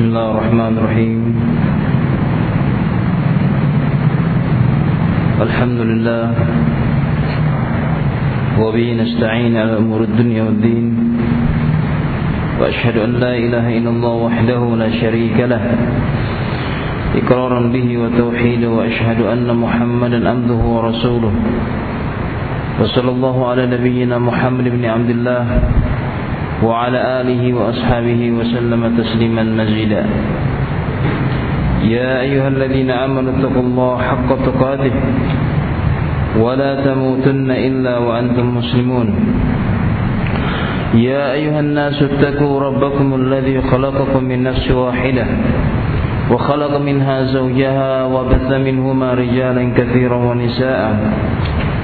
بسم 0.00 0.08
الله 0.08 0.30
الرحمن 0.30 0.72
الرحيم 0.80 1.20
الحمد 5.44 5.80
لله 5.90 6.24
وبه 8.64 8.86
نستعين 9.02 9.52
على 9.56 9.76
أمور 9.76 10.00
الدنيا 10.00 10.42
والدين 10.42 10.86
وأشهد 12.60 12.96
أن 12.96 13.12
لا 13.20 13.32
إله 13.36 13.64
إلا 13.78 13.90
الله 13.90 14.14
وحده 14.26 14.60
لا 14.80 14.88
شريك 14.88 15.36
له 15.52 15.64
إقرارا 17.20 17.60
به 17.68 17.88
وتوحيدا 17.98 18.68
وأشهد 18.68 19.20
أن 19.20 19.48
محمدا 19.56 20.18
عبده 20.30 20.60
ورسوله 20.74 21.32
وصلى 22.80 23.10
الله 23.10 23.36
على 23.50 23.62
نبينا 23.66 24.16
محمد 24.18 24.64
بن 24.64 24.84
عبد 24.84 25.10
الله 25.10 25.44
وعلى 26.62 27.20
آله 27.20 27.42
وأصحابه 27.54 28.20
وسلم 28.30 28.82
تسليما 28.98 29.42
مزيدا. 29.42 30.02
يا 31.88 32.20
أيها 32.20 32.48
الذين 32.48 32.90
آمنوا 32.90 33.32
اتقوا 33.36 33.62
الله 33.62 33.94
حق 34.02 34.30
تقاته. 34.46 34.94
ولا 36.38 36.84
تموتن 36.84 37.50
إلا 37.50 37.98
وأنتم 37.98 38.46
مسلمون. 38.56 39.08
يا 40.94 41.32
أيها 41.32 41.60
الناس 41.60 42.02
اتقوا 42.02 42.60
ربكم 42.60 43.14
الذي 43.14 43.60
خلقكم 43.60 44.24
من 44.24 44.42
نفس 44.42 44.70
واحدة. 44.70 45.26
وخلق 46.30 46.72
منها 46.78 47.22
زوجها 47.22 48.04
وبث 48.04 48.48
منهما 48.52 49.08
رجالا 49.14 49.64
كثيرا 49.76 50.16
ونساء. 50.16 50.82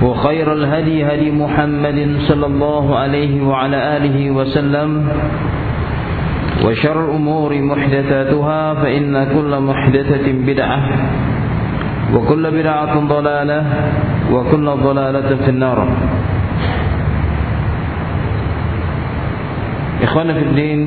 وخير 0.00 0.52
الهدي 0.52 1.04
هدي 1.04 1.28
محمد 1.30 1.98
صلى 2.28 2.46
الله 2.46 2.84
عليه 2.98 3.34
وعلى 3.44 3.78
آله 3.96 4.16
وسلم 4.30 4.90
وشر 6.64 6.98
الأمور 7.04 7.50
محدثاتها 7.60 8.74
فإن 8.74 9.12
كل 9.34 9.52
محدثة 9.60 10.26
بدعة 10.48 10.80
وكل 12.14 12.44
بدعة 12.50 12.94
ضلالة 13.00 13.60
وكل 14.32 14.66
ضلالة 14.66 15.28
في 15.44 15.50
النار. 15.50 15.78
إخوانا 20.02 20.32
في 20.32 20.44
الدين 20.48 20.80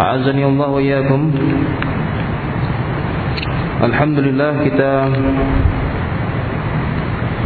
أعزني 0.00 0.44
الله 0.44 0.68
وإياكم. 0.68 1.20
Alhamdulillah 3.76 4.64
kita 4.64 4.92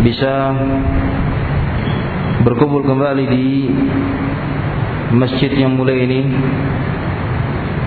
bisa 0.00 0.32
berkumpul 2.40 2.80
kembali 2.80 3.24
di 3.28 3.46
masjid 5.12 5.52
yang 5.52 5.76
mulia 5.76 5.92
ini 6.00 6.24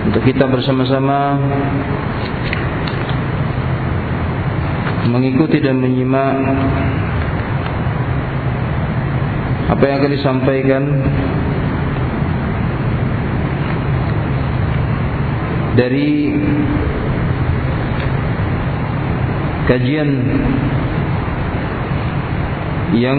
untuk 0.06 0.22
kita 0.22 0.46
bersama-sama 0.46 1.40
mengikuti 5.10 5.58
dan 5.58 5.82
menyimak 5.82 6.32
apa 9.74 9.82
yang 9.82 9.96
akan 9.98 10.12
disampaikan 10.14 10.82
dari 15.74 16.30
kajian 19.66 20.10
yang 22.92 23.18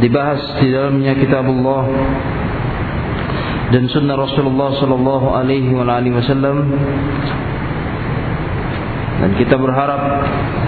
dibahas 0.00 0.40
di 0.62 0.72
dalamnya 0.72 1.12
kitabullah 1.20 1.84
dan 3.70 3.90
sunnah 3.90 4.16
Rasulullah 4.16 4.70
sallallahu 4.80 5.26
alaihi 5.34 5.74
wasallam. 6.14 6.56
Dan 9.14 9.30
kita 9.40 9.56
berharap 9.56 10.02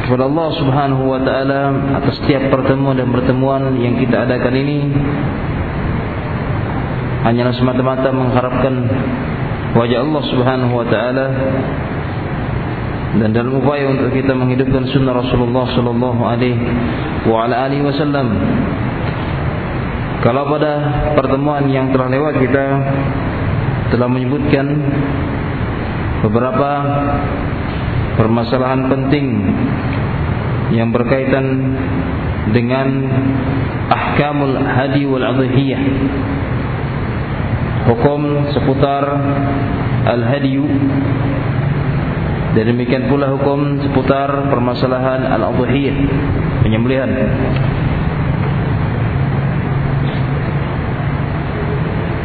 kepada 0.06 0.25
Allah 0.31 0.49
Subhanahu 0.56 1.05
wa 1.12 1.21
taala 1.21 1.77
atas 1.99 2.22
setiap 2.22 2.49
pertemuan 2.49 2.97
dan 2.97 3.11
pertemuan 3.11 3.75
yang 3.77 3.99
kita 4.00 4.25
adakan 4.25 4.55
ini. 4.55 4.78
Hanyalah 7.27 7.55
semata-mata 7.59 8.15
mengharapkan 8.15 8.75
wajah 9.75 9.99
Allah 9.99 10.23
Subhanahu 10.31 10.73
wa 10.78 10.87
taala 10.87 11.27
dan 13.16 13.32
dalam 13.32 13.56
upaya 13.56 13.88
untuk 13.88 14.12
kita 14.12 14.37
menghidupkan 14.37 14.84
sunnah 14.93 15.16
Rasulullah 15.16 15.65
sallallahu 15.72 16.21
alaihi 16.21 16.60
wa 17.25 17.49
ala 17.49 17.65
alihi 17.69 17.82
wasallam. 17.84 18.28
Kalau 20.21 20.43
pada 20.50 20.72
pertemuan 21.15 21.65
yang 21.71 21.94
telah 21.94 22.09
lewat 22.12 22.34
kita 22.43 22.65
telah 23.94 24.09
menyebutkan 24.10 24.66
beberapa 26.26 26.71
permasalahan 28.19 28.91
penting 28.91 29.26
yang 30.75 30.91
berkaitan 30.91 31.47
dengan 32.50 32.88
ahkamul 33.87 34.56
hadi 34.60 35.06
wal 35.06 35.25
adhiyah. 35.25 35.82
Hukum 37.87 38.50
seputar 38.50 39.05
al-hadiyu 40.10 40.66
dan 42.56 42.72
demikian 42.72 43.12
pula 43.12 43.37
hukum 43.37 43.84
seputar 43.84 44.49
permasalahan 44.49 45.28
al-adhiyah, 45.28 45.93
penyembelihan. 46.65 47.12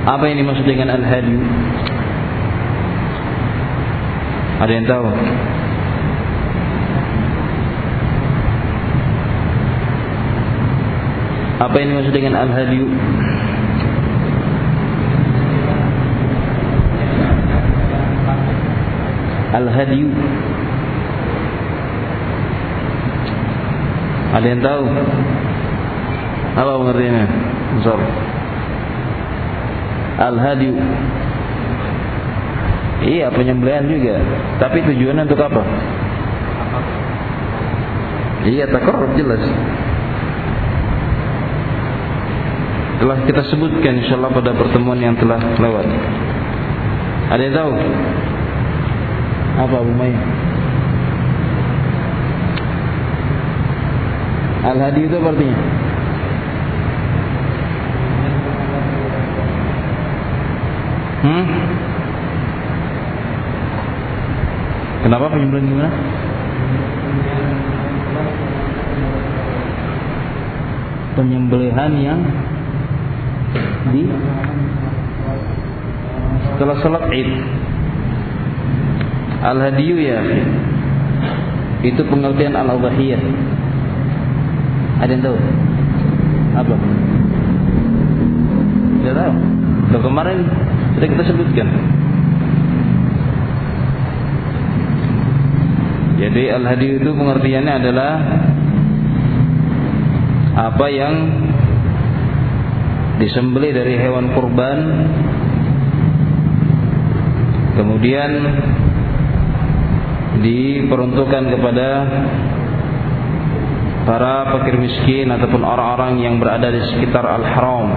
Apa 0.08 0.24
yang 0.32 0.40
dimaksud 0.40 0.64
dengan 0.64 0.96
al-hadi? 0.96 1.36
Ada 4.64 4.72
yang 4.72 4.88
tahu? 4.88 5.06
Apa 11.60 11.76
yang 11.76 11.88
dimaksud 11.92 12.14
dengan 12.16 12.34
al-hadi? 12.40 12.80
Al-Hadiyu 19.52 20.08
Ada 24.32 24.48
yang 24.48 24.62
tahu? 24.64 24.84
Apa 26.56 26.72
pengertiannya? 26.80 27.28
Besar 27.80 28.00
Al-Hadiyu 30.32 30.76
Iya 33.02 33.28
penyembelihan 33.36 33.92
juga 33.92 34.16
Tapi 34.64 34.78
tujuannya 34.88 35.28
untuk 35.28 35.42
apa? 35.44 35.64
Iya 38.48 38.72
takarruf 38.72 39.12
jelas 39.20 39.44
Telah 43.04 43.18
kita 43.28 43.42
sebutkan 43.52 44.00
insyaAllah 44.00 44.32
pada 44.32 44.56
pertemuan 44.56 45.02
yang 45.02 45.18
telah 45.20 45.42
lewat 45.60 45.86
Ada 47.36 47.42
yang 47.44 47.56
tahu? 47.58 47.74
Apa 49.60 49.76
Abu 49.84 49.92
May? 49.92 50.16
Al-Hadi 54.62 55.02
itu 55.10 55.18
artinya? 55.18 55.60
Hmm? 61.22 61.46
Kenapa 65.02 65.34
penyembelihan 65.34 65.70
gimana? 65.70 65.92
Penyembelihan 71.18 71.92
yang 72.00 72.22
di 73.92 74.06
setelah 76.54 76.78
salat 76.86 77.04
Id. 77.10 77.30
Al-hadiyu 79.42 79.98
ya. 79.98 80.22
Itu 81.82 82.06
pengertian 82.06 82.54
Al-Ubahiyah 82.54 83.22
Ada 85.02 85.12
yang 85.18 85.24
tahu? 85.26 85.38
Apa? 86.62 86.76
Tidak 89.02 89.16
tahu. 89.18 89.34
Loh, 89.92 90.02
kemarin 90.06 90.46
sudah 90.94 91.08
kita 91.10 91.24
sebutkan. 91.26 91.68
Jadi 96.22 96.54
al-hadiyu 96.54 97.02
itu 97.02 97.10
pengertiannya 97.18 97.74
adalah 97.82 98.14
apa 100.54 100.86
yang 100.94 101.16
disembeli 103.18 103.74
dari 103.74 103.98
hewan 103.98 104.30
kurban 104.38 104.80
kemudian 107.74 108.30
diperuntukkan 110.40 111.44
kepada 111.52 111.88
para 114.08 114.56
fakir 114.56 114.80
miskin 114.80 115.28
ataupun 115.28 115.60
orang-orang 115.60 116.24
yang 116.24 116.40
berada 116.40 116.72
di 116.72 116.82
sekitar 116.96 117.28
Al-Haram 117.28 117.88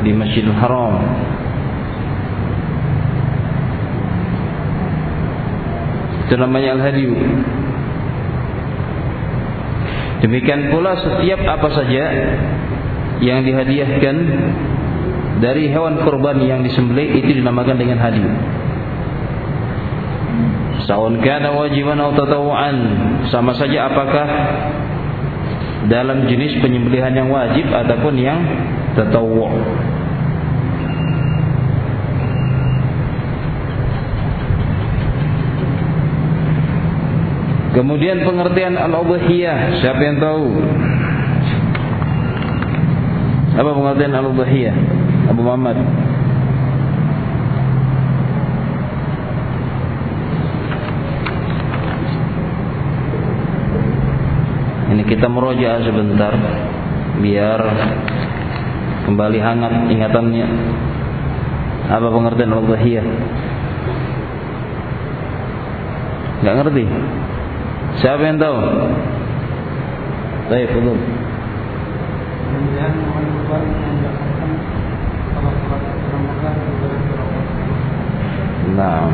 di 0.00 0.10
Masjidil 0.16 0.56
Haram. 0.56 0.94
Itu 6.24 6.34
namanya 6.40 6.80
Al-Hadiyu 6.80 7.16
demikian 10.22 10.70
pula 10.70 10.94
setiap 11.02 11.42
apa 11.44 11.68
saja 11.74 12.04
yang 13.18 13.42
dihadiahkan 13.42 14.16
dari 15.42 15.66
hewan 15.66 15.98
kurban 16.06 16.38
yang 16.46 16.62
disembelih 16.62 17.18
itu 17.18 17.42
dinamakan 17.42 17.74
dengan 17.74 17.98
hadiah 17.98 18.61
Saun 20.86 21.22
kana 21.22 21.54
wajiban 21.54 21.94
atau 22.00 22.14
tatawuan 22.18 22.76
sama 23.30 23.54
saja 23.54 23.86
apakah 23.86 24.26
dalam 25.86 26.26
jenis 26.26 26.58
penyembelihan 26.62 27.14
yang 27.14 27.28
wajib 27.30 27.66
ataupun 27.70 28.14
yang 28.18 28.38
tatawwu. 28.98 29.46
Kemudian 37.72 38.20
pengertian 38.28 38.76
al-udhiyah, 38.76 39.80
siapa 39.80 40.00
yang 40.04 40.20
tahu? 40.20 40.44
Apa 43.56 43.70
pengertian 43.72 44.12
al-udhiyah? 44.12 44.76
Abu 45.32 45.40
Muhammad. 45.40 46.01
Ini 54.92 55.08
kita 55.08 55.24
meroja 55.24 55.80
sebentar 55.80 56.36
biar 57.24 57.60
kembali 59.08 59.38
hangat 59.40 59.88
ingatannya. 59.88 60.44
Apa 61.88 62.12
pengertian 62.12 62.52
al-udhiyah? 62.52 63.06
Enggak 66.44 66.54
ngerti? 66.60 66.84
Siapa 68.04 68.20
yang 68.20 68.36
tahu? 68.36 68.56
Baik, 70.52 70.68
belum. 70.76 70.98
Nah, 78.76 79.08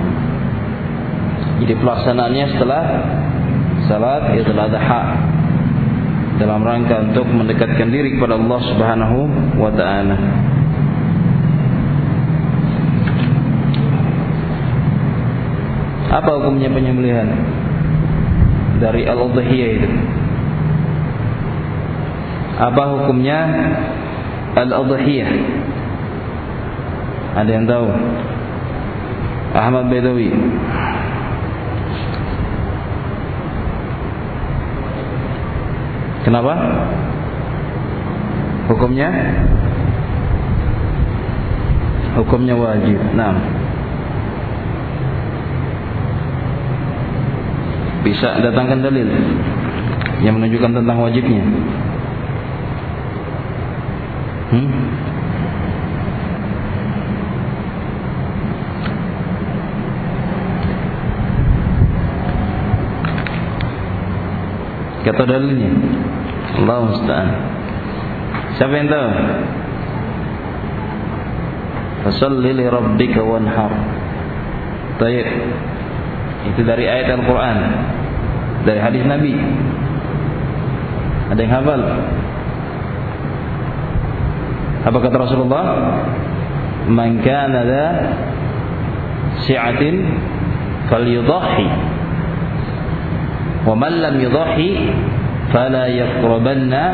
jadi 1.62 1.75
pelaksanaannya 1.78 2.46
setelah 2.58 2.84
salat 3.86 4.22
Idul 4.34 4.58
Adha 4.58 5.27
dalam 6.38 6.62
rangka 6.62 7.02
untuk 7.11 7.26
mendekatkan 7.26 7.90
diri 7.90 8.14
kepada 8.14 8.38
Allah 8.38 8.61
Subhanahu 8.70 9.19
wa 9.58 9.70
taala. 9.75 10.17
Apa 16.08 16.31
hukumnya 16.40 16.73
penyembelihan 16.73 17.29
dari 18.81 19.05
al-udhiyah 19.05 19.70
itu? 19.76 19.90
Apa 22.58 22.82
hukumnya 22.96 23.38
al-udhiyah? 24.56 25.31
Ada 27.38 27.50
yang 27.50 27.67
tahu? 27.69 27.87
Ahmad 29.52 29.90
Bedawi. 29.93 30.32
Kenapa? 36.28 36.52
Hukumnya? 38.69 39.08
Hukumnya 42.20 42.52
wajib. 42.52 43.00
Nah. 43.16 43.32
Bisa 48.04 48.44
datangkan 48.44 48.84
dalil 48.84 49.08
yang 50.20 50.36
menunjukkan 50.36 50.84
tentang 50.84 51.00
wajibnya. 51.00 51.40
Hmm? 54.52 54.69
Kata 65.08 65.25
dalilnya. 65.25 65.72
Allah 66.56 66.79
musta'an. 66.89 67.29
Siapa 68.56 68.73
yang 68.73 68.89
tahu? 68.89 69.09
Fasalli 72.09 72.50
li 72.56 72.65
rabbika 72.65 73.21
wanhar. 73.21 73.73
Itu 76.49 76.61
dari 76.65 76.89
ayat 76.89 77.21
Al-Qur'an. 77.21 77.59
Dari 78.65 78.81
hadis 78.81 79.03
Nabi. 79.05 79.35
Ada 81.29 81.41
yang 81.45 81.55
hafal? 81.61 81.83
Apa 84.89 84.99
kata 85.05 85.17
Rasulullah? 85.21 85.67
Man 86.89 87.21
kana 87.21 87.61
dha 87.69 87.87
si'atin 89.45 89.97
falyudhi. 90.89 91.69
Wa 93.69 93.75
man 93.77 93.93
lam 94.00 94.17
yudhi 94.17 94.89
fala 95.49 95.89
yaqrabanna 95.89 96.85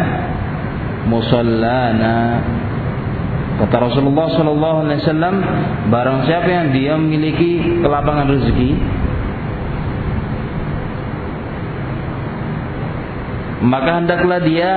musallana 1.10 2.16
kata 3.54 3.76
Rasulullah 3.78 4.26
sallallahu 4.34 4.78
alaihi 4.88 5.00
wasallam 5.04 5.36
barang 5.90 6.18
siapa 6.26 6.48
yang 6.50 6.66
dia 6.74 6.92
memiliki 6.98 7.82
kelapangan 7.82 8.26
rezeki 8.30 8.70
maka 13.64 13.90
hendaklah 14.04 14.44
dia 14.44 14.70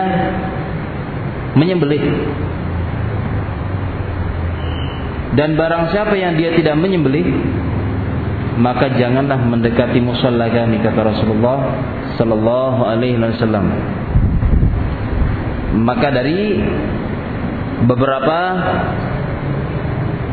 menyembelih. 1.59 2.03
Dan 5.35 5.53
barang 5.53 5.93
siapa 5.93 6.17
yang 6.17 6.33
dia 6.39 6.55
tidak 6.55 6.79
menyembelih 6.79 7.27
maka 8.57 8.89
janganlah 8.97 9.37
mendekati 9.37 10.01
musalla 10.01 10.49
kami 10.49 10.81
kata 10.81 10.97
Rasulullah 10.97 11.77
sallallahu 12.17 12.81
alaihi 12.83 13.21
wasallam. 13.21 13.69
Maka 15.77 16.09
dari 16.09 16.57
beberapa 17.85 18.39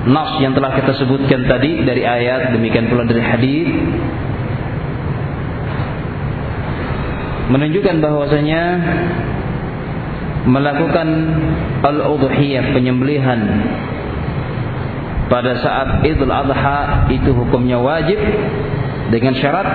nas 0.09 0.41
yang 0.41 0.53
telah 0.57 0.73
kita 0.77 0.93
sebutkan 1.01 1.45
tadi 1.49 1.85
dari 1.85 2.05
ayat 2.05 2.53
demikian 2.53 2.89
pula 2.93 3.09
dari 3.09 3.21
hadis 3.25 3.69
menunjukkan 7.49 7.97
bahwasanya 8.01 8.63
melakukan 10.45 11.09
al-udhiyah 11.85 12.73
penyembelihan 12.77 13.41
pada 15.33 15.57
saat 15.61 16.05
Idul 16.05 16.33
Adha 16.33 17.09
itu 17.09 17.33
hukumnya 17.33 17.81
wajib 17.81 18.21
dengan 19.09 19.33
syarat 19.41 19.69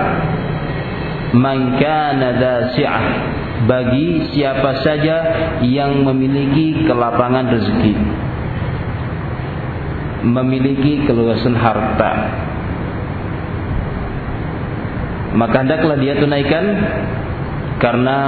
man 1.36 1.78
kana 1.78 2.34
dasi'ah 2.38 3.04
bagi 3.68 4.32
siapa 4.32 4.80
saja 4.80 5.16
yang 5.64 6.02
memiliki 6.06 6.86
kelapangan 6.88 7.52
rezeki. 7.52 7.94
Memiliki 10.20 11.08
keluasan 11.08 11.56
harta. 11.56 12.12
Maka 15.32 15.56
hendaklah 15.64 15.96
dia 15.96 16.18
tunaikan 16.18 16.64
karena 17.80 18.18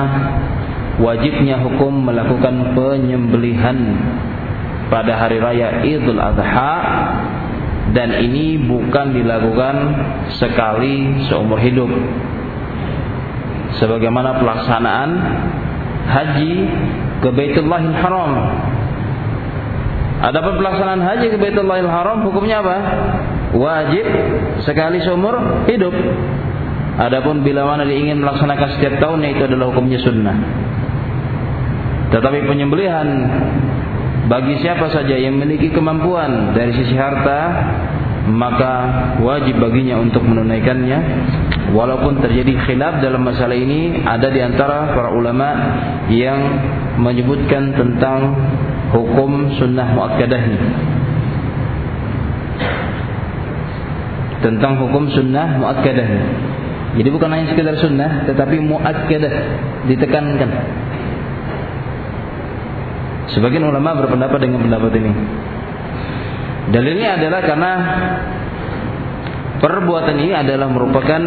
wajibnya 1.02 1.60
hukum 1.60 2.08
melakukan 2.08 2.72
penyembelihan 2.72 3.76
pada 4.88 5.20
hari 5.20 5.42
raya 5.42 5.84
Idul 5.84 6.20
Adha. 6.20 6.76
Dan 7.92 8.24
ini 8.24 8.56
bukan 8.56 9.12
dilakukan 9.12 9.76
sekali 10.40 11.28
seumur 11.28 11.60
hidup 11.60 11.92
sebagaimana 13.80 14.40
pelaksanaan 14.40 15.10
haji 16.08 16.54
ke 17.22 17.28
Baitullahil 17.30 17.94
Haram 17.94 18.32
Adapun 20.22 20.54
pelaksanaan 20.62 21.02
haji 21.02 21.34
ke 21.34 21.36
Baitullahil 21.36 21.90
Haram 21.90 22.22
hukumnya 22.22 22.62
apa? 22.62 22.76
Wajib 23.58 24.06
sekali 24.62 25.02
seumur 25.02 25.66
hidup. 25.66 25.90
Adapun 26.94 27.42
bila 27.42 27.66
mana 27.66 27.82
dia 27.82 27.98
ingin 27.98 28.22
melaksanakan 28.22 28.78
setiap 28.78 29.02
tahunnya 29.02 29.34
itu 29.34 29.42
adalah 29.50 29.74
hukumnya 29.74 29.98
sunnah. 29.98 30.36
Tetapi 32.14 32.38
penyembelihan 32.46 33.08
bagi 34.30 34.62
siapa 34.62 34.94
saja 34.94 35.18
yang 35.18 35.42
memiliki 35.42 35.74
kemampuan 35.74 36.54
dari 36.54 36.70
sisi 36.70 36.94
harta 36.94 37.40
maka 38.28 38.74
wajib 39.18 39.58
baginya 39.58 39.98
untuk 39.98 40.22
menunaikannya. 40.22 40.98
Walaupun 41.72 42.20
terjadi 42.20 42.52
khilaf 42.68 43.00
dalam 43.00 43.24
masalah 43.24 43.56
ini 43.56 44.04
ada 44.04 44.28
di 44.28 44.40
antara 44.44 44.92
para 44.92 45.10
ulama 45.14 45.48
yang 46.12 46.38
menyebutkan 47.00 47.72
tentang 47.72 48.36
hukum 48.92 49.56
sunnah 49.56 49.96
muakkadah 49.96 50.42
tentang 54.44 54.72
hukum 54.84 55.08
sunnah 55.08 55.56
muakkadah 55.56 56.08
jadi 56.92 57.08
bukan 57.08 57.30
hanya 57.32 57.46
sekedar 57.48 57.72
sunnah 57.80 58.28
tetapi 58.28 58.60
muakkadah 58.60 59.34
ditekankan. 59.88 60.50
Sebagian 63.32 63.64
ulama 63.64 63.96
berpendapat 63.96 64.44
dengan 64.44 64.60
pendapat 64.68 64.92
ini 65.00 65.12
Dalilnya 66.70 67.18
adalah 67.18 67.40
karena 67.42 67.72
perbuatan 69.58 70.16
ini 70.22 70.32
adalah 70.34 70.68
merupakan 70.70 71.22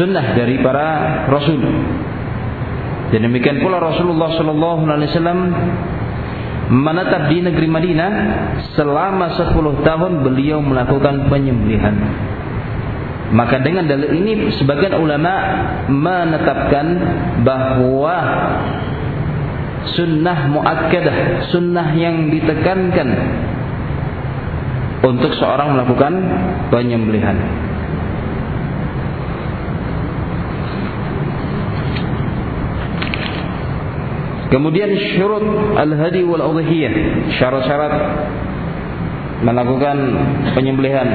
sunnah 0.00 0.26
dari 0.32 0.56
para 0.64 0.88
rasul. 1.28 1.60
Dan 3.10 3.26
demikian 3.26 3.58
pula 3.60 3.82
Rasulullah 3.82 4.30
Sallallahu 4.38 4.80
Alaihi 4.86 5.10
Wasallam 5.10 5.40
menetap 6.70 7.26
di 7.26 7.42
negeri 7.42 7.66
Madinah 7.66 8.12
selama 8.78 9.34
10 9.34 9.82
tahun 9.82 10.12
beliau 10.22 10.62
melakukan 10.62 11.26
penyembelihan. 11.26 11.98
Maka 13.34 13.62
dengan 13.62 13.86
dalil 13.86 14.10
ini 14.14 14.54
sebagian 14.58 14.98
ulama 14.98 15.34
menetapkan 15.86 16.86
bahwa 17.42 18.16
sunnah 19.96 20.48
muakkadah, 20.52 21.48
sunnah 21.52 21.96
yang 21.96 22.28
ditekankan 22.28 23.08
untuk 25.00 25.32
seorang 25.40 25.76
melakukan 25.76 26.12
penyembelihan. 26.68 27.36
Kemudian 34.50 34.90
syurut 35.14 35.46
al-hadi 35.78 36.26
wal 36.26 36.42
udhiyah, 36.42 36.90
syarat-syarat 37.38 37.94
melakukan 39.46 39.96
penyembelihan. 40.58 41.06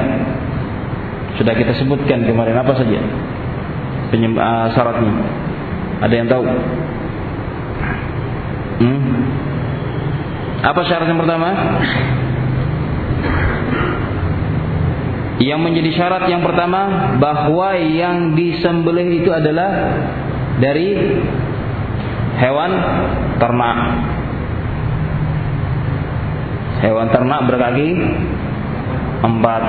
Sudah 1.35 1.51
kita 1.51 1.75
sebutkan 1.75 2.23
kemarin 2.23 2.55
apa 2.55 2.73
saja 2.79 2.95
uh, 4.15 4.67
syaratnya. 4.71 5.13
Ada 5.99 6.13
yang 6.15 6.27
tahu? 6.31 6.43
Hmm? 8.75 9.15
Apa 10.65 10.81
syarat 10.83 11.07
yang 11.07 11.21
pertama? 11.21 11.49
Yang 15.35 15.59
menjadi 15.61 15.91
syarat 15.99 16.23
yang 16.31 16.41
pertama 16.41 16.81
bahwa 17.19 17.75
yang 17.75 18.33
disembelih 18.33 19.21
itu 19.21 19.29
adalah 19.29 19.69
dari 20.57 20.95
hewan 22.39 22.71
ternak. 23.37 23.77
Hewan 26.81 27.07
ternak 27.11 27.41
berkaki 27.47 27.89
empat. 29.23 29.63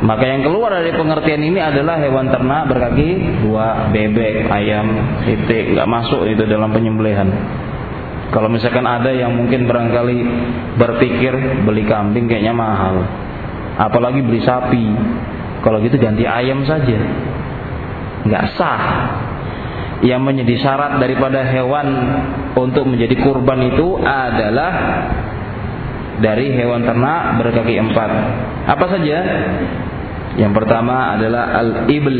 Maka 0.00 0.24
yang 0.24 0.40
keluar 0.40 0.72
dari 0.72 0.96
pengertian 0.96 1.44
ini 1.44 1.60
adalah 1.60 2.00
hewan 2.00 2.32
ternak 2.32 2.72
berkaki 2.72 3.20
dua, 3.44 3.92
bebek, 3.92 4.48
ayam, 4.48 4.88
titik, 5.28 5.76
nggak 5.76 5.88
masuk 5.88 6.24
itu 6.24 6.40
dalam 6.48 6.72
penyembelihan. 6.72 7.28
Kalau 8.30 8.46
misalkan 8.46 8.86
ada 8.86 9.10
yang 9.10 9.34
mungkin 9.34 9.66
barangkali 9.66 10.18
berpikir 10.78 11.66
beli 11.66 11.82
kambing 11.82 12.30
kayaknya 12.30 12.54
mahal, 12.54 13.02
apalagi 13.74 14.22
beli 14.22 14.38
sapi. 14.46 14.86
Kalau 15.60 15.82
gitu 15.82 15.98
ganti 16.00 16.24
ayam 16.24 16.62
saja, 16.64 16.98
nggak 18.24 18.44
sah. 18.54 18.82
Yang 20.00 20.22
menjadi 20.24 20.54
syarat 20.64 20.92
daripada 20.96 21.44
hewan 21.44 21.88
untuk 22.56 22.88
menjadi 22.88 23.20
kurban 23.20 23.60
itu 23.68 24.00
adalah 24.00 24.72
dari 26.24 26.56
hewan 26.56 26.88
ternak 26.88 27.36
berkaki 27.36 27.76
empat. 27.76 28.10
Apa 28.64 28.84
saja? 28.88 29.18
Yang 30.40 30.52
pertama 30.56 31.18
adalah 31.18 31.52
al-ibl, 31.60 32.16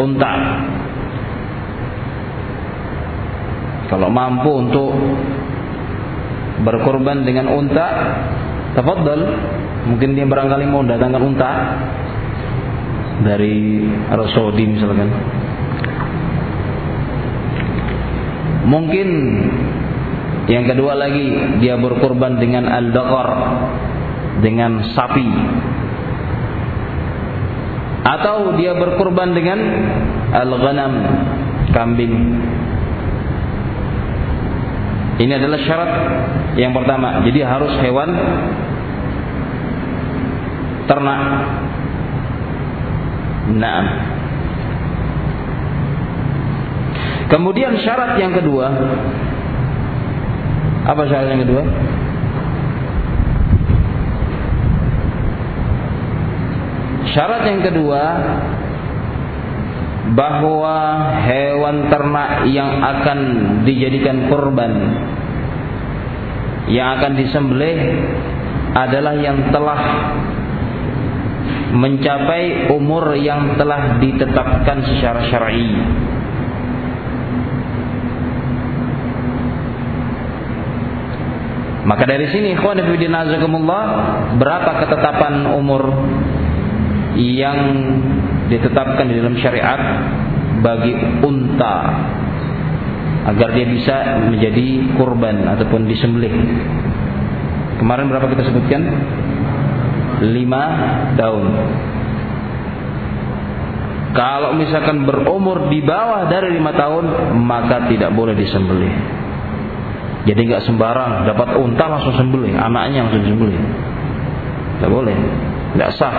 unta. 0.00 0.32
Kalau 3.88 4.12
mampu 4.12 4.68
untuk 4.68 4.92
berkorban 6.62 7.24
dengan 7.24 7.48
unta, 7.48 7.86
tafadhal. 8.76 9.22
Mungkin 9.88 10.12
dia 10.12 10.28
barangkali 10.28 10.64
mau 10.68 10.84
datangkan 10.84 11.22
unta 11.22 11.50
dari 13.24 13.82
Arab 14.12 14.28
Saudi 14.36 14.64
misalkan. 14.68 15.08
Mungkin 18.68 19.08
yang 20.52 20.68
kedua 20.68 20.92
lagi 20.92 21.56
dia 21.64 21.80
berkorban 21.80 22.36
dengan 22.36 22.68
al-daqar 22.68 23.28
dengan 24.44 24.84
sapi 24.92 25.28
atau 28.04 28.56
dia 28.56 28.72
berkorban 28.76 29.32
dengan 29.36 29.58
al-ghanam 30.32 30.92
kambing 31.72 32.14
ini 35.18 35.32
adalah 35.34 35.58
syarat 35.62 35.90
yang 36.54 36.70
pertama. 36.70 37.22
Jadi 37.26 37.42
harus 37.42 37.72
hewan 37.82 38.10
ternak. 40.86 41.20
Nah. 43.58 43.84
Kemudian 47.28 47.76
syarat 47.84 48.16
yang 48.16 48.32
kedua 48.32 48.66
apa 50.88 51.04
syarat 51.04 51.28
yang 51.36 51.44
kedua? 51.44 51.62
Syarat 57.12 57.42
yang 57.44 57.60
kedua 57.60 58.02
bahwa 60.16 60.76
hewan 61.20 61.92
ternak 61.92 62.48
yang 62.48 62.80
akan 62.80 63.18
dijadikan 63.68 64.32
kurban 64.32 64.72
yang 66.68 67.00
akan 67.00 67.12
disembelih 67.16 67.78
adalah 68.76 69.16
yang 69.16 69.48
telah 69.48 69.80
mencapai 71.72 72.72
umur 72.72 73.16
yang 73.16 73.56
telah 73.60 74.00
ditetapkan 74.00 74.78
secara 74.88 75.20
syar'i. 75.28 75.68
Maka 81.88 82.04
dari 82.04 82.28
sini 82.28 82.52
ikhwan 82.52 82.84
berapa 84.36 84.70
ketetapan 84.84 85.56
umur 85.56 85.88
yang 87.16 87.58
ditetapkan 88.48 89.06
di 89.08 89.14
dalam 89.20 89.36
syariat 89.38 89.80
bagi 90.64 90.92
unta 91.22 91.76
agar 93.28 93.48
dia 93.52 93.66
bisa 93.68 94.24
menjadi 94.32 94.96
kurban 94.96 95.44
ataupun 95.44 95.84
disembelih. 95.84 96.32
Kemarin 97.78 98.08
berapa 98.10 98.26
kita 98.32 98.42
sebutkan? 98.48 98.82
Lima 100.32 100.64
tahun. 101.14 101.46
Kalau 104.16 104.56
misalkan 104.56 105.06
berumur 105.06 105.70
di 105.70 105.78
bawah 105.84 106.26
dari 106.26 106.58
lima 106.58 106.74
tahun, 106.74 107.36
maka 107.38 107.86
tidak 107.86 108.10
boleh 108.16 108.34
disembelih. 108.34 108.90
Jadi 110.26 110.40
nggak 110.48 110.64
sembarang 110.66 111.28
dapat 111.28 111.54
unta 111.54 111.86
langsung 111.86 112.16
sembelih, 112.18 112.56
anaknya 112.58 113.06
langsung 113.06 113.22
disembelih. 113.22 113.60
Tidak 114.78 114.90
boleh, 114.90 115.16
tidak 115.74 115.90
sah. 116.00 116.16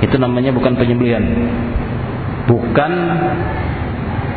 Itu 0.00 0.16
namanya 0.16 0.54
bukan 0.56 0.76
penyembelihan. 0.76 1.24
Bukan 2.48 2.92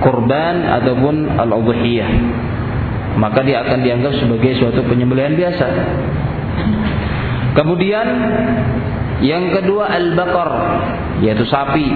kurban 0.04 0.56
ataupun 0.82 1.40
al-udhiyah. 1.40 2.12
Maka 3.18 3.46
dia 3.46 3.62
akan 3.64 3.80
dianggap 3.86 4.14
sebagai 4.20 4.58
suatu 4.58 4.82
penyembelihan 4.90 5.38
biasa. 5.38 5.68
Kemudian 7.54 8.08
yang 9.22 9.54
kedua 9.54 9.88
al-baqar 9.94 10.50
yaitu 11.22 11.46
sapi. 11.48 11.88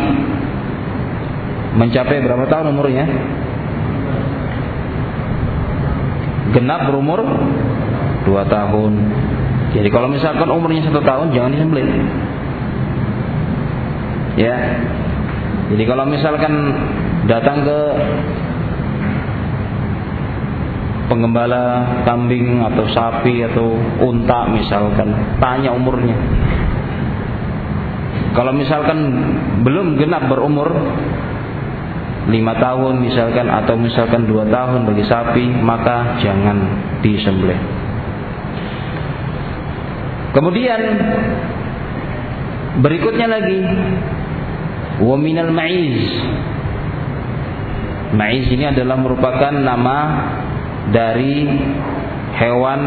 Mencapai 1.77 2.23
berapa 2.25 2.45
tahun 2.49 2.73
umurnya? 2.73 3.05
Genap 6.55 6.89
berumur 6.89 7.21
2 8.25 8.33
tahun. 8.49 8.93
Jadi 9.77 9.89
kalau 9.91 10.07
misalkan 10.09 10.47
umurnya 10.47 10.89
satu 10.89 11.03
tahun 11.03 11.35
jangan 11.35 11.51
disembelih. 11.53 11.87
Ya. 14.37 14.55
Jadi 15.67 15.83
kalau 15.83 16.05
misalkan 16.07 16.53
datang 17.27 17.65
ke 17.65 17.79
penggembala 21.07 21.97
kambing 22.03 22.61
atau 22.61 22.85
sapi 22.91 23.43
atau 23.49 23.75
unta 24.03 24.47
misalkan 24.51 25.11
tanya 25.41 25.73
umurnya. 25.73 26.15
Kalau 28.35 28.53
misalkan 28.53 28.99
belum 29.65 29.97
genap 29.97 30.29
berumur 30.29 30.69
lima 32.27 32.53
tahun 32.59 33.01
misalkan 33.01 33.47
atau 33.47 33.79
misalkan 33.79 34.27
dua 34.27 34.45
tahun 34.45 34.83
bagi 34.83 35.03
sapi 35.07 35.45
maka 35.63 36.21
jangan 36.21 36.57
disembelih. 37.01 37.57
Kemudian 40.35 40.81
berikutnya 42.83 43.27
lagi 43.31 43.57
waminal 45.01 45.51
ma'iz. 45.53 46.05
Ma'iz 48.15 48.47
ini 48.49 48.65
adalah 48.71 48.95
merupakan 48.97 49.51
nama 49.51 49.97
dari 50.89 51.43
hewan 52.37 52.81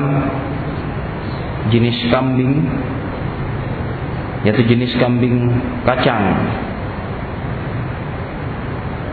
jenis 1.69 1.99
kambing 2.09 2.65
yaitu 4.41 4.65
jenis 4.65 4.97
kambing 4.97 5.53
kacang. 5.85 6.25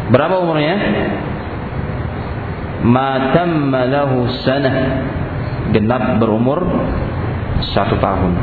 Berapa 0.08 0.40
umurnya? 0.40 0.78
Matam 2.88 3.76
lahu 3.76 4.32
sanah. 4.48 5.04
Genap 5.76 6.24
berumur 6.24 6.64
satu 7.76 8.00
tahun 8.00 8.40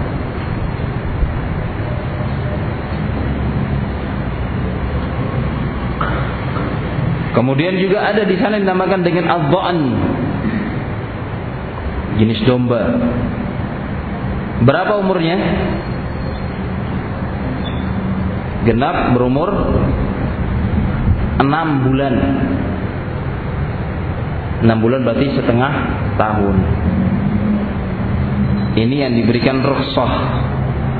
Kemudian 7.35 7.75
juga 7.83 8.07
ada 8.07 8.23
di 8.23 8.39
sana 8.39 8.63
dinamakan 8.63 9.03
dengan 9.03 9.27
adzan 9.27 9.79
jenis 12.23 12.47
domba. 12.47 12.95
Berapa 14.63 15.03
umurnya? 15.03 15.37
Genap 18.65 19.19
berumur 19.19 19.51
6 21.43 21.85
bulan. 21.85 22.15
6 24.65 24.71
bulan 24.81 25.01
berarti 25.03 25.27
setengah 25.35 25.73
tahun. 26.17 26.57
Ini 28.79 28.97
yang 29.11 29.13
diberikan 29.19 29.59
rukhsah. 29.61 30.15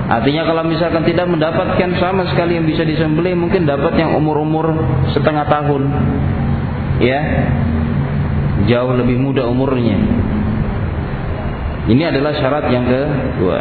Artinya 0.05 0.45
kalau 0.45 0.69
misalkan 0.69 1.03
tidak 1.09 1.25
mendapatkan 1.25 1.97
sama 1.97 2.29
sekali 2.29 2.61
yang 2.61 2.69
bisa 2.69 2.85
disembelih, 2.85 3.33
mungkin 3.37 3.65
dapat 3.65 3.97
yang 3.97 4.13
umur-umur 4.13 4.77
setengah 5.17 5.49
tahun. 5.49 5.83
Ya. 7.01 7.21
Jauh 8.69 8.95
lebih 8.97 9.21
muda 9.21 9.49
umurnya. 9.49 9.97
Ini 11.85 12.03
adalah 12.09 12.33
syarat 12.37 12.65
yang 12.73 12.85
kedua. 12.89 13.59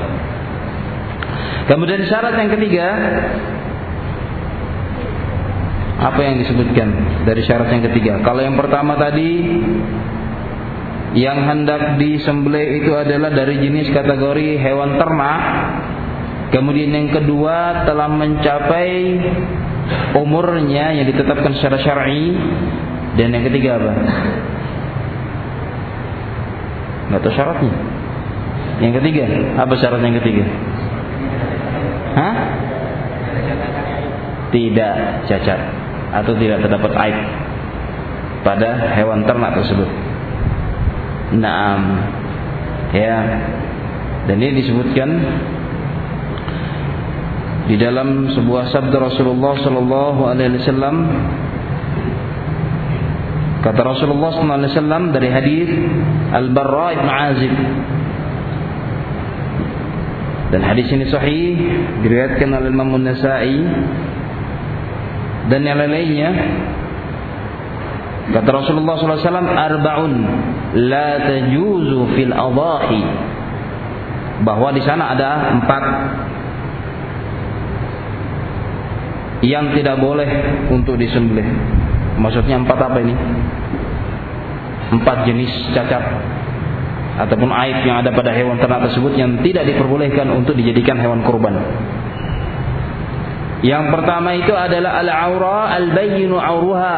Kemudian 1.68 2.04
syarat 2.08 2.36
yang 2.40 2.52
ketiga 2.56 2.88
apa 6.04 6.20
yang 6.20 6.36
disebutkan 6.44 6.88
dari 7.24 7.42
syarat 7.48 7.72
yang 7.72 7.84
ketiga? 7.88 8.20
Kalau 8.20 8.44
yang 8.44 8.60
pertama 8.60 9.00
tadi 9.00 9.32
yang 11.14 11.46
hendak 11.46 12.02
disembelih 12.02 12.84
itu 12.84 12.92
adalah 12.92 13.32
dari 13.32 13.62
jenis 13.64 13.94
kategori 13.96 14.60
hewan 14.60 15.00
ternak. 15.00 15.42
Kemudian 16.52 16.92
yang 16.92 17.10
kedua 17.14 17.88
telah 17.88 18.10
mencapai 18.12 19.20
umurnya 20.18 20.94
yang 20.96 21.06
ditetapkan 21.08 21.54
secara 21.58 21.78
syar'i 21.82 22.36
dan 23.16 23.30
yang 23.34 23.44
ketiga 23.46 23.78
apa? 23.78 23.92
Nggak 27.10 27.22
tahu 27.24 27.34
syaratnya. 27.36 27.74
Yang 28.82 28.94
ketiga, 29.00 29.26
apa 29.60 29.74
syarat 29.78 30.02
yang 30.02 30.18
ketiga? 30.18 30.46
Hah? 32.18 32.36
Tidak 34.54 34.96
cacat 35.30 35.60
atau 36.14 36.34
tidak 36.38 36.62
terdapat 36.62 36.92
aib 37.10 37.18
pada 38.46 38.70
hewan 38.94 39.26
ternak 39.26 39.58
tersebut. 39.58 39.90
Naam. 41.38 41.82
Ya. 42.94 43.18
Dan 44.30 44.38
ini 44.40 44.62
disebutkan 44.62 45.10
di 47.64 47.80
dalam 47.80 48.28
sebuah 48.28 48.76
sabda 48.76 48.98
Rasulullah 49.00 49.56
sallallahu 49.64 50.22
alaihi 50.28 50.60
wasallam 50.60 50.96
kata 53.64 53.82
Rasulullah 53.88 54.36
sallallahu 54.36 54.60
alaihi 54.60 54.74
wasallam 54.76 55.04
dari 55.16 55.30
hadis 55.32 55.70
Al-Barra 56.36 56.88
bin 57.00 57.08
Azib. 57.08 57.56
Dan 60.54 60.62
hadis 60.62 60.86
ini 60.94 61.10
sahih 61.10 61.58
diriwayatkan 62.06 62.46
oleh 62.54 62.70
Imam 62.70 62.94
An-Nasa'i 62.94 63.58
dan 65.50 65.62
yang 65.66 65.82
lainnya 65.82 66.30
kata 68.32 68.50
Rasulullah 68.54 68.96
SAW 68.96 69.50
arbaun 69.50 70.14
la 70.88 71.10
tajuzu 71.28 72.16
fil 72.16 72.32
adahi 72.32 73.02
bahwa 74.48 74.70
di 74.72 74.82
sana 74.88 75.12
ada 75.18 75.58
empat 75.58 75.84
yang 79.44 79.76
tidak 79.76 80.00
boleh 80.00 80.28
untuk 80.72 80.96
disembelih 80.96 81.46
maksudnya 82.18 82.58
empat 82.64 82.80
apa 82.80 82.98
ini 83.04 83.16
empat 84.94 85.18
jenis 85.28 85.52
cacat 85.76 86.04
ataupun 87.14 87.50
aib 87.54 87.86
yang 87.86 88.02
ada 88.02 88.10
pada 88.10 88.34
hewan 88.34 88.58
ternak 88.58 88.90
tersebut 88.90 89.14
yang 89.14 89.38
tidak 89.46 89.70
diperbolehkan 89.70 90.34
untuk 90.34 90.58
dijadikan 90.58 90.98
hewan 90.98 91.22
kurban. 91.22 91.54
Yang 93.64 93.96
pertama 93.96 94.36
itu 94.36 94.52
adalah 94.52 95.00
al-aura 95.00 95.72
al-bayyinu 95.78 96.36
auruha. 96.36 96.96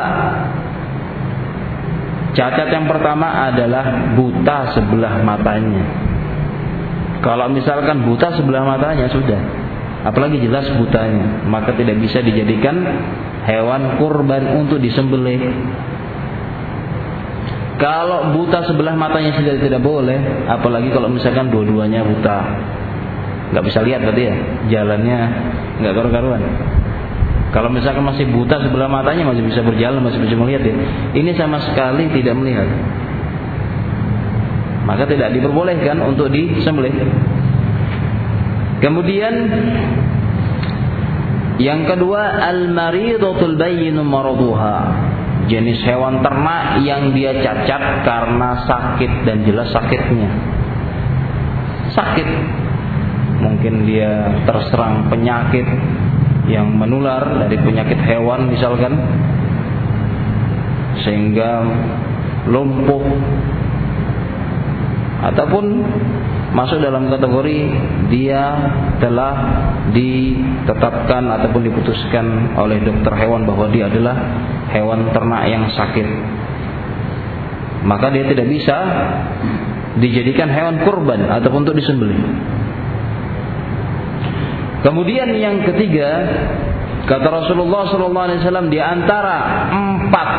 Cacat 2.36 2.68
yang 2.68 2.88
pertama 2.90 3.52
adalah 3.52 4.16
buta 4.18 4.76
sebelah 4.76 5.24
matanya. 5.24 5.84
Kalau 7.22 7.48
misalkan 7.52 8.04
buta 8.04 8.34
sebelah 8.36 8.66
matanya 8.66 9.08
sudah, 9.08 9.40
apalagi 10.06 10.38
jelas 10.40 10.70
butanya, 10.78 11.44
maka 11.50 11.74
tidak 11.74 11.98
bisa 11.98 12.22
dijadikan 12.22 12.78
hewan 13.50 13.98
kurban 13.98 14.62
untuk 14.62 14.78
disembelih 14.78 15.42
kalau 17.76 18.32
buta 18.32 18.64
sebelah 18.72 18.96
matanya 18.96 19.36
sudah 19.36 19.60
tidak 19.60 19.84
boleh, 19.84 20.16
apalagi 20.48 20.88
kalau 20.96 21.12
misalkan 21.12 21.52
dua-duanya 21.52 22.08
buta. 22.08 22.40
Nggak 23.52 23.64
bisa 23.68 23.80
lihat 23.84 24.00
berarti 24.08 24.24
ya, 24.32 24.36
jalannya 24.80 25.20
nggak 25.84 25.94
karu-karuan. 25.94 26.42
Kalau 27.52 27.72
misalkan 27.72 28.04
masih 28.04 28.32
buta 28.32 28.64
sebelah 28.64 28.88
matanya 28.88 29.28
masih 29.28 29.44
bisa 29.44 29.60
berjalan, 29.60 30.00
masih 30.04 30.24
bisa 30.24 30.36
melihat 30.40 30.64
ya. 30.64 30.76
Ini 31.20 31.36
sama 31.36 31.60
sekali 31.68 32.08
tidak 32.16 32.36
melihat. 32.40 32.68
Maka 34.88 35.04
tidak 35.08 35.36
diperbolehkan 35.36 36.00
untuk 36.04 36.32
disembelih. 36.32 36.96
Kemudian 38.84 39.36
yang 41.56 41.88
kedua 41.88 42.44
al-maridatul 42.52 43.56
bayyinu 43.56 44.04
maraduha 44.04 44.78
jenis 45.48 45.80
hewan 45.86 46.20
ternak 46.20 46.84
yang 46.84 47.14
dia 47.14 47.32
cacat 47.40 48.04
karena 48.04 48.50
sakit 48.66 49.12
dan 49.24 49.38
jelas 49.46 49.70
sakitnya. 49.72 50.32
Sakit. 51.94 52.30
Mungkin 53.36 53.86
dia 53.86 54.42
terserang 54.48 55.06
penyakit 55.12 55.68
yang 56.50 56.74
menular 56.76 57.46
dari 57.46 57.58
penyakit 57.62 58.00
hewan 58.06 58.50
misalkan 58.50 58.94
sehingga 61.06 61.62
lumpuh 62.50 63.04
ataupun 65.26 65.66
masuk 66.56 66.80
dalam 66.80 67.12
kategori 67.12 67.60
dia 68.08 68.44
telah 69.04 69.36
ditetapkan 69.92 71.28
ataupun 71.28 71.68
diputuskan 71.68 72.56
oleh 72.56 72.80
dokter 72.80 73.12
hewan 73.20 73.44
bahwa 73.44 73.68
dia 73.76 73.92
adalah 73.92 74.16
hewan 74.72 75.12
ternak 75.12 75.52
yang 75.52 75.68
sakit. 75.76 76.08
Maka 77.84 78.08
dia 78.16 78.24
tidak 78.32 78.48
bisa 78.48 78.78
dijadikan 80.00 80.48
hewan 80.48 80.80
kurban 80.88 81.28
ataupun 81.28 81.68
untuk 81.68 81.76
disembelih. 81.76 82.24
Kemudian 84.82 85.36
yang 85.36 85.60
ketiga 85.68 86.10
kata 87.04 87.28
Rasulullah 87.30 87.84
SAW 87.90 88.70
di 88.72 88.80
antara 88.80 89.70
empat 89.76 90.30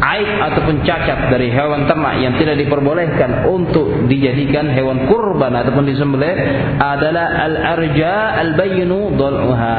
aib 0.00 0.30
ataupun 0.40 0.80
cacat 0.82 1.28
dari 1.28 1.52
hewan 1.52 1.84
ternak 1.84 2.24
yang 2.24 2.34
tidak 2.40 2.56
diperbolehkan 2.56 3.44
untuk 3.46 4.08
dijadikan 4.08 4.72
hewan 4.72 5.04
kurban 5.04 5.52
ataupun 5.52 5.84
disembelih 5.84 6.34
adalah 6.80 7.26
al-arja 7.44 8.40
al-bayyinu 8.40 9.12
dhal'uha. 9.14 9.76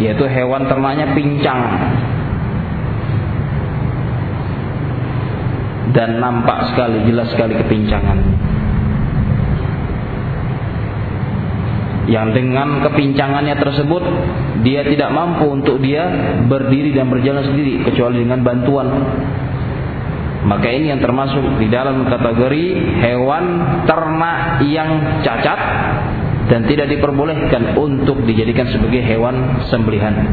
Yaitu 0.00 0.24
hewan 0.28 0.68
ternaknya 0.68 1.16
pincang. 1.16 1.60
Dan 5.92 6.24
nampak 6.24 6.72
sekali 6.72 7.04
jelas 7.04 7.28
sekali 7.36 7.52
kepincangan 7.52 8.16
yang 12.10 12.34
dengan 12.34 12.82
kepincangannya 12.82 13.54
tersebut 13.62 14.02
dia 14.66 14.82
tidak 14.82 15.14
mampu 15.14 15.46
untuk 15.46 15.78
dia 15.78 16.10
berdiri 16.50 16.90
dan 16.90 17.06
berjalan 17.06 17.46
sendiri 17.46 17.86
kecuali 17.86 18.26
dengan 18.26 18.42
bantuan 18.42 18.88
maka 20.42 20.66
ini 20.74 20.90
yang 20.90 20.98
termasuk 20.98 21.62
di 21.62 21.70
dalam 21.70 22.02
kategori 22.02 22.64
hewan 22.98 23.44
ternak 23.86 24.66
yang 24.66 25.22
cacat 25.22 25.60
dan 26.50 26.66
tidak 26.66 26.90
diperbolehkan 26.90 27.78
untuk 27.78 28.26
dijadikan 28.26 28.66
sebagai 28.74 29.06
hewan 29.06 29.62
sembelihan. 29.70 30.26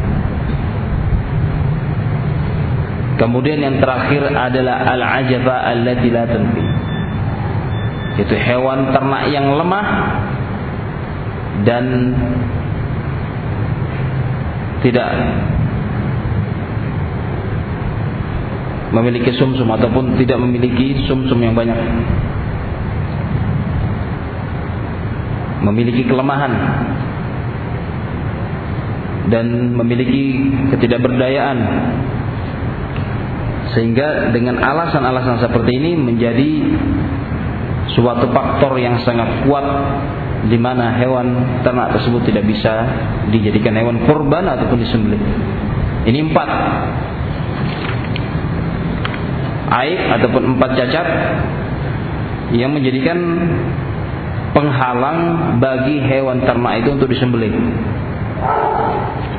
Kemudian 3.22 3.62
yang 3.62 3.76
terakhir 3.78 4.34
adalah 4.34 4.82
al-ajaba 4.90 5.70
allati 5.70 6.08
la. 6.10 6.24
Itu 8.18 8.34
hewan 8.34 8.90
ternak 8.90 9.30
yang 9.30 9.54
lemah 9.54 9.86
dan 11.64 11.84
tidak 14.80 15.10
memiliki 18.90 19.30
sumsum 19.38 19.70
ataupun 19.70 20.18
tidak 20.18 20.38
memiliki 20.42 21.06
sumsum 21.06 21.38
yang 21.40 21.54
banyak. 21.54 21.78
Memiliki 25.60 26.08
kelemahan 26.08 26.52
dan 29.30 29.76
memiliki 29.76 30.50
ketidakberdayaan. 30.74 31.58
Sehingga 33.70 34.34
dengan 34.34 34.58
alasan-alasan 34.58 35.46
seperti 35.46 35.78
ini 35.78 35.94
menjadi 35.94 36.50
suatu 37.94 38.26
faktor 38.34 38.74
yang 38.82 38.98
sangat 39.06 39.46
kuat 39.46 39.66
di 40.48 40.56
mana 40.56 40.96
hewan 40.96 41.60
ternak 41.60 41.92
tersebut 41.92 42.24
tidak 42.24 42.48
bisa 42.48 42.72
dijadikan 43.28 43.76
hewan 43.76 44.00
kurban 44.08 44.48
ataupun 44.48 44.80
disembelih. 44.80 45.20
Ini 46.08 46.32
empat 46.32 46.48
aib 49.70 50.00
ataupun 50.20 50.42
empat 50.56 50.70
cacat 50.80 51.06
yang 52.56 52.72
menjadikan 52.72 53.18
penghalang 54.50 55.18
bagi 55.62 56.02
hewan 56.02 56.42
ternak 56.42 56.82
itu 56.82 56.88
untuk 56.96 57.08
disembelih. 57.12 57.52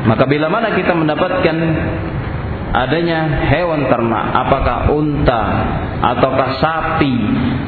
Maka 0.06 0.24
bila 0.26 0.50
mana 0.50 0.74
kita 0.74 0.94
mendapatkan 0.98 1.56
adanya 2.72 3.52
hewan 3.52 3.84
ternak, 3.92 4.32
apakah 4.32 4.88
unta, 4.96 5.44
ataukah 6.00 6.50
sapi, 6.64 7.14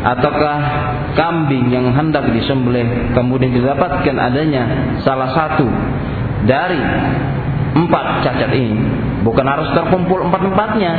ataukah 0.04 0.60
kambing 1.20 1.70
yang 1.70 1.92
hendak 1.92 2.32
disembelih, 2.32 3.12
kemudian 3.12 3.52
didapatkan 3.52 4.16
adanya 4.16 4.96
salah 5.04 5.36
satu 5.36 5.68
dari 6.48 6.80
empat 7.76 8.06
cacat 8.24 8.52
ini, 8.56 8.80
bukan 9.28 9.44
harus 9.44 9.76
terkumpul 9.76 10.24
empat-empatnya, 10.32 10.94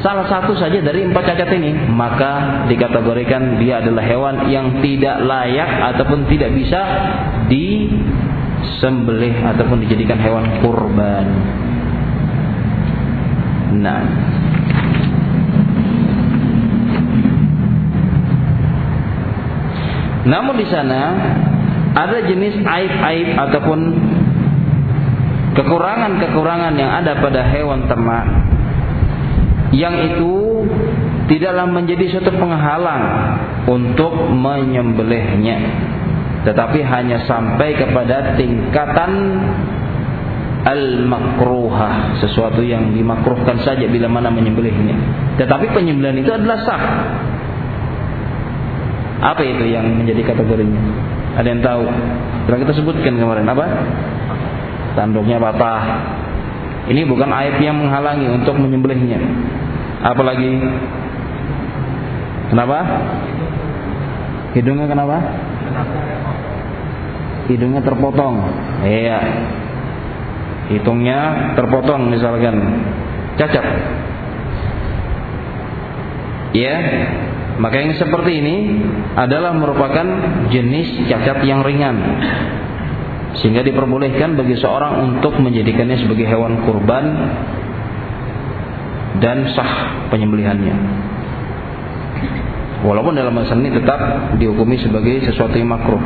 salah 0.00 0.24
satu 0.24 0.56
saja 0.56 0.80
dari 0.80 1.04
empat 1.04 1.24
cacat 1.28 1.50
ini, 1.60 1.92
maka 1.92 2.64
dikategorikan 2.72 3.60
dia 3.60 3.84
adalah 3.84 4.04
hewan 4.04 4.48
yang 4.48 4.80
tidak 4.80 5.20
layak 5.24 5.92
ataupun 5.92 6.24
tidak 6.32 6.56
bisa 6.56 6.80
disembelih 7.52 9.32
ataupun 9.44 9.84
dijadikan 9.84 10.16
hewan 10.24 10.44
kurban. 10.64 11.63
Nah. 13.82 14.04
Namun 20.24 20.54
di 20.56 20.66
sana 20.72 21.02
ada 21.94 22.18
jenis 22.26 22.58
aib-aib 22.64 23.28
ataupun 23.38 23.80
kekurangan-kekurangan 25.54 26.74
yang 26.74 26.90
ada 26.90 27.22
pada 27.22 27.46
hewan 27.54 27.86
ternak 27.86 28.26
yang 29.70 29.94
itu 30.02 30.66
tidaklah 31.30 31.66
menjadi 31.70 32.18
suatu 32.18 32.34
penghalang 32.34 33.04
untuk 33.70 34.12
menyembelihnya 34.34 35.58
tetapi 36.44 36.82
hanya 36.84 37.24
sampai 37.24 37.72
kepada 37.78 38.36
tingkatan 38.36 39.10
al-makruhah, 40.64 42.16
sesuatu 42.24 42.64
yang 42.64 42.96
dimakruhkan 42.96 43.60
saja 43.60 43.84
bila 43.84 44.08
mana 44.08 44.32
menyembelihnya. 44.32 44.96
Tetapi 45.36 45.70
penyembelihan 45.76 46.16
itu 46.24 46.32
adalah 46.32 46.58
sah. 46.64 46.84
Apa 49.24 49.44
itu 49.44 49.64
yang 49.68 49.84
menjadi 49.88 50.34
kategorinya? 50.34 50.80
Ada 51.36 51.48
yang 51.52 51.60
tahu? 51.60 51.84
Telah 52.48 52.58
kita 52.64 52.72
sebutkan 52.80 53.14
kemarin 53.16 53.46
apa? 53.48 53.66
Tanduknya 54.96 55.36
patah. 55.36 55.82
Ini 56.88 57.08
bukan 57.08 57.28
aib 57.32 57.60
yang 57.60 57.80
menghalangi 57.80 58.28
untuk 58.28 58.56
menyembelihnya. 58.60 59.20
Apalagi 60.04 60.60
Kenapa? 62.44 62.78
Hidungnya 64.52 64.86
kenapa? 64.86 65.16
Hidungnya 67.48 67.80
terpotong. 67.82 68.36
Iya 68.84 69.18
hitungnya 70.72 71.52
terpotong 71.58 72.08
misalkan. 72.12 72.56
Cacat 73.34 73.66
ya 76.54 76.74
maka 77.58 77.76
yang 77.82 77.94
seperti 77.94 78.42
ini 78.42 78.56
adalah 79.14 79.54
merupakan 79.54 80.06
jenis 80.50 81.06
cacat 81.06 81.42
yang 81.46 81.62
ringan. 81.62 81.96
Sehingga 83.38 83.66
diperbolehkan 83.66 84.38
bagi 84.38 84.54
seorang 84.58 85.14
untuk 85.14 85.38
menjadikannya 85.42 85.98
sebagai 86.02 86.26
hewan 86.26 86.62
kurban 86.66 87.04
dan 89.18 89.50
sah 89.54 90.06
penyembelihannya. 90.10 90.74
Walaupun 92.86 93.14
dalam 93.14 93.34
masalah 93.34 93.62
ini 93.62 93.74
tetap 93.74 94.00
dihukumi 94.38 94.76
sebagai 94.82 95.22
sesuatu 95.30 95.54
yang 95.54 95.70
makruh. 95.70 96.02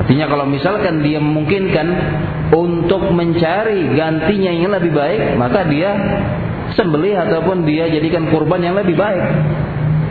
Artinya 0.00 0.26
kalau 0.32 0.48
misalkan 0.48 1.04
dia 1.04 1.20
memungkinkan 1.20 1.86
untuk 2.52 3.08
mencari 3.16 3.96
gantinya 3.96 4.52
yang 4.52 4.72
lebih 4.76 4.92
baik, 4.92 5.40
maka 5.40 5.64
dia 5.64 5.90
sembelih 6.76 7.16
ataupun 7.16 7.64
dia 7.64 7.88
jadikan 7.88 8.28
kurban 8.28 8.60
yang 8.60 8.76
lebih 8.76 8.92
baik. 8.92 9.24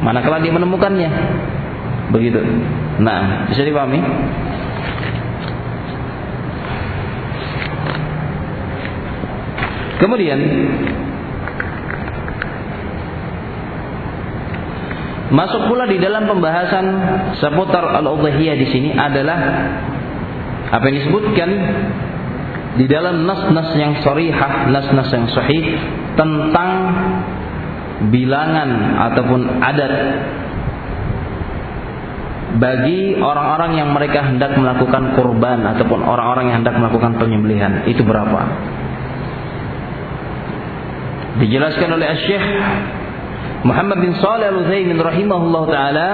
Manakala 0.01 0.41
dia 0.41 0.49
menemukannya. 0.49 1.10
Begitu. 2.10 2.41
Nah, 2.97 3.45
bisa 3.54 3.62
dipahami? 3.62 4.01
Kemudian 10.01 10.39
Masuk 15.32 15.63
pula 15.71 15.88
di 15.88 15.95
dalam 15.95 16.27
pembahasan 16.27 16.86
seputar 17.39 18.04
al-udhiyah 18.04 18.51
di 18.51 18.67
sini 18.67 18.89
adalah 18.91 19.39
apa 20.75 20.84
yang 20.91 20.95
disebutkan 20.99 21.49
di 22.79 22.86
dalam 22.88 23.27
nas-nas 23.27 23.75
yang 23.75 23.99
sharihah, 23.99 24.71
nas-nas 24.71 25.10
yang 25.12 25.27
sahih 25.27 25.75
tentang 26.15 26.71
bilangan 28.07 28.69
ataupun 29.12 29.41
adat 29.60 29.93
bagi 32.57 33.15
orang-orang 33.15 33.79
yang 33.79 33.89
mereka 33.95 34.27
hendak 34.27 34.55
melakukan 34.60 35.15
kurban 35.15 35.63
ataupun 35.63 36.03
orang-orang 36.03 36.51
yang 36.51 36.57
hendak 36.63 36.75
melakukan 36.75 37.15
penyembelihan 37.15 37.88
itu 37.88 38.03
berapa? 38.03 38.41
Dijelaskan 41.39 41.89
oleh 41.95 42.07
Syekh 42.27 42.45
Muhammad 43.62 44.03
bin 44.03 44.12
Salih 44.19 44.51
Al-Utsaimin 44.51 44.99
rahimahullah 44.99 45.63
taala 45.69 46.10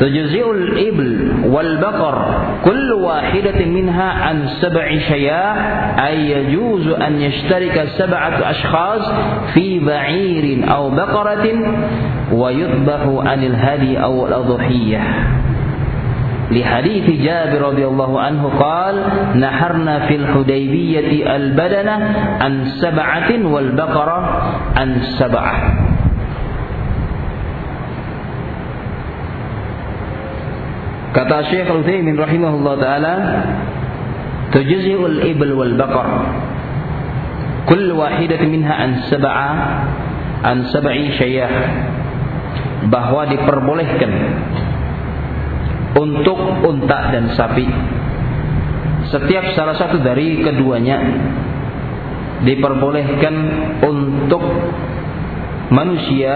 تجزئ 0.00 0.50
الإبل 0.50 1.32
والبقر 1.44 2.24
كل 2.64 2.92
واحدة 2.92 3.64
منها 3.64 4.12
عن 4.12 4.46
سبع 4.60 4.98
شياء 4.98 5.56
أي 6.06 6.30
يجوز 6.30 6.88
أن 6.88 7.20
يشترك 7.20 7.84
سبعة 7.98 8.50
أشخاص 8.50 9.12
في 9.54 9.78
بعير 9.78 10.72
أو 10.74 10.90
بقرة 10.90 11.46
ويذبح 12.32 13.28
عن 13.30 13.44
الهدي 13.44 14.02
أو 14.02 14.26
الأضحية. 14.26 15.00
لحديث 16.50 17.22
جابر 17.24 17.62
رضي 17.62 17.86
الله 17.86 18.20
عنه 18.20 18.48
قال 18.60 19.04
نحرنا 19.36 19.98
في 19.98 20.16
الحديبية 20.16 21.36
البدنة 21.36 21.92
عن 22.40 22.64
سبعة 22.64 23.46
والبقرة 23.46 24.42
عن 24.76 25.00
سبعة. 25.00 25.81
Kata 31.12 31.44
Syekh 31.52 31.68
Al-Utsaimin 31.68 32.16
rahimahullah 32.16 32.74
taala, 32.80 33.14
tujzi'ul 34.48 35.28
ibl 35.28 35.52
wal 35.52 35.74
baqar. 35.76 36.08
Kull 37.68 37.92
wahidatin 37.92 38.48
minha 38.48 38.72
an 38.72 39.06
sab'a 39.12 39.50
an 40.40 40.72
sab'i 40.72 41.12
syayah. 41.20 41.52
Bahwa 42.88 43.28
diperbolehkan 43.30 44.12
untuk 45.94 46.38
unta 46.64 47.12
dan 47.12 47.30
sapi. 47.36 47.68
Setiap 49.12 49.52
salah 49.52 49.76
satu 49.76 50.00
dari 50.00 50.40
keduanya 50.40 50.98
diperbolehkan 52.42 53.34
untuk 53.84 54.42
manusia 55.70 56.32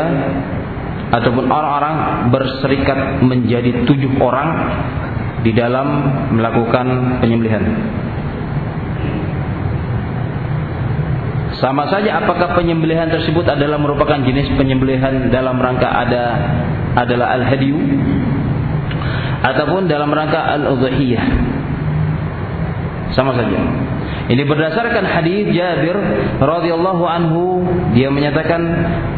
ataupun 1.15 1.47
orang-orang 1.47 1.95
berserikat 2.35 3.23
menjadi 3.23 3.87
tujuh 3.87 4.19
orang 4.19 4.49
di 5.47 5.55
dalam 5.55 5.87
melakukan 6.35 7.19
penyembelihan. 7.23 7.63
Sama 11.57 11.89
saja 11.89 12.21
apakah 12.21 12.53
penyembelihan 12.53 13.09
tersebut 13.09 13.49
adalah 13.49 13.81
merupakan 13.81 14.21
jenis 14.21 14.53
penyembelihan 14.61 15.33
dalam 15.33 15.57
rangka 15.57 15.89
ada 15.89 16.25
adalah 17.01 17.33
al-hadiyu 17.33 17.81
ataupun 19.41 19.89
dalam 19.89 20.13
rangka 20.13 20.37
al-udhiyah. 20.37 21.25
Sama 23.17 23.33
saja. 23.33 23.57
Ini 24.27 24.43
berdasarkan 24.43 25.07
hadis 25.07 25.55
Jabir 25.55 25.95
radhiyallahu 26.43 27.05
anhu 27.07 27.63
dia 27.95 28.11
menyatakan 28.11 28.59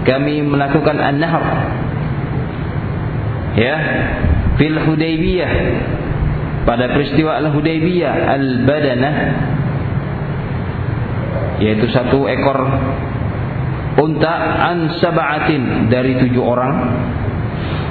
kami 0.05 0.45
melakukan 0.45 1.01
an-nahr. 1.01 1.45
Ya 3.57 3.77
fil 4.61 4.77
Hudaybiyah 4.77 5.53
pada 6.69 6.93
peristiwa 6.93 7.41
al-Hudaybiyah 7.41 8.13
al-badanah 8.37 9.15
yaitu 11.65 11.89
satu 11.89 12.29
ekor 12.29 12.59
unta 13.99 14.35
an 14.69 15.01
sab'atin 15.01 15.91
dari 15.91 16.21
tujuh 16.23 16.45
orang 16.45 16.75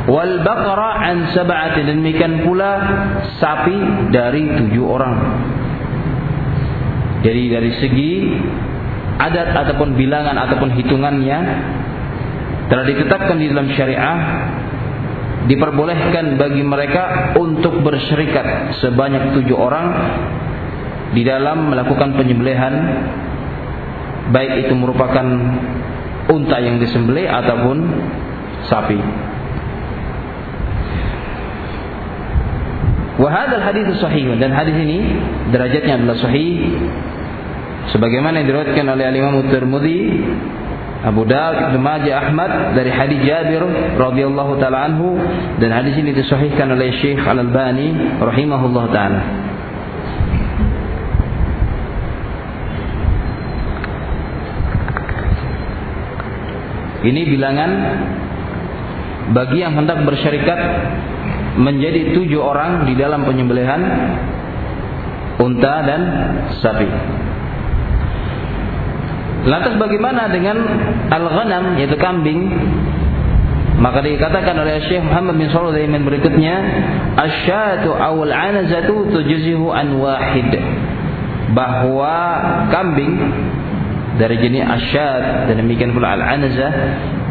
wal 0.07 0.39
baqara 0.39 1.03
an 1.03 1.35
sab'atin 1.35 1.89
demikian 1.89 2.47
pula 2.47 2.71
sapi 3.41 4.07
dari 4.13 4.47
tujuh 4.55 4.85
orang 4.87 5.15
jadi 7.27 7.59
dari 7.59 7.71
segi 7.83 8.13
adat 9.19 9.51
ataupun 9.51 9.99
bilangan 9.99 10.39
ataupun 10.47 10.79
hitungannya 10.79 11.39
telah 12.71 12.85
ditetapkan 12.87 13.35
di 13.35 13.51
dalam 13.51 13.67
syariah 13.75 14.19
diperbolehkan 15.51 16.39
bagi 16.39 16.63
mereka 16.63 17.35
untuk 17.35 17.83
bersyirikat 17.83 18.79
sebanyak 18.79 19.35
tujuh 19.35 19.59
orang 19.59 19.87
di 21.11 21.27
dalam 21.27 21.71
melakukan 21.71 22.15
penyembelihan 22.15 22.73
baik 24.31 24.67
itu 24.67 24.73
merupakan 24.75 25.27
unta 26.31 26.57
yang 26.59 26.79
disembelih 26.79 27.27
ataupun 27.27 27.77
sapi. 28.67 28.99
Wahadal 33.17 33.65
hadis 33.65 33.97
sahih 33.97 34.29
dan 34.37 34.53
hadis 34.53 34.77
ini 34.77 34.99
derajatnya 35.49 36.03
adalah 36.03 36.17
sahih 36.21 36.69
sebagaimana 37.91 38.41
yang 38.41 38.47
diriwayatkan 38.51 38.85
oleh 38.87 39.03
Imam 39.15 39.35
Tirmidzi, 39.47 39.99
Abu 41.05 41.23
Dawud, 41.29 41.71
Ibnu 41.71 41.79
Majah, 41.79 42.25
Ahmad 42.25 42.73
dari 42.73 42.89
hadis 42.89 43.21
Jabir 43.21 43.61
radhiyallahu 44.01 44.57
taala 44.57 44.89
anhu 44.89 45.13
dan 45.61 45.69
hadis 45.69 45.93
ini 45.95 46.11
disahihkan 46.11 46.73
oleh 46.73 46.89
Syekh 46.99 47.21
Al-Albani 47.21 48.17
rahimahullah 48.17 48.85
taala. 48.89 49.21
Ini 57.07 57.21
bilangan 57.29 57.71
bagi 59.37 59.61
yang 59.61 59.77
hendak 59.77 60.01
bersyarikat 60.01 60.59
menjadi 61.61 62.17
tujuh 62.17 62.41
orang 62.41 62.89
di 62.89 62.97
dalam 62.97 63.21
penyembelihan 63.23 63.81
unta 65.37 65.75
dan 65.85 66.01
sapi. 66.57 66.89
Lantas 69.47 69.79
bagaimana 69.79 70.27
dengan 70.27 70.59
al-ghanam 71.07 71.79
yaitu 71.79 71.95
kambing? 71.95 72.51
Maka 73.79 74.03
dikatakan 74.03 74.57
oleh 74.59 74.83
Syekh 74.89 75.05
Muhammad 75.05 75.39
bin 75.39 75.47
Shalih 75.53 75.87
Al 75.87 76.03
berikutnya, 76.03 76.55
asyatu 77.15 77.95
awal 77.95 78.33
anazatu 78.33 79.07
tujzihu 79.07 79.71
an 79.71 79.95
wahid. 80.03 80.51
Bahwa 81.55 82.15
kambing 82.75 83.15
dari 84.19 84.35
jenis 84.43 84.67
asyad 84.67 85.47
dan 85.47 85.55
demikian 85.63 85.95
pula 85.95 86.19
al-anazah 86.19 86.73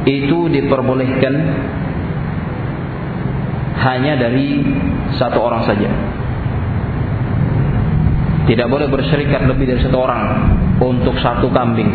itu 0.09 0.49
diperbolehkan 0.49 1.35
hanya 3.77 4.17
dari 4.17 4.65
satu 5.21 5.37
orang 5.37 5.69
saja. 5.69 5.91
Tidak 8.47 8.67
boleh 8.71 8.89
bersyarikat 8.89 9.51
lebih 9.51 9.67
dari 9.69 9.81
satu 9.83 9.99
orang 9.99 10.23
untuk 10.81 11.17
satu 11.21 11.49
kambing. 11.53 11.89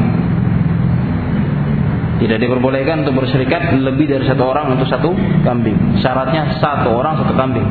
Tidak 2.21 2.37
diperbolehkan 2.37 3.01
untuk 3.01 3.25
bersyarikat 3.25 3.81
lebih 3.81 4.05
dari 4.05 4.25
satu 4.29 4.45
orang 4.45 4.77
untuk 4.77 4.85
satu 4.85 5.09
kambing. 5.41 5.97
Syaratnya 6.05 6.61
satu 6.61 6.93
orang 6.93 7.17
satu 7.17 7.33
kambing. 7.33 7.65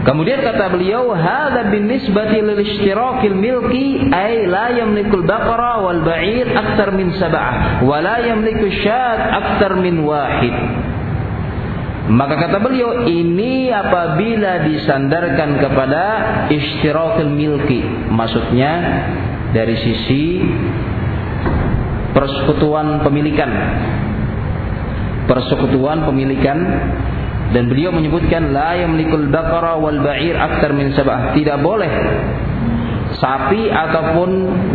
Kemudian 0.00 0.40
kata 0.40 0.72
beliau, 0.72 1.12
"Hadza 1.12 1.68
binisbati 1.68 2.40
lil 2.40 2.56
ishtirakil 2.64 3.36
milki 3.36 4.08
ay 4.08 4.48
la 4.48 4.72
yamliku 4.72 5.20
al-baqara 5.20 5.84
wal 5.84 6.00
ba'ir 6.00 6.48
akthar 6.56 6.96
min 6.96 7.12
sab'ah 7.20 7.84
wa 7.84 8.00
la 8.00 8.16
yamliku 8.24 8.64
syat 8.80 9.20
akthar 9.28 9.76
min 9.76 10.00
wahid." 10.08 10.56
Maka 12.10 12.34
kata 12.42 12.58
beliau, 12.58 13.06
ini 13.06 13.70
apabila 13.70 14.66
disandarkan 14.66 15.62
kepada 15.62 16.02
ishtirakil 16.50 17.30
milki, 17.30 17.86
maksudnya 18.10 18.72
dari 19.54 19.78
sisi 19.78 20.42
persekutuan 22.10 23.06
pemilikan. 23.06 23.50
Persekutuan 25.30 26.02
pemilikan 26.10 26.58
dan 27.54 27.70
beliau 27.70 27.94
menyebutkan 27.94 28.50
la 28.50 28.74
yamlikul 28.82 29.30
baqara 29.30 29.78
wal 29.78 30.02
ba'ir 30.02 30.34
aktar 30.34 30.74
min 30.74 30.90
sab'ah. 30.90 31.38
Tidak 31.38 31.62
boleh 31.62 31.92
sapi 33.22 33.70
ataupun 33.70 34.30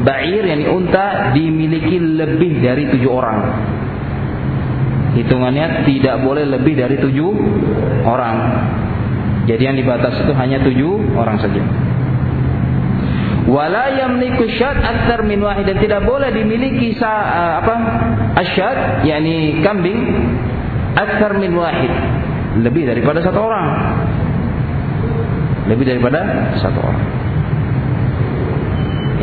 ba'ir 0.08 0.44
yakni 0.48 0.72
unta 0.72 1.36
dimiliki 1.36 2.00
lebih 2.00 2.64
dari 2.64 2.88
tujuh 2.96 3.12
orang. 3.12 3.40
Hitungannya 5.16 5.88
tidak 5.88 6.20
boleh 6.28 6.44
lebih 6.44 6.76
dari 6.76 7.00
tujuh 7.00 7.32
orang. 8.04 8.38
Jadi 9.48 9.64
yang 9.64 9.78
dibatasi 9.80 10.28
itu 10.28 10.34
hanya 10.36 10.60
tujuh 10.60 11.16
orang 11.16 11.40
saja. 11.40 11.64
Wala 13.46 13.94
yamliku 13.94 14.50
syad 14.58 14.82
aktar 14.82 15.22
min 15.22 15.38
wahid 15.40 15.70
dan 15.70 15.78
tidak 15.78 16.02
boleh 16.02 16.34
dimiliki 16.34 16.98
sa, 16.98 17.12
uh, 17.30 17.54
apa? 17.62 17.76
asyad 18.42 19.06
yakni 19.06 19.62
kambing 19.62 20.02
aktar 20.98 21.38
min 21.38 21.54
wahid 21.54 21.94
lebih 22.60 22.90
daripada 22.90 23.22
satu 23.22 23.40
orang. 23.40 23.66
Lebih 25.70 25.86
daripada 25.86 26.20
satu 26.58 26.80
orang. 26.82 27.06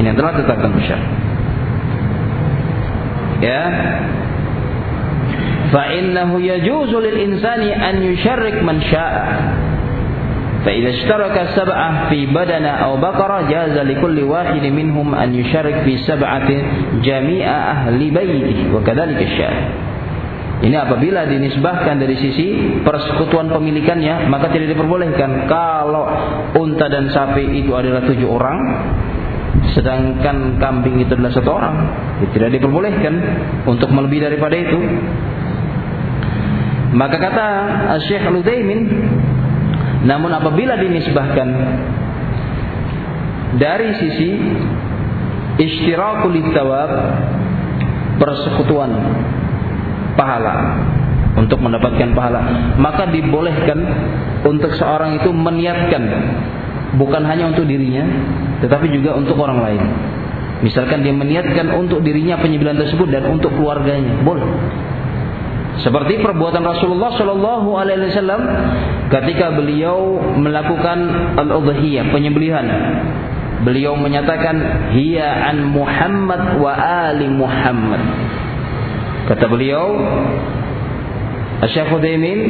Ini 0.00 0.08
فإنه 5.72 6.40
يجوز 6.40 6.94
للإنسان 6.94 7.60
أن 7.60 8.02
يشرك 8.02 8.62
من 8.62 8.80
شاء 8.80 9.14
فإذا 10.64 10.90
اشترك 10.90 11.36
سبعة 11.58 12.08
في 12.08 12.26
ishtaraka 12.26 12.84
أو 12.84 12.96
بقرة 12.96 13.50
جاز 13.50 13.78
لكل 13.78 14.22
واحد 14.22 14.64
منهم 14.66 15.14
أن 15.14 15.34
kulli 15.34 15.74
في 15.84 15.96
سبعة 16.06 16.48
جميع 17.02 17.46
أهل 17.50 17.98
بيته 18.10 18.58
وكذلك 18.74 19.20
jami'a 19.26 19.90
ini 20.62 20.78
apabila 20.78 21.26
dinisbahkan 21.26 21.98
dari 21.98 22.14
sisi 22.14 22.78
persekutuan 22.86 23.50
pemilikannya, 23.50 24.30
maka 24.30 24.46
tidak 24.54 24.78
diperbolehkan. 24.78 25.50
Kalau 25.50 26.06
unta 26.54 26.86
dan 26.86 27.10
sapi 27.10 27.42
itu 27.58 27.74
adalah 27.74 28.06
tujuh 28.06 28.30
orang, 28.30 28.58
sedangkan 29.74 30.62
kambing 30.62 31.02
itu 31.02 31.18
adalah 31.18 31.34
satu 31.34 31.50
orang, 31.50 31.76
ya 32.22 32.26
tidak 32.30 32.54
diperbolehkan 32.54 33.14
untuk 33.66 33.90
melebihi 33.90 34.22
daripada 34.22 34.54
itu. 34.54 34.78
Maka 36.92 37.16
kata 37.16 37.46
Syekh 38.04 38.28
Al-Utsaimin, 38.28 38.80
namun 40.04 40.28
apabila 40.28 40.76
dinisbahkan 40.76 41.48
dari 43.56 43.88
sisi 43.96 44.30
istirakul 45.56 46.36
thawab 46.52 46.90
persekutuan 48.20 48.92
pahala 50.16 50.84
untuk 51.36 51.64
mendapatkan 51.64 52.12
pahala 52.12 52.74
maka 52.76 53.08
dibolehkan 53.08 53.78
untuk 54.44 54.72
seorang 54.76 55.16
itu 55.16 55.32
meniatkan 55.32 56.02
bukan 57.00 57.24
hanya 57.24 57.52
untuk 57.52 57.64
dirinya 57.64 58.04
tetapi 58.60 58.92
juga 58.92 59.16
untuk 59.16 59.40
orang 59.40 59.64
lain. 59.64 59.82
Misalkan 60.62 61.02
dia 61.02 61.10
meniatkan 61.10 61.74
untuk 61.74 62.06
dirinya 62.06 62.38
penyembelihan 62.38 62.78
tersebut 62.78 63.10
dan 63.10 63.26
untuk 63.26 63.50
keluarganya 63.50 64.22
boleh 64.22 64.46
seperti 65.80 66.20
perbuatan 66.20 66.60
Rasulullah 66.60 67.16
Shallallahu 67.16 67.68
Alaihi 67.72 68.12
Wasallam 68.12 68.42
ketika 69.08 69.56
beliau 69.56 70.20
melakukan 70.36 70.98
al-udhiyah 71.40 72.12
penyembelihan. 72.12 72.66
Beliau 73.62 73.94
menyatakan 73.94 74.90
hiya 74.90 75.54
an 75.54 75.70
Muhammad 75.70 76.58
wa 76.58 76.74
ali 76.74 77.30
Muhammad. 77.30 78.02
Kata 79.30 79.46
beliau 79.46 79.96
Syekh 81.70 81.94
Utsaimin 81.94 82.40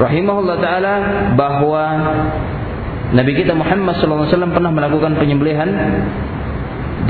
rahimahullah 0.00 0.56
taala 0.64 0.94
bahwa 1.36 1.84
Nabi 3.12 3.36
kita 3.36 3.52
Muhammad 3.52 4.00
sallallahu 4.00 4.26
alaihi 4.26 4.32
wasallam 4.32 4.54
pernah 4.56 4.72
melakukan 4.72 5.12
penyembelihan 5.20 5.70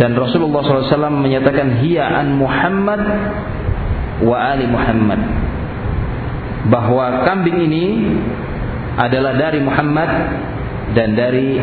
dan 0.00 0.14
Rasulullah 0.14 0.62
SAW 0.62 1.12
menyatakan 1.12 1.82
hiya 1.82 2.08
an 2.08 2.38
Muhammad 2.38 3.02
wa 4.20 4.36
ali 4.36 4.68
Muhammad 4.68 5.20
bahwa 6.68 7.24
kambing 7.24 7.56
ini 7.64 7.84
adalah 9.00 9.32
dari 9.32 9.64
Muhammad 9.64 10.10
dan 10.92 11.16
dari 11.16 11.56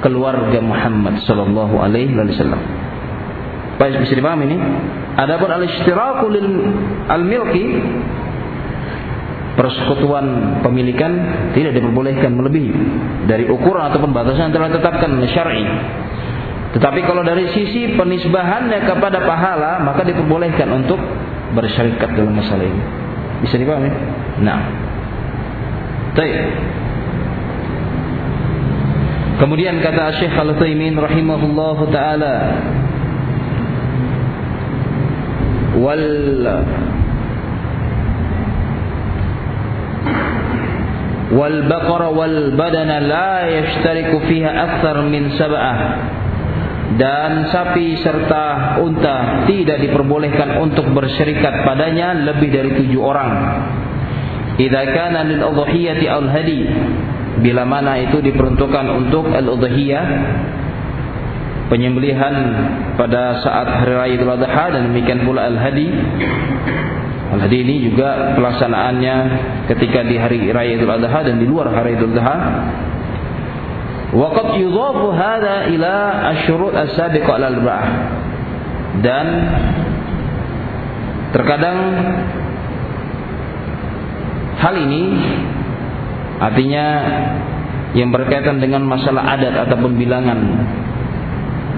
keluarga 0.00 0.60
Muhammad 0.64 1.20
sallallahu 1.24 1.74
alaihi 1.80 2.16
wasallam. 2.16 2.60
Baik 3.76 4.06
bisa 4.06 4.14
dipahami 4.14 4.48
ini? 4.48 4.58
Adapun 5.18 5.50
al-ishtiraku 5.50 6.26
lil 6.30 6.48
al-milki 7.10 7.64
persekutuan 9.54 10.58
pemilikan 10.62 11.12
tidak 11.54 11.78
diperbolehkan 11.78 12.34
melebihi 12.34 12.72
dari 13.30 13.46
ukuran 13.46 13.90
ataupun 13.90 14.10
batasan 14.10 14.50
yang 14.50 14.54
telah 14.54 14.68
ditetapkan 14.70 15.10
syar'i. 15.30 15.64
Tetapi 16.74 17.06
kalau 17.06 17.22
dari 17.22 17.54
sisi 17.54 17.94
penisbahannya 17.94 18.82
kepada 18.82 19.22
pahala 19.22 19.78
maka 19.86 20.02
diperbolehkan 20.02 20.66
untuk 20.74 20.98
bersyarikat 21.54 22.10
dalam 22.18 22.34
masalah 22.34 22.66
ini. 22.66 22.82
Bisa 23.46 23.56
dipahami? 23.56 23.90
Nah. 24.42 24.60
Baik. 26.14 26.34
Kemudian 29.34 29.82
kata 29.82 30.14
Syekh 30.22 30.34
Al-Utsaimin 30.34 30.94
rahimahullahu 30.94 31.90
taala 31.90 32.36
wal 35.74 36.06
wal 41.34 41.58
baqara 41.66 42.08
wal 42.14 42.54
badana 42.54 43.02
la 43.02 43.32
yashtariku 43.50 44.22
fiha 44.30 44.50
akthar 44.54 45.02
min 45.10 45.34
sab'ah 45.34 45.78
dan 46.94 47.50
sapi 47.50 47.98
serta 47.98 48.78
unta 48.78 49.46
tidak 49.50 49.82
diperbolehkan 49.82 50.62
untuk 50.62 50.90
bersyirikat 50.94 51.66
padanya 51.66 52.14
lebih 52.14 52.50
dari 52.54 52.70
tujuh 52.78 53.00
orang. 53.02 53.32
Idza 54.54 54.82
kana 54.94 55.26
lil 55.26 55.42
udhiyati 55.42 56.06
al 56.06 56.30
hadi 56.30 56.60
bila 57.42 57.66
mana 57.66 57.98
itu 57.98 58.22
diperuntukkan 58.22 58.86
untuk 58.94 59.26
al 59.34 59.46
udhiyah 59.58 60.06
penyembelihan 61.66 62.34
pada 62.94 63.42
saat 63.42 63.82
hari 63.82 63.92
raya 63.98 64.14
Idul 64.14 64.30
Adha 64.38 64.64
dan 64.70 64.94
demikian 64.94 65.26
pula 65.26 65.50
al 65.50 65.58
hadi 65.58 65.88
Al-hadi 67.34 67.66
ini 67.66 67.90
juga 67.90 68.36
pelaksanaannya 68.38 69.16
ketika 69.66 70.06
di 70.06 70.14
hari 70.14 70.54
raya 70.54 70.78
Idul 70.78 70.94
Adha 70.94 71.26
dan 71.26 71.42
di 71.42 71.50
luar 71.50 71.66
hari 71.74 71.98
Idul 71.98 72.14
Adha. 72.14 72.36
Waqad 74.14 74.62
yudhafu 74.62 75.10
hadha 75.10 75.66
ila 75.74 75.94
asyurut 76.38 76.70
as-sabiqah 76.70 77.34
al-arba'ah. 77.34 77.88
Dan 79.02 79.26
terkadang 81.34 81.78
hal 84.62 84.74
ini 84.78 85.02
artinya 86.38 86.86
yang 87.98 88.14
berkaitan 88.14 88.62
dengan 88.62 88.86
masalah 88.86 89.34
adat 89.34 89.66
ataupun 89.66 89.98
bilangan 89.98 90.38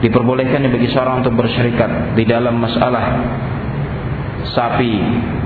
diperbolehkan 0.04 0.68
bagi 0.68 0.92
seorang 0.92 1.24
untuk 1.24 1.40
bersyarikat 1.40 2.20
di 2.20 2.24
dalam 2.28 2.60
masalah 2.60 3.04
sapi 4.52 4.92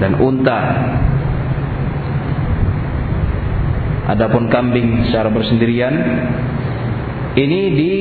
dan 0.03 0.19
unta. 0.19 0.61
Adapun 4.11 4.51
kambing 4.51 5.07
secara 5.07 5.31
bersendirian 5.31 5.95
ini 7.41 7.61
di 7.73 7.93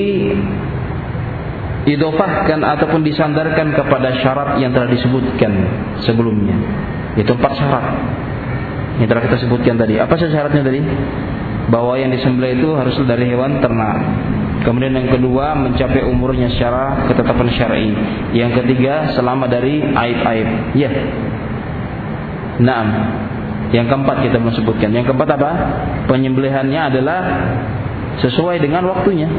idofahkan 1.95 2.59
ataupun 2.59 3.01
disandarkan 3.01 3.71
kepada 3.73 4.19
syarat 4.19 4.59
yang 4.59 4.75
telah 4.75 4.91
disebutkan 4.91 5.51
sebelumnya. 6.03 6.55
Itu 7.15 7.33
empat 7.33 7.53
syarat 7.55 7.85
yang 8.99 9.07
telah 9.07 9.23
kita 9.25 9.37
sebutkan 9.47 9.79
tadi. 9.79 9.95
Apa 9.95 10.13
sih 10.19 10.27
syaratnya 10.27 10.61
tadi? 10.61 10.81
Bahwa 11.71 11.95
yang 11.95 12.11
disembelih 12.11 12.59
itu 12.59 12.69
harus 12.75 12.97
dari 13.07 13.29
hewan 13.31 13.63
ternak. 13.63 13.97
Kemudian 14.59 14.91
yang 14.91 15.07
kedua 15.07 15.55
mencapai 15.55 16.03
umurnya 16.03 16.51
secara 16.51 17.07
ketetapan 17.07 17.47
syar'i. 17.55 17.89
Yang 18.35 18.63
ketiga 18.63 19.15
selama 19.15 19.47
dari 19.47 19.79
aib-aib. 19.79 20.75
Ya. 20.75 20.91
Naam. 22.59 22.87
Yang 23.71 23.85
keempat 23.87 24.17
kita 24.27 24.37
sebutkan. 24.59 24.91
Yang 24.91 25.13
keempat 25.13 25.29
apa? 25.39 25.51
Penyembelihannya 26.11 26.81
adalah 26.91 27.21
sesuai 28.23 28.59
dengan 28.63 28.87
waktunya. 28.89 29.29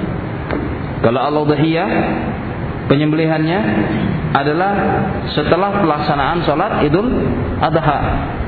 Kalau 1.00 1.20
Allah 1.20 1.44
dahiyah 1.56 1.88
penyembelihannya 2.92 3.60
adalah 4.30 4.72
setelah 5.32 5.80
pelaksanaan 5.80 6.44
sholat 6.44 6.84
idul 6.86 7.08
adha. 7.58 7.98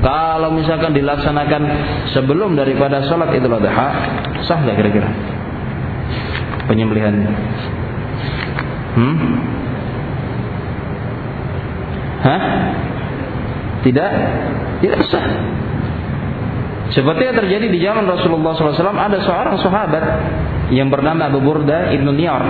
Kalau 0.03 0.49
misalkan 0.53 0.93
dilaksanakan 0.95 1.61
sebelum 2.13 2.55
daripada 2.55 3.03
sholat 3.09 3.33
idul 3.35 3.57
adha, 3.57 3.87
sah 4.45 4.59
nggak 4.61 4.75
kira-kira? 4.79 5.09
penyembelihannya. 6.67 7.31
Hmm? 8.93 9.15
Hah? 12.23 12.41
Tidak? 13.83 14.11
Tidak 14.79 15.01
sah. 15.11 15.27
Seperti 16.93 17.21
yang 17.25 17.37
terjadi 17.37 17.65
di 17.73 17.79
zaman 17.81 18.05
Rasulullah 18.05 18.53
SAW 18.53 18.93
ada 18.93 19.17
seorang 19.25 19.57
sahabat 19.57 20.05
yang 20.69 20.93
bernama 20.93 21.25
Abu 21.25 21.41
Burda 21.41 21.89
ibnu 21.89 22.13
Niyar. 22.13 22.45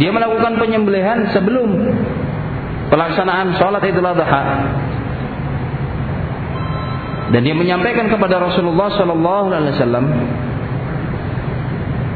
Dia 0.00 0.10
melakukan 0.10 0.56
penyembelihan 0.58 1.28
sebelum 1.30 1.68
pelaksanaan 2.88 3.60
sholat 3.60 3.84
Idul 3.84 4.08
Adha. 4.08 4.42
Dan 7.36 7.40
dia 7.44 7.52
menyampaikan 7.56 8.08
kepada 8.08 8.40
Rasulullah 8.40 8.88
SAW 8.88 10.08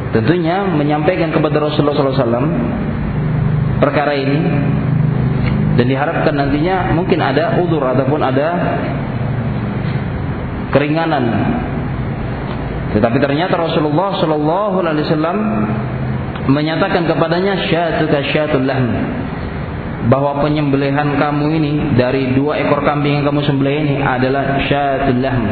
tentunya 0.09 0.65
menyampaikan 0.65 1.29
kepada 1.29 1.61
Rasulullah 1.61 2.17
SAW 2.17 2.49
perkara 3.77 4.17
ini 4.17 4.41
dan 5.77 5.87
diharapkan 5.87 6.35
nantinya 6.35 6.97
mungkin 6.97 7.21
ada 7.21 7.61
udur 7.61 7.85
ataupun 7.85 8.21
ada 8.25 8.49
keringanan. 10.73 11.25
Tetapi 12.97 13.19
ternyata 13.21 13.55
Rasulullah 13.61 14.17
Shallallahu 14.17 14.77
Alaihi 14.81 15.05
Wasallam 15.05 15.39
menyatakan 16.49 17.05
kepadanya 17.05 17.69
syatuka 17.69 18.19
syatul 18.33 18.65
lahm. 18.65 18.89
Bahwa 20.09 20.41
penyembelihan 20.41 21.19
kamu 21.19 21.47
ini 21.59 21.73
dari 21.99 22.33
dua 22.33 22.63
ekor 22.65 22.81
kambing 22.87 23.21
yang 23.21 23.25
kamu 23.29 23.45
sembelih 23.45 23.75
ini 23.85 23.97
adalah 24.01 24.57
syatul 24.65 25.21
lahm. 25.21 25.45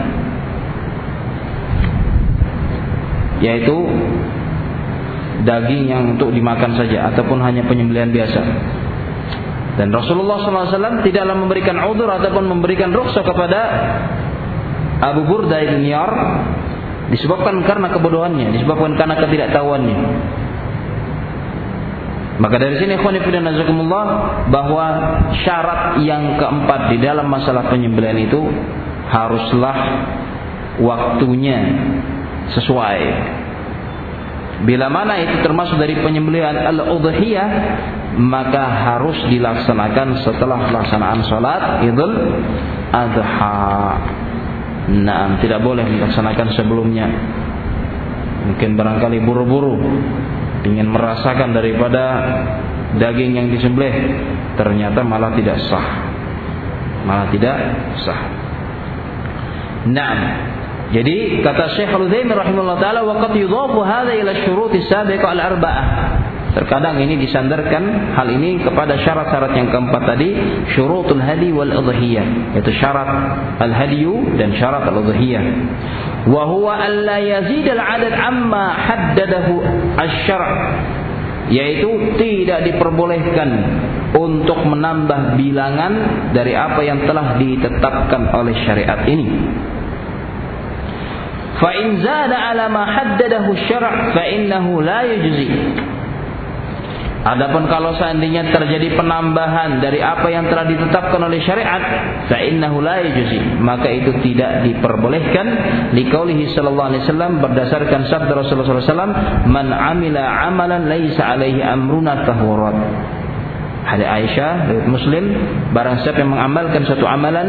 Yaitu 3.44 3.76
daging 5.44 5.92
yang 5.92 6.16
untuk 6.16 6.32
dimakan 6.32 6.72
saja 6.80 7.12
ataupun 7.12 7.44
hanya 7.44 7.68
penyembelihan 7.68 8.08
biasa. 8.08 8.40
Dan 9.76 9.92
Rasulullah 9.92 10.40
SAW 10.40 11.04
tidaklah 11.04 11.36
memberikan 11.36 11.76
udur 11.84 12.08
ataupun 12.08 12.48
memberikan 12.48 12.96
rukhsah 12.96 13.20
kepada 13.20 13.60
Abu 15.00 15.28
Burda 15.28 15.60
bin 15.60 15.84
Yar 15.84 16.12
disebabkan 17.12 17.62
karena 17.62 17.92
kebodohannya, 17.92 18.56
disebabkan 18.56 18.96
karena 18.96 19.14
ketidaktahuannya. 19.20 19.98
Maka 22.36 22.56
dari 22.60 22.76
sini 22.76 23.00
ikhwan 23.00 23.16
nazakumullah 23.16 24.04
bahwa 24.52 24.84
syarat 25.40 26.04
yang 26.04 26.36
keempat 26.36 26.92
di 26.92 27.00
dalam 27.00 27.32
masalah 27.32 27.72
penyembelihan 27.72 28.20
itu 28.20 28.44
haruslah 29.08 29.78
waktunya 30.84 31.58
sesuai. 32.52 33.00
Bila 34.68 34.88
mana 34.88 35.20
itu 35.20 35.44
termasuk 35.44 35.76
dari 35.76 35.96
penyembelihan 36.00 36.56
al-udhiyah 36.56 37.48
maka 38.16 38.64
harus 38.64 39.16
dilaksanakan 39.28 40.24
setelah 40.24 40.72
pelaksanaan 40.72 41.20
salat 41.28 41.84
Idul 41.84 42.12
Adha. 42.92 44.25
Nah, 44.86 45.42
tidak 45.42 45.66
boleh 45.66 45.82
dilaksanakan 45.82 46.54
sebelumnya. 46.54 47.06
Mungkin 48.46 48.78
barangkali 48.78 49.18
buru-buru 49.26 49.82
ingin 50.62 50.86
merasakan 50.90 51.50
daripada 51.50 52.02
daging 52.94 53.34
yang 53.34 53.50
disembelih 53.50 53.94
ternyata 54.54 55.02
malah 55.02 55.34
tidak 55.34 55.58
sah. 55.66 55.88
Malah 57.02 57.26
tidak 57.34 57.56
sah. 58.06 58.20
Naam. 59.90 60.18
Jadi 60.94 61.42
kata 61.42 61.74
Syekh 61.74 61.90
Al-Utsaimin 61.90 62.30
rahimahullah 62.30 62.78
taala 62.78 63.02
waqad 63.02 63.34
yudhafu 63.34 63.82
hadha 63.82 64.14
ila 64.14 64.32
syurutis 64.46 64.86
sabiqah 64.86 65.34
al-arba'ah. 65.34 65.86
Terkadang 66.56 66.96
ini 67.04 67.20
disandarkan 67.20 68.16
hal 68.16 68.32
ini 68.32 68.56
kepada 68.64 68.96
syarat-syarat 68.96 69.52
yang 69.60 69.68
keempat 69.68 70.02
tadi, 70.08 70.32
syurutul 70.72 71.20
hadi 71.20 71.52
wal 71.52 71.68
udhiyah, 71.68 72.56
yaitu 72.56 72.72
syarat 72.80 73.04
al-hadiyu 73.60 74.40
dan 74.40 74.56
syarat 74.56 74.88
al-udhiyah. 74.88 75.44
Wa 76.24 76.48
huwa 76.48 76.80
alla 76.80 77.20
yazid 77.20 77.68
al-adad 77.68 78.16
amma 78.16 78.72
haddadahu 78.72 79.54
asy-syar' 80.00 80.48
yaitu 81.46 82.16
tidak 82.18 82.66
diperbolehkan 82.66 83.50
untuk 84.16 84.56
menambah 84.66 85.36
bilangan 85.36 85.92
dari 86.32 86.56
apa 86.56 86.80
yang 86.82 87.04
telah 87.04 87.36
ditetapkan 87.36 88.32
oleh 88.32 88.56
syariat 88.64 89.04
ini. 89.04 89.28
Zada 92.00 92.36
ala 92.48 92.72
ma 92.72 92.88
haddadahu 92.88 93.52
asy-syar' 93.60 94.16
fa 94.16 94.24
innahu 94.24 94.80
la 94.80 95.04
yujzi. 95.04 95.48
Adapun 97.26 97.66
kalau 97.66 97.90
seandainya 97.98 98.54
terjadi 98.54 98.94
penambahan 98.94 99.82
dari 99.82 99.98
apa 99.98 100.30
yang 100.30 100.46
telah 100.46 100.62
ditetapkan 100.62 101.18
oleh 101.18 101.42
syariat, 101.42 101.82
fa 102.30 102.38
la 102.78 102.94
yajzi, 103.02 103.58
maka 103.58 103.90
itu 103.90 104.14
tidak 104.22 104.62
diperbolehkan 104.62 105.46
liqaulihi 105.90 106.54
sallallahu 106.54 106.94
alaihi 106.94 107.02
wasallam 107.02 107.42
berdasarkan 107.42 108.06
sabda 108.06 108.30
Rasulullah 108.30 108.78
sallallahu 108.86 109.10
alaihi 109.10 109.50
"Man 109.50 109.66
amila 109.74 110.22
amalan 110.22 110.86
laisa 110.86 111.26
alaihi 111.26 111.66
amruna 111.66 112.22
fahurat." 112.22 112.78
Hadis 113.86 114.06
Aisyah 114.06 114.52
dari 114.70 114.82
Muslim, 114.86 115.24
barang 115.74 116.06
siapa 116.06 116.22
yang 116.22 116.30
mengamalkan 116.30 116.86
suatu 116.86 117.06
amalan 117.06 117.46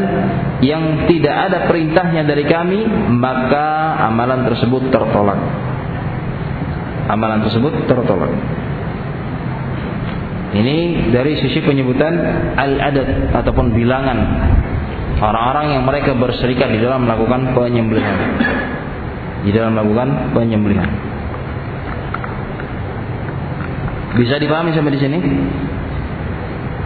yang 0.62 1.06
tidak 1.06 1.54
ada 1.54 1.70
perintahnya 1.70 2.26
dari 2.26 2.50
kami, 2.50 2.86
maka 3.14 3.98
amalan 4.10 4.42
tersebut 4.46 4.90
tertolak. 4.90 5.38
Amalan 7.10 7.46
tersebut 7.46 7.74
tertolak. 7.86 8.57
Ini 10.48 11.12
dari 11.12 11.36
sisi 11.44 11.60
penyebutan 11.60 12.14
al-adad 12.56 13.36
ataupun 13.36 13.76
bilangan 13.76 14.18
orang-orang 15.20 15.76
yang 15.76 15.84
mereka 15.84 16.16
berserikat 16.16 16.72
di 16.72 16.80
dalam 16.80 17.04
melakukan 17.04 17.52
penyembelihan. 17.52 18.18
Di 19.44 19.52
dalam 19.52 19.76
melakukan 19.76 20.32
penyembelihan. 20.32 20.90
Bisa 24.18 24.40
dipahami 24.40 24.72
sampai 24.72 24.94
di 24.96 25.02
sini? 25.04 25.18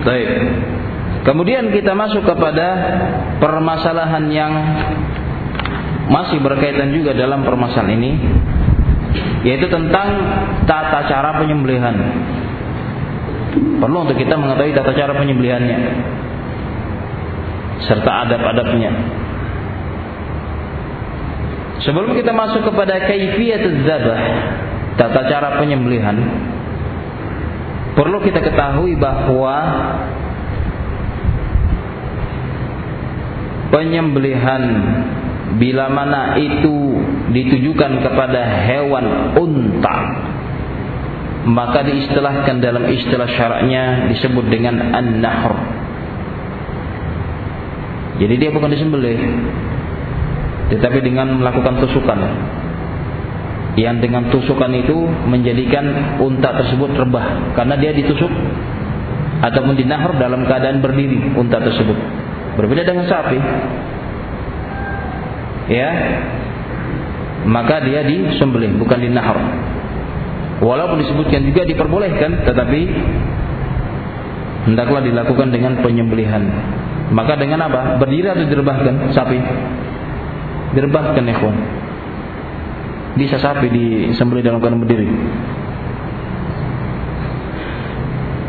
Baik. 0.02 0.30
Kemudian 1.22 1.70
kita 1.70 1.94
masuk 1.94 2.26
kepada 2.26 2.68
permasalahan 3.38 4.26
yang 4.34 4.54
masih 6.10 6.42
berkaitan 6.42 6.92
juga 6.92 7.14
dalam 7.14 7.46
permasalahan 7.46 7.94
ini 7.94 8.12
yaitu 9.42 9.70
tentang 9.70 10.08
tata 10.66 11.06
cara 11.06 11.38
penyembelihan. 11.42 11.94
Perlu 13.52 13.98
untuk 14.08 14.16
kita 14.16 14.40
mengetahui 14.40 14.72
tata 14.72 14.96
cara 14.96 15.12
penyembelihannya 15.12 15.80
serta 17.84 18.12
adab-adabnya. 18.28 18.92
Sebelum 21.82 22.14
kita 22.14 22.30
masuk 22.32 22.70
kepada 22.70 23.02
kaifiyatuz 23.10 23.84
zabah, 23.90 24.22
tata 25.02 25.22
cara 25.26 25.58
penyembelihan, 25.58 26.14
perlu 27.98 28.22
kita 28.22 28.38
ketahui 28.38 28.94
bahwa 29.02 29.58
penyembelihan 33.74 34.64
bila 35.58 35.90
mana 35.90 36.38
itu 36.38 37.02
ditujukan 37.34 38.06
kepada 38.06 38.40
hewan 38.68 39.36
unta 39.36 39.98
maka 41.48 41.82
diistilahkan 41.82 42.62
dalam 42.62 42.86
istilah 42.86 43.26
syaraknya 43.26 44.14
disebut 44.14 44.46
dengan 44.46 44.78
an-nahr. 44.94 45.54
Jadi 48.22 48.34
dia 48.38 48.54
bukan 48.54 48.70
disembelih, 48.70 49.18
tetapi 50.70 51.02
dengan 51.02 51.42
melakukan 51.42 51.82
tusukan. 51.82 52.20
Yang 53.80 54.04
dengan 54.04 54.28
tusukan 54.28 54.68
itu 54.76 54.94
menjadikan 55.32 56.20
unta 56.20 56.52
tersebut 56.60 56.92
rebah 56.92 57.56
karena 57.56 57.80
dia 57.80 57.96
ditusuk 57.96 58.28
ataupun 59.42 59.80
dinahr 59.80 60.12
dalam 60.20 60.44
keadaan 60.44 60.84
berdiri 60.84 61.34
unta 61.40 61.58
tersebut. 61.58 61.96
Berbeda 62.60 62.84
dengan 62.84 63.08
sapi. 63.08 63.40
Ya. 65.72 65.92
Maka 67.48 67.82
dia 67.82 68.06
disembelih 68.06 68.78
bukan 68.78 69.00
dinahr. 69.02 69.40
Walaupun 70.62 71.02
disebutkan 71.02 71.42
juga 71.42 71.66
diperbolehkan, 71.66 72.46
tetapi 72.46 72.82
hendaklah 74.70 75.02
dilakukan 75.02 75.50
dengan 75.50 75.82
penyembelihan. 75.82 76.46
Maka 77.12 77.34
dengan 77.36 77.66
apa? 77.66 77.98
Berdiri 77.98 78.30
atau 78.30 78.46
direbahkan 78.46 79.10
sapi? 79.10 79.40
Direbahkan 80.78 81.24
ya 81.26 81.34
kawan. 81.34 81.58
Bisa 83.18 83.42
sapi 83.42 83.68
disembelih 83.74 84.46
dalam 84.46 84.62
keadaan 84.62 84.86
berdiri. 84.86 85.10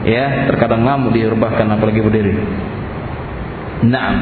Ya, 0.06 0.52
terkadang 0.52 0.84
ngamuk 0.84 1.16
direbahkan 1.16 1.66
apalagi 1.80 2.04
berdiri. 2.04 2.34
Naam. 3.88 4.16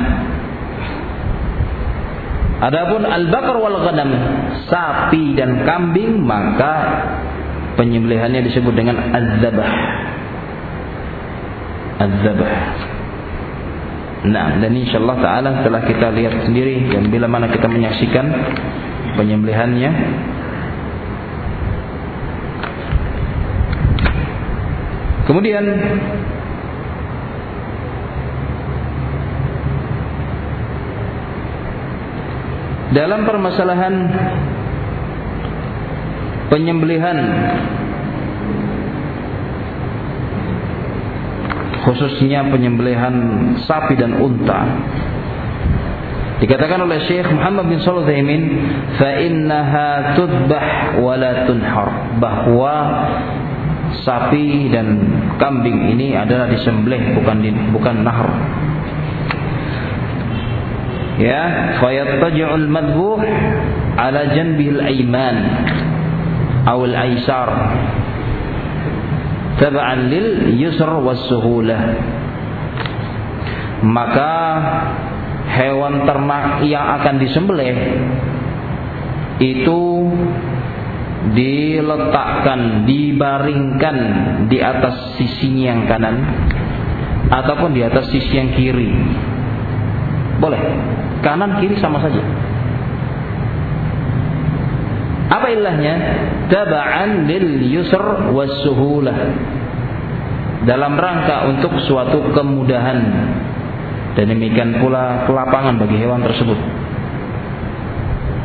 Adapun 2.61 3.03
al-bakar 3.09 3.57
wal 3.57 3.80
ghanam, 3.82 4.11
sapi 4.68 5.32
dan 5.32 5.64
kambing 5.64 6.20
maka 6.20 6.74
penyembelihannya 7.78 8.40
disebut 8.46 8.74
dengan 8.74 8.96
az-zabah. 8.98 9.72
Az-zabah. 12.00 12.54
Nah, 14.20 14.60
dan 14.60 14.72
insyaallah 14.76 15.16
taala 15.16 15.50
telah 15.64 15.82
kita 15.84 16.12
lihat 16.12 16.44
sendiri 16.44 16.92
dan 16.92 17.08
bila 17.08 17.24
mana 17.24 17.48
kita 17.48 17.64
menyaksikan 17.68 18.26
penyembelihannya 19.16 19.90
Kemudian 25.30 25.62
dalam 32.90 33.22
permasalahan 33.22 33.94
penyembelihan. 36.51 37.18
Khususnya 41.80 42.44
penyembelihan 42.53 43.14
sapi 43.64 43.96
dan 43.96 44.20
unta. 44.20 44.61
Dikatakan 46.44 46.84
oleh 46.84 47.01
Syekh 47.09 47.28
Muhammad 47.32 47.72
bin 47.72 47.80
Shalih 47.80 48.05
fa 49.01 49.11
innaha 49.16 49.88
tudbah 50.16 51.01
wa 51.01 51.14
la 51.16 51.48
tunhar. 51.48 51.88
Bahwa 52.20 52.74
sapi 54.05 54.68
dan 54.68 55.03
kambing 55.40 55.96
ini 55.96 56.14
adalah 56.14 56.46
disembelih 56.48 57.16
bukan 57.20 57.36
di, 57.42 57.51
bukan 57.74 58.07
nahr 58.07 58.28
ya 61.20 61.42
fayattaji'ul 61.84 62.66
madbuh 62.70 63.18
ala 64.01 64.20
janbihil 64.32 64.80
aiman 64.80 65.36
awal 66.70 66.94
aisar 66.94 67.50
tab'an 69.58 70.06
lil 70.06 70.54
yusr 70.54 70.90
was 71.02 71.18
suhulah 71.26 71.82
maka 73.82 74.34
hewan 75.50 76.06
ternak 76.06 76.62
yang 76.68 76.86
akan 77.00 77.14
disembelih 77.18 77.76
itu 79.40 79.80
diletakkan, 81.32 82.88
dibaringkan 82.88 83.96
di 84.48 84.58
atas 84.60 85.16
sisinya 85.20 85.76
yang 85.76 85.82
kanan 85.84 86.16
ataupun 87.28 87.76
di 87.76 87.84
atas 87.84 88.08
sisi 88.08 88.32
yang 88.32 88.52
kiri. 88.56 88.88
Boleh. 90.40 90.60
Kanan 91.20 91.60
kiri 91.60 91.76
sama 91.76 92.00
saja. 92.00 92.20
Apa 95.30 95.46
ilahnya? 95.54 95.94
Taba'an 96.50 97.30
lil 97.30 97.70
yusr 97.70 98.34
was 98.34 98.50
suhulah. 98.66 99.14
Dalam 100.66 100.98
rangka 100.98 101.48
untuk 101.48 101.72
suatu 101.86 102.34
kemudahan 102.34 102.98
dan 104.18 104.26
demikian 104.26 104.82
pula 104.82 105.24
kelapangan 105.24 105.78
bagi 105.78 105.96
hewan 106.02 106.20
tersebut. 106.26 106.58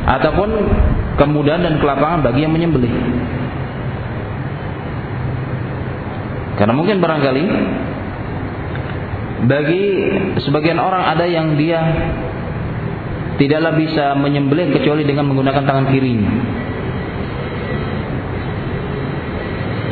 Ataupun 0.05 0.49
kemudahan 1.17 1.65
dan 1.65 1.75
kelapangan 1.81 2.21
bagi 2.21 2.45
yang 2.45 2.53
menyembelih. 2.53 2.93
Karena 6.55 6.71
mungkin 6.71 7.01
barangkali 7.03 7.45
bagi 9.49 9.83
sebagian 10.39 10.79
orang 10.79 11.03
ada 11.03 11.25
yang 11.27 11.59
dia 11.59 11.81
tidaklah 13.35 13.75
bisa 13.75 14.15
menyembelih 14.15 14.71
kecuali 14.71 15.03
dengan 15.03 15.27
menggunakan 15.27 15.63
tangan 15.67 15.91
kirinya. 15.91 16.31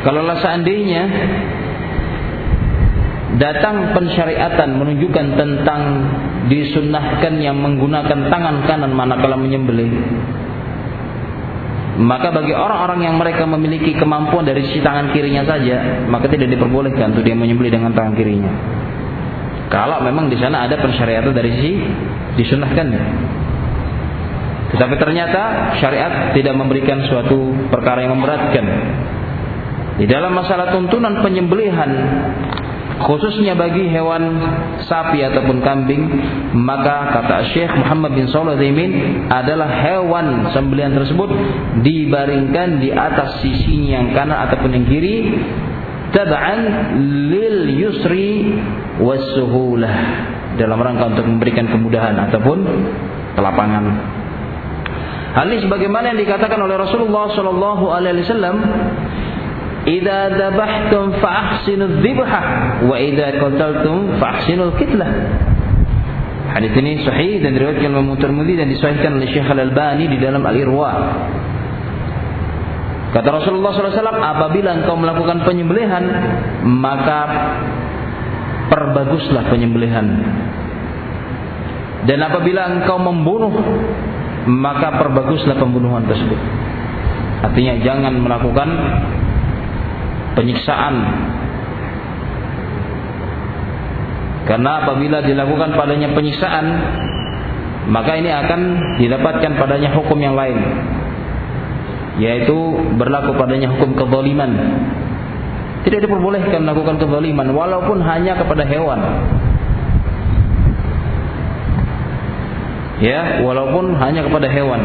Kalau 0.04 0.20
seandainya 0.36 1.02
datang 3.40 3.96
pensyariatan 3.96 4.78
menunjukkan 4.78 5.26
tentang 5.34 5.82
disunnahkan 6.46 7.34
yang 7.40 7.56
menggunakan 7.56 8.30
tangan 8.30 8.56
kanan 8.68 8.92
manakala 8.92 9.34
menyembelih 9.40 9.90
maka 11.94 12.34
bagi 12.34 12.50
orang-orang 12.50 13.06
yang 13.06 13.14
mereka 13.14 13.46
memiliki 13.46 13.94
kemampuan 13.94 14.42
dari 14.42 14.66
sisi 14.66 14.82
tangan 14.82 15.14
kirinya 15.14 15.46
saja, 15.46 16.02
maka 16.10 16.26
tidak 16.26 16.50
diperbolehkan 16.50 17.14
untuk 17.14 17.22
dia 17.22 17.38
menyembelih 17.38 17.70
dengan 17.70 17.94
tangan 17.94 18.18
kirinya. 18.18 18.50
Kalau 19.70 20.02
memang 20.02 20.26
di 20.26 20.34
sana 20.34 20.66
ada 20.66 20.74
pensyariatan 20.74 21.30
dari 21.30 21.50
sisi 21.54 21.72
disunahkan. 22.34 22.86
Tetapi 24.74 24.94
ternyata 24.98 25.42
syariat 25.78 26.34
tidak 26.34 26.54
memberikan 26.58 26.98
suatu 27.06 27.54
perkara 27.70 28.02
yang 28.02 28.18
memberatkan. 28.18 28.66
Di 29.94 30.10
dalam 30.10 30.34
masalah 30.34 30.74
tuntunan 30.74 31.22
penyembelihan 31.22 31.90
khususnya 32.94 33.58
bagi 33.58 33.90
hewan 33.90 34.38
sapi 34.86 35.18
ataupun 35.26 35.58
kambing 35.66 36.02
maka 36.54 37.10
kata 37.10 37.50
Syekh 37.50 37.72
Muhammad 37.74 38.14
bin 38.14 38.30
Shalih 38.30 38.62
adalah 39.34 39.66
hewan 39.66 40.54
sembelihan 40.54 40.94
tersebut 40.94 41.26
dibaringkan 41.82 42.78
di 42.78 42.94
atas 42.94 43.42
sisinya 43.42 43.98
yang 43.98 44.08
kanan 44.14 44.38
ataupun 44.46 44.70
yang 44.78 44.86
kiri 44.86 45.42
tab'an 46.14 46.60
lil 47.34 47.74
yusri 47.74 48.62
wasuhulah 49.02 49.94
dalam 50.54 50.78
rangka 50.78 51.18
untuk 51.18 51.26
memberikan 51.26 51.66
kemudahan 51.66 52.14
ataupun 52.30 52.62
kelapangan 53.34 53.84
Hal 55.34 55.50
ini 55.50 55.66
sebagaimana 55.66 56.14
yang 56.14 56.20
dikatakan 56.22 56.62
oleh 56.62 56.78
Rasulullah 56.78 57.26
Shallallahu 57.34 57.90
Alaihi 57.90 58.22
Wasallam 58.22 58.56
Idza 59.84 60.32
dzabhtum 60.32 61.20
fa'ahsinudz 61.20 62.00
dzibha 62.00 62.40
wa 62.88 62.96
idza 62.96 63.36
qataltum 63.36 64.16
fa'ahsinul 64.16 64.72
kitlah. 64.80 65.10
Hadis 66.56 66.72
ini 66.78 67.02
sahih 67.04 67.42
dan 67.44 67.52
diriwayatkan 67.58 67.92
Imam 67.92 68.16
Tirmidzi 68.16 68.54
dan 68.56 68.68
disahihkan 68.70 69.18
oleh 69.20 69.28
Syekh 69.28 69.44
Al-Albani 69.44 70.08
di 70.08 70.16
dalam 70.22 70.40
Al-Irwa. 70.40 70.92
Kata 73.10 73.28
Rasulullah 73.30 73.70
SAW, 73.70 74.22
apabila 74.22 74.74
engkau 74.74 74.98
melakukan 74.98 75.46
penyembelihan, 75.46 76.02
maka 76.66 77.20
perbaguslah 78.72 79.50
penyembelihan. 79.52 80.06
Dan 82.08 82.18
apabila 82.26 82.74
engkau 82.74 82.98
membunuh, 82.98 83.54
maka 84.48 84.98
perbaguslah 84.98 85.56
pembunuhan 85.60 86.04
tersebut. 86.08 86.40
Artinya 87.44 87.74
jangan 87.84 88.14
melakukan 88.18 88.68
penyiksaan. 90.34 90.94
Karena 94.44 94.84
apabila 94.84 95.24
dilakukan 95.24 95.72
padanya 95.72 96.12
penyiksaan 96.12 96.66
maka 97.88 98.16
ini 98.16 98.32
akan 98.32 98.60
didapatkan 98.96 99.52
padanya 99.60 99.92
hukum 99.92 100.16
yang 100.20 100.36
lain. 100.36 100.56
Yaitu 102.20 102.54
berlaku 102.96 103.34
padanya 103.34 103.72
hukum 103.74 103.96
kezaliman. 103.96 104.50
Tidak 105.84 106.00
diperbolehkan 106.00 106.64
melakukan 106.64 106.96
kezaliman 106.96 107.52
walaupun 107.52 108.00
hanya 108.00 108.40
kepada 108.40 108.64
hewan. 108.64 109.00
Ya 113.02 113.44
walaupun 113.44 113.92
hanya 114.00 114.24
kepada 114.24 114.48
hewan. 114.48 114.80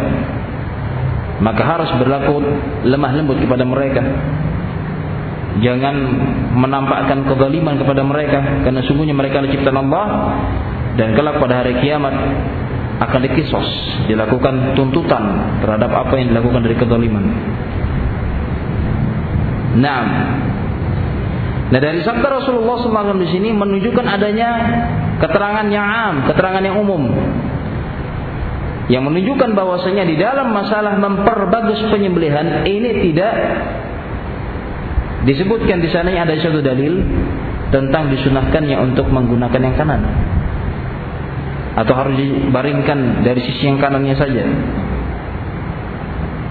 Maka 1.39 1.63
harus 1.63 1.87
berlaku 1.95 2.43
lemah 2.83 3.15
lembut 3.15 3.39
kepada 3.39 3.63
mereka 3.63 4.03
Jangan 5.57 5.95
menampakkan 6.55 7.25
kezaliman 7.25 7.81
kepada 7.81 8.05
mereka 8.05 8.39
karena 8.63 8.85
sungguhnya 8.85 9.17
mereka 9.17 9.41
adalah 9.41 9.53
ciptaan 9.57 9.79
Allah 9.81 10.05
dan 10.95 11.17
kelak 11.17 11.41
pada 11.41 11.65
hari 11.65 11.73
kiamat 11.81 12.13
akan 12.99 13.19
dikisos, 13.31 13.67
dilakukan 14.05 14.77
tuntutan 14.77 15.23
terhadap 15.63 15.89
apa 15.89 16.13
yang 16.19 16.35
dilakukan 16.35 16.61
dari 16.63 16.75
kezaliman. 16.77 17.25
Nah, 19.79 20.03
nah 21.71 21.79
dari 21.79 22.03
sabda 22.03 22.27
Rasulullah 22.27 22.75
SAW 22.79 23.19
di 23.19 23.29
sini 23.31 23.49
menunjukkan 23.55 24.05
adanya 24.05 24.49
keterangan 25.17 25.67
yang 25.71 25.87
am, 25.87 26.15
keterangan 26.27 26.63
yang 26.63 26.77
umum 26.79 27.03
yang 28.89 29.05
menunjukkan 29.05 29.53
bahwasanya 29.53 30.01
di 30.01 30.17
dalam 30.17 30.49
masalah 30.49 30.97
memperbagus 30.97 31.77
penyembelihan 31.93 32.65
ini 32.65 33.05
tidak 33.05 33.33
Disebutkan 35.27 35.83
di 35.83 35.89
sana 35.91 36.15
ada 36.15 36.31
satu 36.39 36.63
dalil 36.63 37.03
tentang 37.75 38.07
disunahkannya 38.07 38.77
untuk 38.79 39.11
menggunakan 39.11 39.59
yang 39.59 39.75
kanan. 39.75 40.01
Atau 41.75 41.93
harus 41.95 42.15
dibaringkan 42.15 43.23
dari 43.23 43.39
sisi 43.43 43.67
yang 43.67 43.79
kanannya 43.79 44.15
saja. 44.15 44.43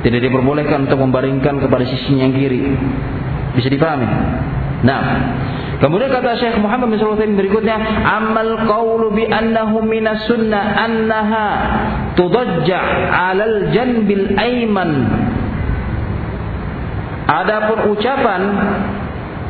Tidak 0.04 0.20
diperbolehkan 0.20 0.86
untuk 0.86 1.00
membaringkan 1.00 1.58
kepada 1.58 1.84
sisi 1.88 2.16
yang 2.16 2.32
kiri. 2.32 2.60
Bisa 3.56 3.66
dipahami? 3.72 4.06
Nah, 4.86 5.00
kemudian 5.82 6.06
kata 6.06 6.38
Syekh 6.38 6.62
Muhammad 6.62 6.94
bin 6.94 7.02
Sulaiman 7.02 7.34
berikutnya, 7.34 7.76
amal 8.06 8.62
qaulu 8.62 9.10
bi 9.10 9.26
annahu 9.26 9.82
minas 9.82 10.22
sunnah 10.30 10.86
annaha 10.86 11.46
tudajja 12.14 12.78
'alal 13.10 13.74
janbil 13.74 14.38
aiman 14.38 14.90
Adapun 17.28 17.92
ucapan 17.92 18.40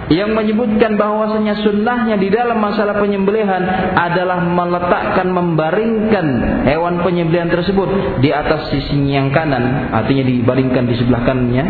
yang 0.08 0.32
menyebutkan 0.32 0.96
bahwasanya 0.96 1.60
sunnahnya 1.60 2.16
di 2.16 2.32
dalam 2.32 2.56
masalah 2.58 2.96
penyembelihan 2.96 3.60
adalah 3.92 4.40
meletakkan 4.40 5.28
membaringkan 5.28 6.26
hewan 6.64 7.04
penyembelihan 7.04 7.52
tersebut 7.52 8.18
di 8.24 8.32
atas 8.32 8.72
sisinya 8.72 9.20
yang 9.22 9.28
kanan, 9.30 9.92
artinya 9.92 10.24
dibaringkan 10.24 10.88
di 10.88 10.94
sebelah 10.96 11.22
kanannya. 11.28 11.64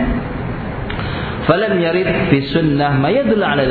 Falam 1.50 1.80
yarid 1.80 2.28
fi 2.28 2.38
sunnah 2.52 3.00
mayadul 3.00 3.40
ala. 3.40 3.64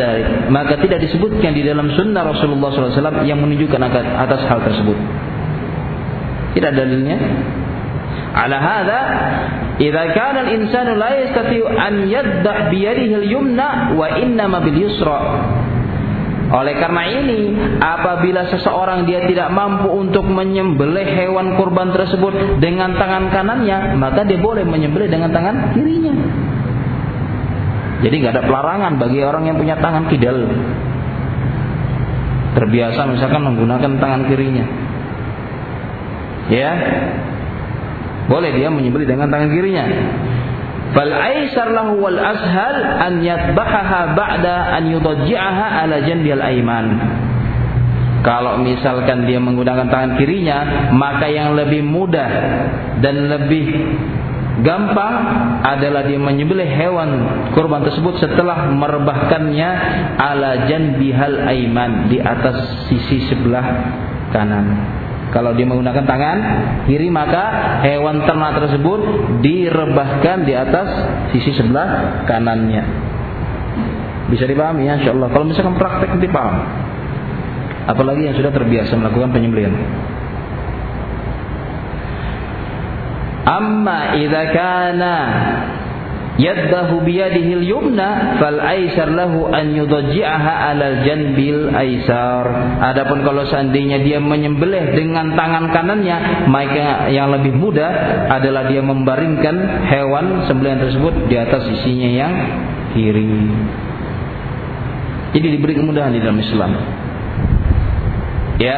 Maka 0.50 0.82
tidak 0.82 0.98
disebutkan 1.06 1.54
di 1.54 1.62
dalam 1.62 1.94
sunnah 1.94 2.26
Rasulullah 2.26 2.74
SAW 2.74 3.22
yang 3.24 3.38
menunjukkan 3.38 3.82
atas 4.18 4.42
hal 4.50 4.60
tersebut. 4.66 4.98
Tidak 6.58 6.74
dalilnya. 6.74 7.18
Ala 8.38 8.58
hadza 8.62 9.00
idza 9.82 10.04
kana 10.14 10.46
al-insanu 10.46 10.94
la 10.94 11.10
yastati'u 11.26 11.66
an 11.74 12.06
yaddah 12.06 12.70
bi 12.70 12.86
yadihi 12.86 13.14
al-yumna 13.26 13.98
wa 13.98 14.14
innama 14.14 14.62
bil 14.62 14.78
yusra. 14.78 15.20
Oleh 16.48 16.80
karena 16.80 17.04
ini, 17.12 17.52
apabila 17.76 18.48
seseorang 18.48 19.04
dia 19.04 19.28
tidak 19.28 19.52
mampu 19.52 19.92
untuk 19.92 20.24
menyembelih 20.24 21.04
hewan 21.04 21.60
kurban 21.60 21.92
tersebut 21.92 22.64
dengan 22.64 22.96
tangan 22.96 23.28
kanannya, 23.28 24.00
maka 24.00 24.24
dia 24.24 24.40
boleh 24.40 24.64
menyembelih 24.64 25.12
dengan 25.12 25.36
tangan 25.36 25.76
kirinya. 25.76 26.14
Jadi 28.00 28.16
nggak 28.16 28.34
ada 28.38 28.44
pelarangan 28.48 28.96
bagi 28.96 29.20
orang 29.26 29.44
yang 29.50 29.58
punya 29.60 29.76
tangan 29.76 30.08
kidal. 30.08 30.38
Terbiasa 32.56 33.02
misalkan 33.12 33.44
menggunakan 33.44 33.92
tangan 34.00 34.22
kirinya. 34.32 34.66
Ya, 36.48 36.72
boleh 38.28 38.52
dia 38.56 38.68
menyembelih 38.68 39.08
dengan 39.08 39.32
tangan 39.32 39.50
kirinya. 39.52 39.86
Fal 40.92 41.12
aisar 41.12 41.68
lahu 41.72 42.00
wal 42.00 42.16
ashal 42.16 42.76
an 42.80 43.20
yatbahaha 43.24 44.16
ba'da 44.16 44.76
an 44.80 44.88
yudajji'aha 44.88 45.66
ala 45.84 46.04
janbil 46.04 46.40
aiman. 46.40 46.86
Kalau 48.24 48.60
misalkan 48.60 49.24
dia 49.24 49.40
menggunakan 49.40 49.88
tangan 49.88 50.20
kirinya, 50.20 50.92
maka 50.92 51.32
yang 51.32 51.56
lebih 51.56 51.80
mudah 51.86 52.28
dan 53.00 53.16
lebih 53.32 53.68
gampang 54.66 55.16
adalah 55.62 56.02
dia 56.04 56.18
menyembelih 56.18 56.66
hewan 56.66 57.10
kurban 57.54 57.86
tersebut 57.86 58.18
setelah 58.18 58.68
merebahkannya 58.74 59.70
ala 60.18 60.66
janbihal 60.66 61.46
aiman 61.46 62.10
di 62.10 62.18
atas 62.18 62.90
sisi 62.90 63.30
sebelah 63.30 63.66
kanan. 64.34 64.98
Kalau 65.28 65.52
dia 65.52 65.68
menggunakan 65.68 66.08
tangan 66.08 66.38
kiri 66.88 67.12
maka 67.12 67.44
hewan 67.84 68.24
ternak 68.24 68.64
tersebut 68.64 69.00
direbahkan 69.44 70.48
di 70.48 70.54
atas 70.56 70.88
sisi 71.36 71.52
sebelah 71.52 72.24
kanannya. 72.24 72.84
Bisa 74.32 74.48
dipahami 74.48 74.88
ya 74.88 75.00
insyaallah. 75.00 75.28
Kalau 75.32 75.46
misalkan 75.48 75.76
praktek 75.76 76.16
nanti 76.16 76.28
paham. 76.32 76.56
Apalagi 77.88 78.28
yang 78.28 78.36
sudah 78.36 78.52
terbiasa 78.52 79.00
melakukan 79.00 79.32
penyembelihan. 79.32 79.72
Amma 83.48 84.20
idza 84.20 84.44
kana 84.52 85.18
yadahu 86.38 87.02
biyadihi 87.02 87.52
al-yumna 87.58 88.38
fal 88.38 88.62
aisar 88.62 89.10
lahu 89.10 89.50
an 89.50 89.74
yudajji'aha 89.74 90.54
'alal 90.72 91.02
janbil 91.04 91.74
aisar. 91.74 92.46
Adapun 92.94 93.26
kalau 93.26 93.44
seandainya 93.50 94.02
dia 94.06 94.22
menyembelih 94.22 94.94
dengan 94.94 95.34
tangan 95.34 95.74
kanannya, 95.74 96.48
maka 96.48 97.10
yang 97.10 97.34
lebih 97.34 97.58
mudah 97.58 97.90
adalah 98.30 98.70
dia 98.70 98.86
membaringkan 98.86 99.56
hewan 99.90 100.46
sembelihan 100.46 100.80
tersebut 100.86 101.14
di 101.26 101.36
atas 101.36 101.62
sisinya 101.66 102.10
yang 102.10 102.34
kiri. 102.94 103.28
Jadi 105.34 105.48
diberi 105.60 105.74
kemudahan 105.76 106.14
di 106.14 106.22
dalam 106.24 106.40
Islam. 106.40 106.72
Ya, 108.58 108.78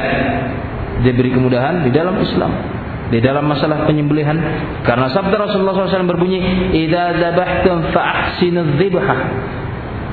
diberi 1.04 1.32
kemudahan 1.32 1.88
di 1.88 1.92
dalam 1.96 2.20
Islam 2.20 2.79
di 3.10 3.20
dalam 3.26 3.50
masalah 3.50 3.90
penyembelihan 3.90 4.38
karena 4.86 5.10
sabda 5.10 5.34
Rasulullah 5.34 5.74
SAW 5.74 6.06
berbunyi 6.06 6.40
idza 6.78 7.18
dzabhtum 7.18 7.90
fa 7.90 8.02
ahsinudz 8.06 8.78
dzibha. 8.78 9.18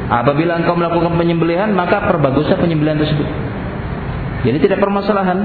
Apabila 0.07 0.57
engkau 0.57 0.79
melakukan 0.79 1.19
penyembelihan 1.19 1.77
maka 1.77 2.09
perbaguslah 2.09 2.57
penyembelihan 2.57 2.97
tersebut. 2.97 3.29
Jadi 4.47 4.59
tidak 4.63 4.79
permasalahan 4.81 5.43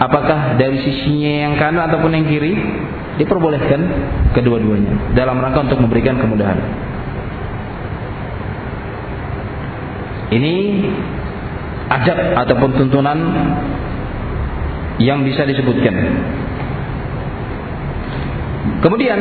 apakah 0.00 0.56
dari 0.56 0.80
sisinya 0.80 1.46
yang 1.46 1.54
kanan 1.60 1.86
ataupun 1.92 2.10
yang 2.16 2.26
kiri 2.26 2.56
diperbolehkan 3.20 3.80
kedua-duanya 4.32 5.12
dalam 5.12 5.38
rangka 5.38 5.70
untuk 5.70 5.78
memberikan 5.84 6.16
kemudahan. 6.16 6.58
Ini 10.30 10.54
adab 11.90 12.18
ataupun 12.46 12.70
tuntunan 12.80 13.18
yang 15.02 15.26
bisa 15.26 15.42
disebutkan 15.44 15.94
Kemudian 18.78 19.18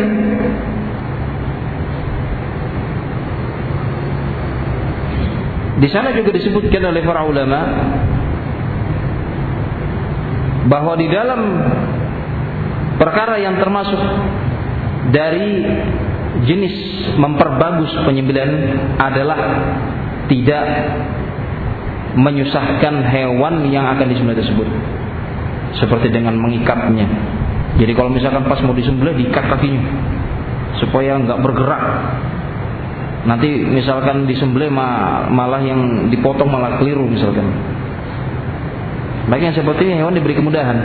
di 5.80 5.88
sana 5.90 6.14
juga 6.14 6.30
disebutkan 6.36 6.84
oleh 6.92 7.02
para 7.04 7.26
ulama 7.26 7.60
bahwa 10.70 10.94
di 11.00 11.08
dalam 11.10 11.42
perkara 13.02 13.42
yang 13.42 13.58
termasuk 13.58 14.00
dari 15.10 15.66
jenis 16.46 16.76
memperbagus 17.18 17.90
penyembelihan 18.06 18.54
adalah 19.02 19.40
tidak 20.30 20.66
menyusahkan 22.16 22.96
hewan 23.10 23.66
yang 23.74 23.88
akan 23.90 24.08
disembelih 24.14 24.40
tersebut. 24.40 24.68
Seperti 25.80 26.10
dengan 26.10 26.38
mengikatnya 26.38 27.08
jadi 27.80 27.92
kalau 27.96 28.12
misalkan 28.12 28.44
pas 28.44 28.60
mau 28.60 28.76
disembelih 28.76 29.16
diikat 29.16 29.46
kakinya 29.48 29.84
supaya 30.84 31.16
nggak 31.16 31.40
bergerak. 31.40 31.84
Nanti 33.24 33.52
misalkan 33.64 34.28
disembelih 34.28 34.72
malah 34.72 35.64
yang 35.64 36.12
dipotong 36.12 36.52
malah 36.52 36.76
keliru 36.80 37.08
misalkan. 37.08 37.48
Yang 39.32 39.64
seperti 39.64 39.88
ini 39.88 40.04
hewan 40.04 40.16
diberi 40.18 40.36
kemudahan. 40.36 40.78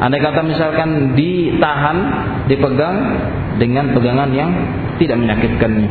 Andai 0.00 0.20
kata 0.24 0.40
misalkan 0.40 1.12
ditahan, 1.12 1.98
dipegang 2.48 2.96
dengan 3.60 3.92
pegangan 3.92 4.32
yang 4.32 4.48
tidak 4.96 5.20
menyakitkannya. 5.20 5.90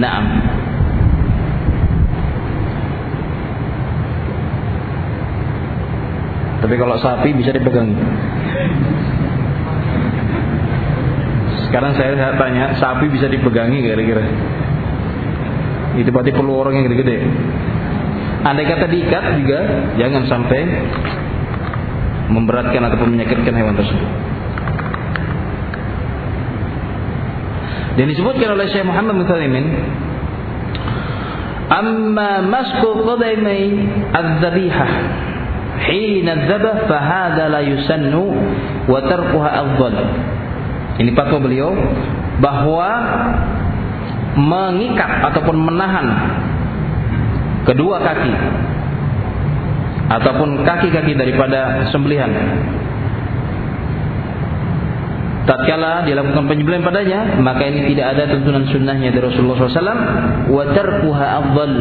Naam. 0.00 0.24
Tapi 6.62 6.74
kalau 6.78 6.94
sapi 7.02 7.34
bisa 7.34 7.50
dipegang. 7.50 7.90
Sekarang 11.66 11.98
saya 11.98 12.38
tanya, 12.38 12.78
sapi 12.78 13.10
bisa 13.10 13.26
dipegangi 13.26 13.82
kira-kira? 13.82 14.22
Itu 15.98 16.14
berarti 16.14 16.30
perlu 16.30 16.54
orang 16.62 16.78
yang 16.78 16.86
gede-gede. 16.86 17.18
Andai 18.46 18.66
kata 18.70 18.86
diikat 18.86 19.24
juga, 19.42 19.60
jangan 19.98 20.22
sampai 20.30 20.60
memberatkan 22.30 22.82
ataupun 22.86 23.10
menyakitkan 23.10 23.54
hewan 23.58 23.74
tersebut. 23.74 24.10
Dan 27.92 28.06
disebutkan 28.08 28.56
oleh 28.56 28.66
Syekh 28.70 28.86
Muhammad 28.88 29.20
bin 29.20 29.26
Taimin, 29.28 29.66
amma 31.68 32.40
masku 32.46 33.04
qadaimai 33.04 33.64
az-zabihah 34.16 34.92
hina 35.88 36.46
dzabah 36.46 36.86
fahadha 36.86 37.44
la 37.50 37.60
yusannu 37.62 38.22
wa. 38.86 39.00
Ini 40.92 41.10
fatwa 41.16 41.38
beliau 41.40 41.72
bahwa 42.38 42.88
mengikat 44.36 45.10
ataupun 45.32 45.56
menahan 45.56 46.06
kedua 47.64 48.00
kaki 48.00 48.32
ataupun 50.12 50.66
kaki-kaki 50.66 51.16
daripada 51.16 51.88
sembelihan. 51.88 52.28
Tatkala 55.42 56.06
dilakukan 56.06 56.46
penyembelihan 56.46 56.86
padanya 56.86 57.20
maka 57.42 57.66
ini 57.66 57.90
tidak 57.90 58.14
ada 58.14 58.30
tuntunan 58.30 58.62
sunnahnya 58.70 59.10
dari 59.10 59.26
Rasulullah 59.26 59.58
SAW 59.58 60.02
wa 60.54 60.64
tarkuha 60.70 61.26
afdal 61.42 61.72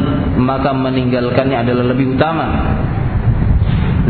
maka 0.41 0.73
meninggalkannya 0.73 1.61
adalah 1.61 1.93
lebih 1.93 2.17
utama 2.17 2.49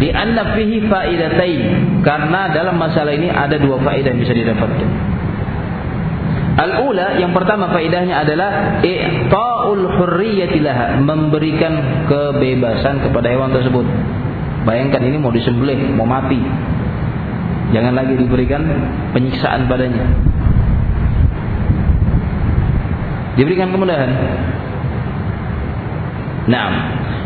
Lianna 0.02 0.58
fihi 0.58 0.90
faidatain. 0.90 1.62
Karena 2.02 2.50
dalam 2.50 2.82
masalah 2.82 3.14
ini 3.14 3.30
ada 3.30 3.62
dua 3.62 3.78
faedah 3.86 4.10
yang 4.10 4.20
bisa 4.20 4.34
didapatkan. 4.34 4.90
Al-ula 6.52 7.16
yang 7.16 7.32
pertama 7.32 7.72
faedahnya 7.72 8.28
adalah 8.28 8.82
i'ta'ul 8.84 9.86
hurriyati 9.98 10.60
memberikan 11.00 12.06
kebebasan 12.12 13.08
kepada 13.08 13.32
hewan 13.32 13.56
tersebut. 13.56 13.86
Bayangkan 14.68 15.02
ini 15.06 15.18
mau 15.18 15.32
disembelih, 15.32 15.96
mau 15.96 16.06
mati. 16.06 16.38
Jangan 17.72 17.96
lagi 17.96 18.20
diberikan 18.20 18.62
penyiksaan 19.16 19.66
padanya. 19.66 20.06
Diberikan 23.40 23.72
kemudahan. 23.72 24.12
Nah, 26.52 26.68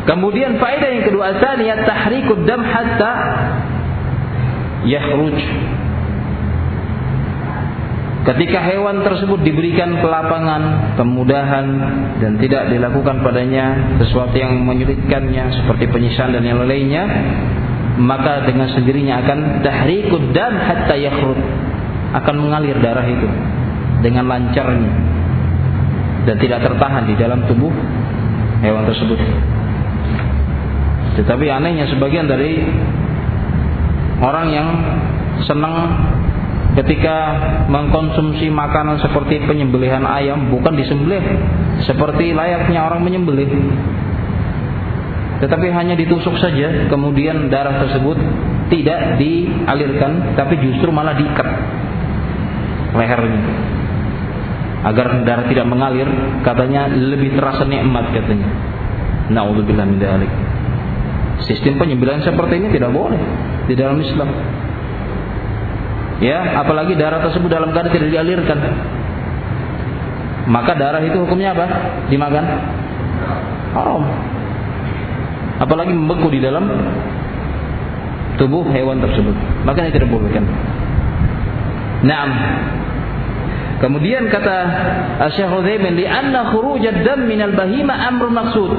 Kemudian 0.06 0.62
faedah 0.62 0.90
yang 0.94 1.06
kedua 1.10 1.34
asalnya 1.34 1.82
tahrikud 1.82 2.46
dam 2.46 2.62
hatta 2.62 3.12
yakhruj. 4.86 5.38
Ketika 8.26 8.58
hewan 8.58 9.06
tersebut 9.06 9.46
diberikan 9.46 10.02
kelapangan, 10.02 10.94
kemudahan 10.98 11.66
dan 12.18 12.42
tidak 12.42 12.74
dilakukan 12.74 13.22
padanya 13.22 13.98
sesuatu 14.02 14.34
yang 14.34 14.66
menyulitkannya 14.66 15.62
seperti 15.62 15.86
penyiksaan 15.94 16.34
dan 16.34 16.42
yang 16.42 16.58
lainnya, 16.66 17.06
maka 18.02 18.46
dengan 18.50 18.66
sendirinya 18.74 19.22
akan 19.22 19.62
tahrikud 19.62 20.34
dam 20.34 20.58
hatta 20.58 20.98
yakhruj. 20.98 21.38
Akan 22.18 22.40
mengalir 22.40 22.80
darah 22.82 23.06
itu 23.06 23.28
dengan 24.02 24.26
lancarnya 24.26 24.94
dan 26.26 26.36
tidak 26.42 26.66
tertahan 26.66 27.06
di 27.06 27.14
dalam 27.18 27.46
tubuh 27.46 27.70
hewan 28.66 28.90
tersebut. 28.90 29.20
Tetapi 31.16 31.46
anehnya 31.48 31.88
sebagian 31.88 32.28
dari 32.28 32.60
orang 34.20 34.48
yang 34.52 34.70
senang 35.48 35.76
ketika 36.76 37.16
mengkonsumsi 37.72 38.52
makanan 38.52 39.00
seperti 39.00 39.40
penyembelihan 39.48 40.04
ayam 40.04 40.52
bukan 40.52 40.76
disembelih 40.76 41.24
seperti 41.88 42.36
layaknya 42.36 42.84
orang 42.84 43.02
menyembelih. 43.04 43.48
Tetapi 45.40 45.68
hanya 45.72 45.96
ditusuk 45.96 46.36
saja 46.40 46.88
kemudian 46.92 47.48
darah 47.48 47.88
tersebut 47.88 48.20
tidak 48.72 49.20
dialirkan 49.20 50.36
tapi 50.36 50.60
justru 50.60 50.92
malah 50.92 51.16
diikat 51.16 51.48
lehernya. 52.96 53.44
Agar 54.86 55.26
darah 55.26 55.48
tidak 55.48 55.66
mengalir 55.66 56.08
katanya 56.44 56.92
lebih 56.92 57.40
terasa 57.40 57.64
nikmat 57.64 58.12
katanya. 58.12 58.52
Naudzubillah 59.32 59.86
min 59.90 59.98
dzalik 59.98 60.45
Sistem 61.44 61.76
penyembelihan 61.76 62.24
seperti 62.24 62.64
ini 62.64 62.72
tidak 62.72 62.96
boleh 62.96 63.20
di 63.68 63.76
dalam 63.76 64.00
Islam. 64.00 64.32
Ya, 66.24 66.64
apalagi 66.64 66.96
darah 66.96 67.20
tersebut 67.20 67.52
dalam 67.52 67.76
keadaan 67.76 67.92
tidak 67.92 68.10
dialirkan. 68.16 68.60
Maka 70.48 70.78
darah 70.80 71.04
itu 71.04 71.20
hukumnya 71.20 71.52
apa? 71.52 71.66
Dimakan? 72.08 72.46
Haram. 73.76 74.04
Apalagi 75.60 75.92
membeku 75.92 76.32
di 76.32 76.40
dalam 76.40 76.72
tubuh 78.40 78.64
hewan 78.72 79.04
tersebut. 79.04 79.36
Maka 79.68 79.88
ini 79.88 79.92
tidak 79.92 80.12
kan. 80.12 80.46
Naam. 82.06 82.30
Kemudian 83.76 84.32
kata 84.32 84.58
Syekh 85.36 85.52
anna 86.08 86.48
khurujad 86.56 87.04
dam 87.04 87.28
minal 87.28 87.52
bahima 87.56 87.96
amrun 88.08 88.32
maksud. 88.32 88.72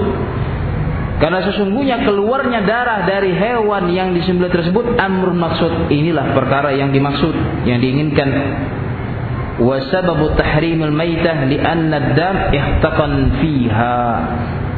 Karena 1.17 1.41
sesungguhnya 1.49 2.05
keluarnya 2.05 2.61
darah 2.69 3.09
dari 3.09 3.33
hewan 3.33 3.89
yang 3.89 4.13
disembelih 4.13 4.53
tersebut 4.53 5.01
amrun 5.01 5.41
maksud. 5.41 5.89
Inilah 5.89 6.37
perkara 6.37 6.77
yang 6.77 6.93
dimaksud, 6.93 7.33
yang 7.65 7.81
diinginkan. 7.81 8.29
Wa 9.57 9.81
sababu 9.89 10.37
tahrimil 10.37 10.93
maitah 10.93 11.49
li 11.49 11.57
anna 11.57 12.13
dam 12.13 12.53
ihtaqan 12.53 13.13
fiha. 13.41 14.01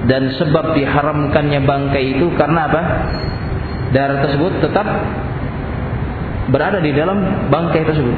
Dan 0.06 0.30
sebab 0.38 0.78
diharamkannya 0.78 1.66
bangkai 1.66 2.04
itu 2.14 2.30
karena 2.38 2.70
apa? 2.70 2.82
Darah 3.90 4.22
tersebut 4.22 4.62
tetap 4.62 4.86
berada 6.54 6.78
di 6.78 6.94
dalam 6.94 7.50
bangkai 7.50 7.82
tersebut. 7.82 8.16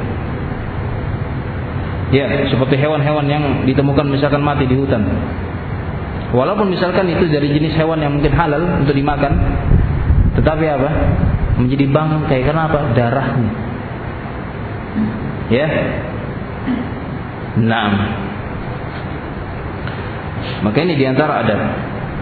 Ya, 2.11 2.27
seperti 2.53 2.75
hewan-hewan 2.75 3.25
yang 3.25 3.43
ditemukan 3.65 4.03
misalkan 4.05 4.43
mati 4.43 4.67
di 4.67 4.77
hutan. 4.77 5.01
Walaupun 6.31 6.71
misalkan 6.71 7.11
itu 7.11 7.27
dari 7.27 7.51
jenis 7.51 7.75
hewan 7.75 7.99
yang 7.99 8.15
mungkin 8.15 8.31
halal 8.31 8.63
untuk 8.79 8.95
dimakan, 8.95 9.35
tetapi 10.39 10.63
apa? 10.63 10.89
Menjadi 11.59 11.85
bangkai 11.91 12.39
karena 12.47 12.71
apa? 12.71 12.79
Darahnya. 12.95 13.51
Ya. 15.51 15.67
Nah. 17.59 17.91
Maka 20.63 20.77
ini 20.87 20.95
di 20.95 21.03
antara 21.03 21.43
adab. 21.43 21.61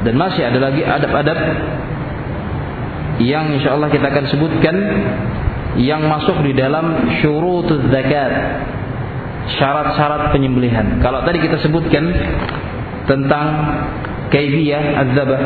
Dan 0.09 0.15
masih 0.15 0.41
ada 0.41 0.57
lagi 0.57 0.81
adab-adab 0.81 1.39
yang 3.19 3.51
insya 3.51 3.75
Allah 3.75 3.91
kita 3.91 4.09
akan 4.09 4.25
sebutkan 4.31 4.75
yang 5.75 6.07
masuk 6.07 6.39
di 6.41 6.55
dalam 6.55 7.19
syurutuz 7.19 7.83
zakat 7.91 8.63
syarat-syarat 9.59 10.31
penyembelihan. 10.31 11.03
Kalau 11.03 11.21
tadi 11.27 11.43
kita 11.43 11.59
sebutkan 11.61 12.09
tentang 13.09 13.47
kaifiyah 14.29 15.01
adzabah 15.01 15.41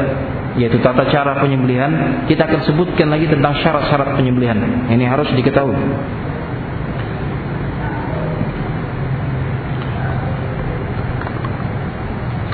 yaitu 0.59 0.77
tata 0.85 1.09
cara 1.09 1.41
penyembelihan, 1.41 2.21
kita 2.29 2.45
akan 2.45 2.61
sebutkan 2.67 3.09
lagi 3.09 3.25
tentang 3.25 3.57
syarat-syarat 3.57 4.19
penyembelihan. 4.19 4.59
Ini 4.91 5.05
harus 5.09 5.25
diketahui. 5.33 5.73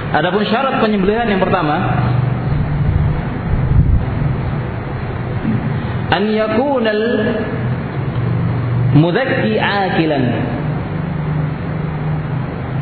Adapun 0.10 0.42
syarat 0.48 0.82
penyembelihan 0.82 1.30
yang 1.30 1.38
pertama 1.38 1.76
an 6.10 6.24
yakunal 6.34 7.06
mudakki 8.98 9.54
akilan 9.62 10.24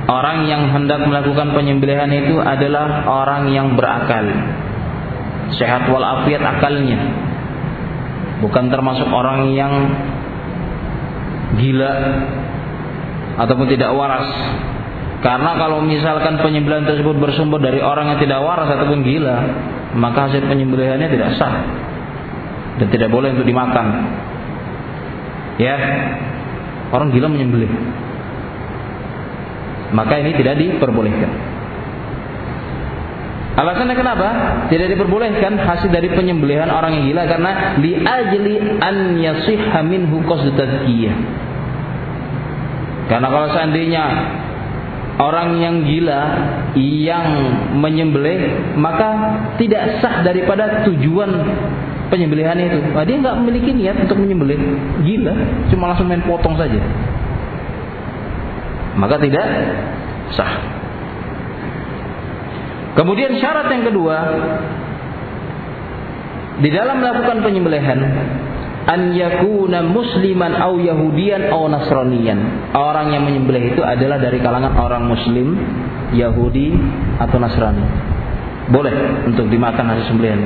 Orang 0.07 0.47
yang 0.47 0.71
hendak 0.71 1.03
melakukan 1.03 1.51
penyembelihan 1.51 2.07
itu 2.07 2.39
adalah 2.39 3.03
orang 3.03 3.51
yang 3.51 3.75
berakal. 3.75 4.23
Sehat 5.51 5.91
walafiat 5.91 6.39
akalnya. 6.39 6.95
Bukan 8.39 8.71
termasuk 8.71 9.11
orang 9.11 9.51
yang 9.51 9.73
gila 11.59 11.93
ataupun 13.35 13.67
tidak 13.67 13.91
waras. 13.91 14.31
Karena 15.19 15.59
kalau 15.59 15.83
misalkan 15.83 16.39
penyembelihan 16.39 16.87
tersebut 16.87 17.19
bersumber 17.19 17.59
dari 17.59 17.83
orang 17.83 18.15
yang 18.15 18.19
tidak 18.23 18.39
waras 18.39 18.71
ataupun 18.79 19.03
gila, 19.03 19.37
maka 19.99 20.31
hasil 20.31 20.47
penyembelihannya 20.47 21.09
tidak 21.11 21.35
sah 21.35 21.55
dan 22.79 22.87
tidak 22.87 23.11
boleh 23.11 23.35
untuk 23.35 23.43
dimakan. 23.43 24.07
Ya, 25.59 25.75
orang 26.95 27.11
gila 27.11 27.27
menyembelih 27.27 28.06
maka 29.95 30.19
ini 30.19 30.35
tidak 30.35 30.59
diperbolehkan. 30.59 31.31
Alasannya 33.57 33.95
kenapa? 33.97 34.27
Tidak 34.69 34.85
diperbolehkan 34.93 35.57
hasil 35.57 35.89
dari 35.89 36.13
penyembelihan 36.13 36.69
orang 36.69 36.93
yang 36.93 37.03
gila 37.09 37.23
karena 37.25 37.51
li 37.81 37.97
ajli 37.97 38.53
an 38.77 39.17
yasihha 39.17 39.81
minhu 39.81 40.21
Karena 43.07 43.27
kalau 43.33 43.47
seandainya 43.49 44.03
orang 45.17 45.57
yang 45.57 45.75
gila 45.89 46.21
yang 46.77 47.27
menyembelih 47.81 48.77
maka 48.77 49.41
tidak 49.57 50.05
sah 50.05 50.21
daripada 50.21 50.85
tujuan 50.85 51.33
penyembelihan 52.13 52.61
itu. 52.61 52.77
Nah, 52.93 53.01
dia 53.09 53.17
nggak 53.19 53.35
memiliki 53.41 53.73
niat 53.73 54.05
untuk 54.05 54.21
menyembelih, 54.21 54.59
gila, 55.01 55.33
cuma 55.73 55.91
langsung 55.91 56.05
main 56.05 56.21
potong 56.23 56.53
saja 56.55 56.77
maka 58.97 59.15
tidak 59.21 59.45
sah. 60.33 60.53
Kemudian 62.97 63.37
syarat 63.37 63.69
yang 63.69 63.85
kedua 63.85 64.17
di 66.57 66.69
dalam 66.73 66.97
melakukan 66.97 67.45
penyembelihan 67.45 67.99
an 68.87 69.13
yakuna 69.13 69.85
musliman 69.85 70.57
au 70.57 70.81
yahudian 70.81 71.53
au 71.53 71.69
nasranian. 71.69 72.73
Orang 72.73 73.13
yang 73.13 73.29
menyembelih 73.29 73.77
itu 73.77 73.85
adalah 73.85 74.17
dari 74.17 74.41
kalangan 74.41 74.73
orang 74.73 75.05
muslim, 75.05 75.53
Yahudi 76.15 76.71
atau 77.19 77.37
Nasrani. 77.37 77.83
Boleh 78.71 79.27
untuk 79.27 79.51
dimakan 79.51 79.91
hasil 79.91 80.11
sembelihan. 80.11 80.41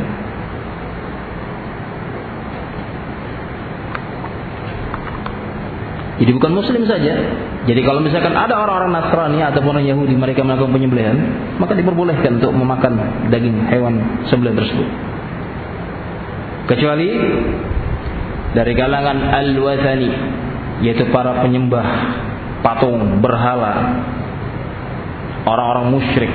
Jadi 6.22 6.38
bukan 6.38 6.53
muslim 6.53 6.86
saja. 6.86 7.17
Jadi 7.65 7.82
kalau 7.82 7.97
misalkan 7.97 8.38
ada 8.38 8.53
orang-orang 8.61 8.93
Nasrani 8.93 9.41
ataupun 9.41 9.74
orang 9.74 9.89
Yahudi 9.89 10.13
mereka 10.13 10.45
melakukan 10.45 10.69
penyembelihan, 10.69 11.17
maka 11.57 11.74
diperbolehkan 11.74 12.38
untuk 12.38 12.53
memakan 12.53 12.93
daging 13.34 13.57
hewan 13.74 14.22
sembelihan 14.30 14.61
tersebut. 14.61 14.86
Kecuali 16.69 17.09
dari 18.53 18.74
kalangan 18.78 19.17
al-wathani 19.34 20.11
yaitu 20.86 21.09
para 21.09 21.41
penyembah 21.41 21.88
patung 22.61 23.17
berhala 23.17 23.97
orang-orang 25.41 25.88
musyrik 25.89 26.34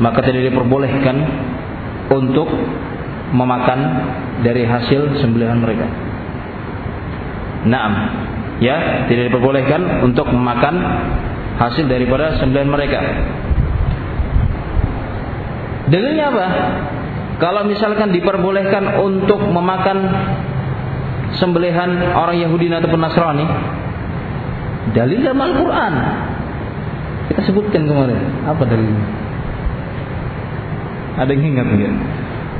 maka 0.00 0.24
tidak 0.24 0.48
diperbolehkan 0.48 1.16
untuk 2.08 2.48
memakan 3.34 3.80
dari 4.40 4.64
hasil 4.66 5.20
sembelihan 5.20 5.60
mereka. 5.60 5.86
Naam 7.64 7.92
ya 8.62 9.06
tidak 9.10 9.32
diperbolehkan 9.32 10.04
untuk 10.04 10.30
memakan 10.30 10.74
hasil 11.58 11.86
daripada 11.86 12.38
sembelihan 12.38 12.70
mereka. 12.70 13.00
Dalilnya 15.90 16.24
apa? 16.32 16.46
Kalau 17.38 17.66
misalkan 17.66 18.14
diperbolehkan 18.14 18.98
untuk 19.02 19.42
memakan 19.42 19.98
sembelihan 21.36 22.14
orang 22.14 22.38
Yahudi 22.38 22.70
ataupun 22.70 23.00
Nasrani, 23.02 23.46
dalil 24.94 25.18
dalam 25.20 25.40
Al-Qur'an. 25.42 25.94
Kita 27.24 27.40
sebutkan 27.48 27.88
kemarin, 27.88 28.20
apa 28.44 28.62
dalilnya? 28.68 29.06
Ada 31.14 31.30
yang 31.32 31.56
ingat 31.56 31.66
enggak? 31.66 31.94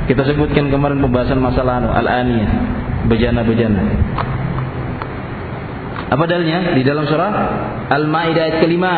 Kita 0.09 0.21
sebutkan 0.25 0.69
kemarin 0.69 1.01
pembahasan 1.01 1.37
masalah 1.41 1.81
al-aniyah, 1.81 2.51
bejana-bejana. 3.09 3.83
Apa 6.05 6.23
dalilnya? 6.29 6.77
Di 6.77 6.81
dalam 6.85 7.09
surah 7.09 7.31
Al-Maidah 7.89 8.41
ayat 8.45 8.57
kelima. 8.61 8.95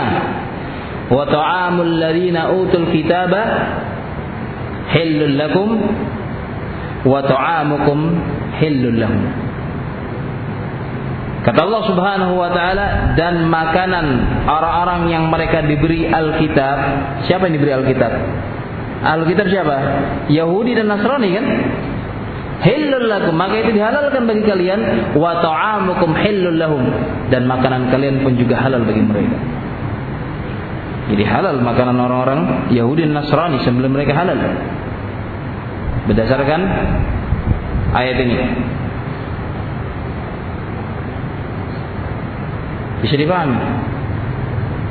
Wa 1.07 1.23
ta'amul 1.23 2.03
ladzina 2.03 2.51
utul 2.51 2.91
kitaba 2.91 3.41
hillul 4.91 5.35
lakum 5.39 5.69
wa 7.07 7.19
ta'amukum 7.23 7.99
hillul 8.59 8.97
lahum. 8.99 9.23
Kata 11.47 11.63
Allah 11.63 11.83
Subhanahu 11.87 12.33
wa 12.35 12.51
taala 12.51 13.15
dan 13.15 13.47
makanan 13.47 14.05
orang-orang 14.51 15.07
yang 15.07 15.31
mereka 15.31 15.63
diberi 15.63 16.03
Alkitab. 16.11 16.77
Siapa 17.23 17.47
yang 17.47 17.55
diberi 17.55 17.71
Alkitab? 17.71 18.11
Alkitab 18.99 19.47
siapa? 19.47 19.75
Yahudi 20.27 20.75
dan 20.75 20.91
Nasrani 20.91 21.29
kan? 21.31 21.45
Hillul 22.57 23.05
lakum 23.05 23.37
maka 23.37 23.61
itu 23.61 23.77
dihalalkan 23.77 24.25
bagi 24.25 24.41
kalian 24.41 25.13
wa 25.13 25.37
ta'amukum 25.45 26.17
lahum 26.57 26.89
dan 27.29 27.45
makanan 27.45 27.93
kalian 27.93 28.25
pun 28.25 28.33
juga 28.33 28.57
halal 28.57 28.81
bagi 28.81 29.05
mereka. 29.05 29.37
Jadi 31.07 31.23
halal 31.23 31.63
makanan 31.63 31.95
orang-orang 31.95 32.67
Yahudi 32.73 33.07
dan 33.07 33.15
Nasrani 33.15 33.63
sebelum 33.63 33.93
mereka 33.93 34.11
halal. 34.17 34.35
Berdasarkan 36.09 36.61
ayat 37.93 38.17
ini. 38.25 38.35
Bisa 43.05 43.15
dipahami. 43.15 43.57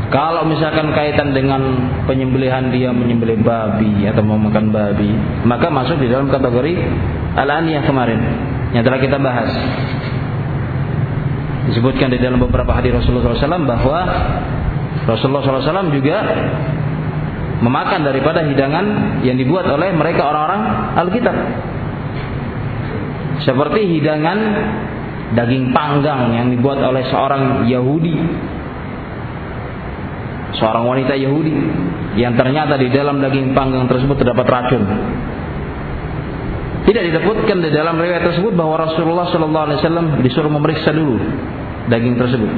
Kalau 0.07 0.47
misalkan 0.47 0.95
kaitan 0.95 1.35
dengan 1.35 1.59
penyembelihan 2.07 2.71
dia 2.71 2.95
menyembelih 2.95 3.43
babi 3.43 4.07
atau 4.07 4.23
mau 4.23 4.39
makan 4.39 4.71
babi, 4.71 5.11
maka 5.43 5.67
masuk 5.67 5.99
di 5.99 6.07
dalam 6.07 6.31
kategori 6.31 6.79
al-aniyah 7.35 7.83
kemarin 7.83 8.21
yang 8.71 8.87
telah 8.87 9.03
kita 9.03 9.19
bahas. 9.19 9.51
Disebutkan 11.67 12.15
di 12.15 12.23
dalam 12.23 12.39
beberapa 12.39 12.71
hadis 12.71 12.95
Rasulullah 12.95 13.35
SAW 13.35 13.67
bahwa 13.67 14.01
Rasulullah 15.11 15.43
SAW 15.43 15.91
juga 15.91 16.23
memakan 17.59 18.07
daripada 18.07 18.47
hidangan 18.47 19.19
yang 19.27 19.35
dibuat 19.35 19.67
oleh 19.67 19.91
mereka 19.91 20.23
orang-orang 20.23 20.63
Alkitab. 21.03 21.37
Seperti 23.43 23.99
hidangan 23.99 24.39
daging 25.35 25.75
panggang 25.75 26.31
yang 26.39 26.47
dibuat 26.55 26.79
oleh 26.79 27.03
seorang 27.11 27.67
Yahudi 27.67 28.15
seorang 30.55 30.87
wanita 30.87 31.19
Yahudi 31.19 31.55
yang 32.15 32.39
ternyata 32.39 32.79
di 32.79 32.87
dalam 32.95 33.19
daging 33.19 33.51
panggang 33.57 33.91
tersebut 33.91 34.15
terdapat 34.23 34.47
racun. 34.47 34.83
Tidak 36.87 37.03
disebutkan 37.03 37.67
di 37.67 37.71
dalam 37.75 37.99
riwayat 37.99 38.23
tersebut 38.31 38.55
bahwa 38.55 38.79
Rasulullah 38.79 39.27
Shallallahu 39.27 39.65
Alaihi 39.67 39.79
Wasallam 39.83 40.07
disuruh 40.23 40.53
memeriksa 40.55 40.95
dulu 40.95 41.19
daging 41.91 42.15
tersebut. 42.15 42.51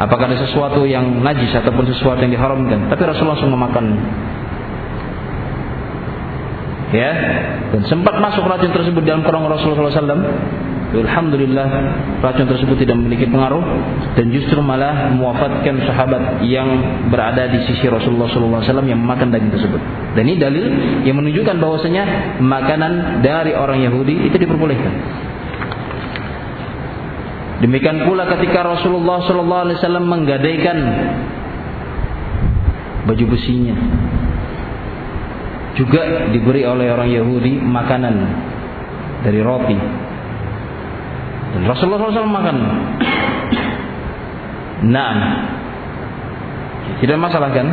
Apakah 0.00 0.32
ada 0.32 0.40
sesuatu 0.48 0.88
yang 0.88 1.20
najis 1.20 1.52
ataupun 1.52 1.84
sesuatu 1.92 2.24
yang 2.24 2.32
diharamkan? 2.32 2.88
Tapi 2.88 3.02
Rasulullah 3.04 3.36
langsung 3.36 3.52
memakan. 3.52 3.86
Ya, 6.90 7.12
dan 7.70 7.86
sempat 7.86 8.16
masuk 8.18 8.48
racun 8.48 8.72
tersebut 8.72 9.04
dalam 9.04 9.22
kerong 9.22 9.46
Rasulullah 9.46 9.94
SAW 9.94 10.26
Alhamdulillah 10.90 11.68
racun 12.18 12.50
tersebut 12.50 12.82
tidak 12.82 12.98
memiliki 12.98 13.30
pengaruh 13.30 13.62
dan 14.18 14.26
justru 14.34 14.58
malah 14.58 15.14
mewafatkan 15.14 15.78
sahabat 15.86 16.42
yang 16.42 16.66
berada 17.14 17.46
di 17.46 17.62
sisi 17.70 17.86
Rasulullah 17.86 18.26
SAW 18.26 18.82
yang 18.82 18.98
memakan 18.98 19.30
daging 19.30 19.54
tersebut. 19.54 19.78
Dan 20.18 20.26
ini 20.26 20.42
dalil 20.42 20.66
yang 21.06 21.14
menunjukkan 21.22 21.62
bahwasanya 21.62 22.04
makanan 22.42 23.22
dari 23.22 23.54
orang 23.54 23.86
Yahudi 23.86 24.18
itu 24.26 24.34
diperbolehkan. 24.34 24.94
Demikian 27.62 28.10
pula 28.10 28.26
ketika 28.26 28.66
Rasulullah 28.66 29.22
SAW 29.22 30.02
menggadaikan 30.02 30.78
baju 33.06 33.24
besinya, 33.30 33.78
juga 35.78 36.34
diberi 36.34 36.66
oleh 36.66 36.90
orang 36.90 37.14
Yahudi 37.14 37.62
makanan 37.62 38.14
dari 39.22 39.38
roti 39.38 40.09
dan 41.50 41.62
Rasulullah 41.66 42.10
SAW 42.10 42.30
makan. 42.30 42.56
Nah, 44.90 45.14
tidak 47.04 47.18
masalah 47.20 47.50
kan 47.52 47.68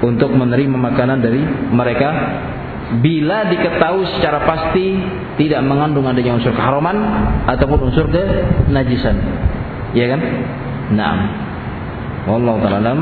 untuk 0.00 0.32
menerima 0.32 0.76
makanan 0.76 1.20
dari 1.20 1.42
mereka 1.70 2.08
bila 3.02 3.46
diketahui 3.46 4.08
secara 4.18 4.42
pasti 4.48 4.98
tidak 5.38 5.62
mengandung 5.62 6.08
adanya 6.10 6.40
unsur 6.40 6.50
keharaman 6.50 6.96
ataupun 7.46 7.92
unsur 7.92 8.10
kenajisan. 8.10 9.14
Ya 9.94 10.10
kan? 10.10 10.20
Nah, 10.90 11.14
Wallahu 12.28 12.60
taala 12.60 12.92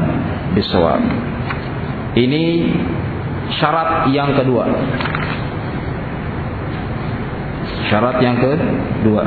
bisawab. 0.54 1.02
Ini 2.14 2.42
syarat 3.59 4.14
yang 4.14 4.38
kedua. 4.38 4.66
Syarat 7.89 8.16
yang 8.20 8.36
kedua. 8.36 9.24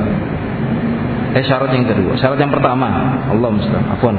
Eh 1.31 1.43
syarat 1.45 1.71
yang 1.73 1.85
kedua. 1.87 2.13
Syarat 2.17 2.37
yang 2.37 2.53
pertama, 2.53 2.87
Allah 3.29 3.49
mustahil. 3.49 3.87
Afwan. 3.89 4.15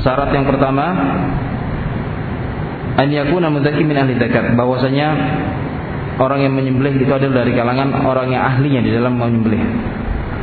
Syarat 0.00 0.32
yang 0.32 0.48
pertama 0.48 0.86
an 2.96 3.08
yakuna 3.12 3.52
mudzakim 3.52 3.84
min 3.84 3.96
ahli 4.00 4.16
zakat 4.16 4.56
bahwasanya 4.56 5.08
orang 6.16 6.40
yang 6.44 6.52
menyembelih 6.56 7.00
itu 7.00 7.12
adalah 7.12 7.44
dari 7.44 7.52
kalangan 7.52 8.04
orang 8.04 8.32
yang 8.32 8.42
ahlinya 8.44 8.80
di 8.80 8.90
dalam 8.92 9.20
menyembelih. 9.20 9.60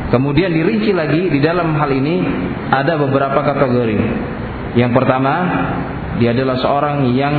Kemudian 0.08 0.54
dirinci 0.54 0.96
lagi 0.96 1.28
di 1.28 1.38
dalam 1.42 1.76
hal 1.76 1.90
ini 1.92 2.24
ada 2.72 2.96
beberapa 2.96 3.44
kategori. 3.44 3.98
Yang 4.78 4.92
pertama, 4.96 5.34
dia 6.16 6.32
adalah 6.32 6.56
seorang 6.60 7.12
yang 7.12 7.34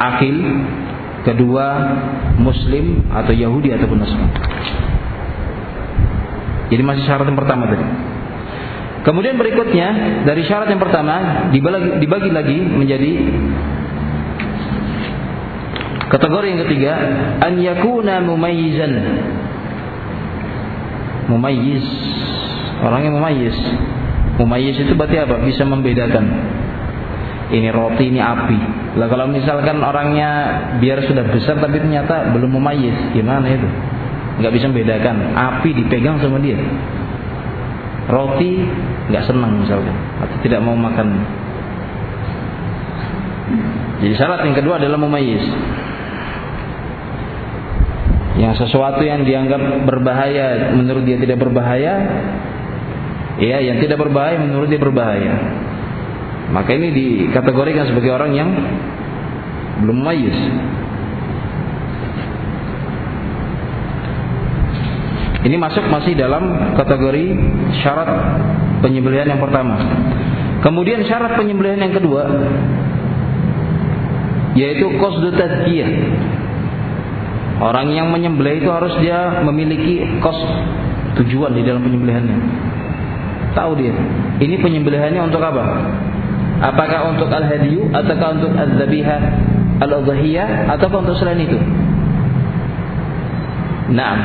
akil, 0.00 0.36
kedua 1.26 1.66
muslim 2.38 3.02
atau 3.10 3.34
Yahudi 3.34 3.74
ataupun 3.74 3.98
Nasrani. 3.98 4.30
Jadi 6.70 6.82
masih 6.86 7.02
syarat 7.02 7.26
yang 7.26 7.38
pertama 7.38 7.66
tadi. 7.66 7.86
Kemudian 9.06 9.38
berikutnya 9.38 10.22
dari 10.26 10.42
syarat 10.46 10.66
yang 10.70 10.82
pertama 10.82 11.46
dibagi, 11.54 12.02
dibagi 12.02 12.30
lagi 12.30 12.58
menjadi 12.58 13.10
kategori 16.10 16.46
yang 16.46 16.60
ketiga 16.66 16.92
an 17.42 17.54
yakuna 17.58 18.22
mumayyizan. 18.22 18.94
Mumayyiz. 21.26 21.86
Orang 22.86 23.02
yang 23.02 23.18
mumayyiz. 23.18 23.58
Mumayyiz 24.38 24.78
itu 24.78 24.94
berarti 24.94 25.18
apa? 25.22 25.42
Bisa 25.42 25.66
membedakan. 25.66 26.26
Ini 27.46 27.70
roti, 27.70 28.10
ini 28.10 28.18
api. 28.18 28.58
Lah 28.98 29.06
kalau 29.06 29.30
misalkan 29.30 29.78
orangnya 29.78 30.30
biar 30.82 31.06
sudah 31.06 31.22
besar 31.30 31.62
tapi 31.62 31.78
ternyata 31.78 32.34
belum 32.34 32.58
mumayyiz, 32.58 33.14
gimana 33.14 33.46
itu? 33.46 33.68
nggak 34.36 34.52
bisa 34.52 34.68
membedakan. 34.68 35.16
Api 35.32 35.68
dipegang 35.72 36.20
sama 36.20 36.36
dia. 36.40 36.60
Roti 38.06 38.52
nggak 39.10 39.24
senang 39.24 39.64
misalkan. 39.64 39.96
Atau 40.22 40.36
tidak 40.44 40.60
mau 40.62 40.76
makan. 40.76 41.08
Jadi 44.04 44.12
syarat 44.12 44.44
yang 44.44 44.56
kedua 44.56 44.76
adalah 44.76 45.00
memayis. 45.00 45.44
Yang 48.36 48.68
sesuatu 48.68 49.00
yang 49.00 49.24
dianggap 49.24 49.88
berbahaya 49.88 50.76
menurut 50.76 51.08
dia 51.08 51.16
tidak 51.16 51.40
berbahaya 51.40 52.04
ya 53.40 53.64
yang 53.64 53.80
tidak 53.80 53.96
berbahaya 53.96 54.36
menurut 54.36 54.68
dia 54.68 54.76
berbahaya 54.76 55.34
maka 56.54 56.70
ini 56.74 56.88
dikategorikan 56.94 57.90
sebagai 57.90 58.14
orang 58.14 58.32
yang 58.34 58.50
belum 59.82 59.98
mayus 60.02 60.40
Ini 65.46 65.62
masuk 65.62 65.86
masih 65.86 66.18
dalam 66.18 66.74
kategori 66.74 67.30
syarat 67.78 68.10
penyembelihan 68.82 69.30
yang 69.30 69.38
pertama. 69.38 69.78
Kemudian 70.58 71.06
syarat 71.06 71.38
penyembelihan 71.38 71.86
yang 71.86 71.94
kedua 71.94 72.26
yaitu 74.58 74.90
qasdu 74.98 75.30
tazkiyah. 75.38 75.90
Orang 77.62 77.94
yang 77.94 78.10
menyembelih 78.10 78.58
itu 78.58 78.68
harus 78.74 78.90
dia 78.98 79.38
memiliki 79.46 80.02
kos 80.18 80.36
tujuan 81.22 81.54
di 81.54 81.62
dalam 81.62 81.84
penyembelihannya. 81.86 82.38
Tahu 83.54 83.72
dia, 83.80 83.94
ini 84.42 84.60
penyembelihannya 84.60 85.30
untuk 85.30 85.40
apa? 85.40 85.64
Apakah 86.56 87.12
untuk 87.12 87.28
al-hadiyu 87.28 87.92
ataukah 87.92 88.28
untuk 88.40 88.52
az-zabihah 88.56 89.20
al-udhiyah 89.84 90.72
ataukah 90.72 91.04
untuk 91.04 91.16
selain 91.20 91.44
itu? 91.44 91.58
Nah, 93.92 94.16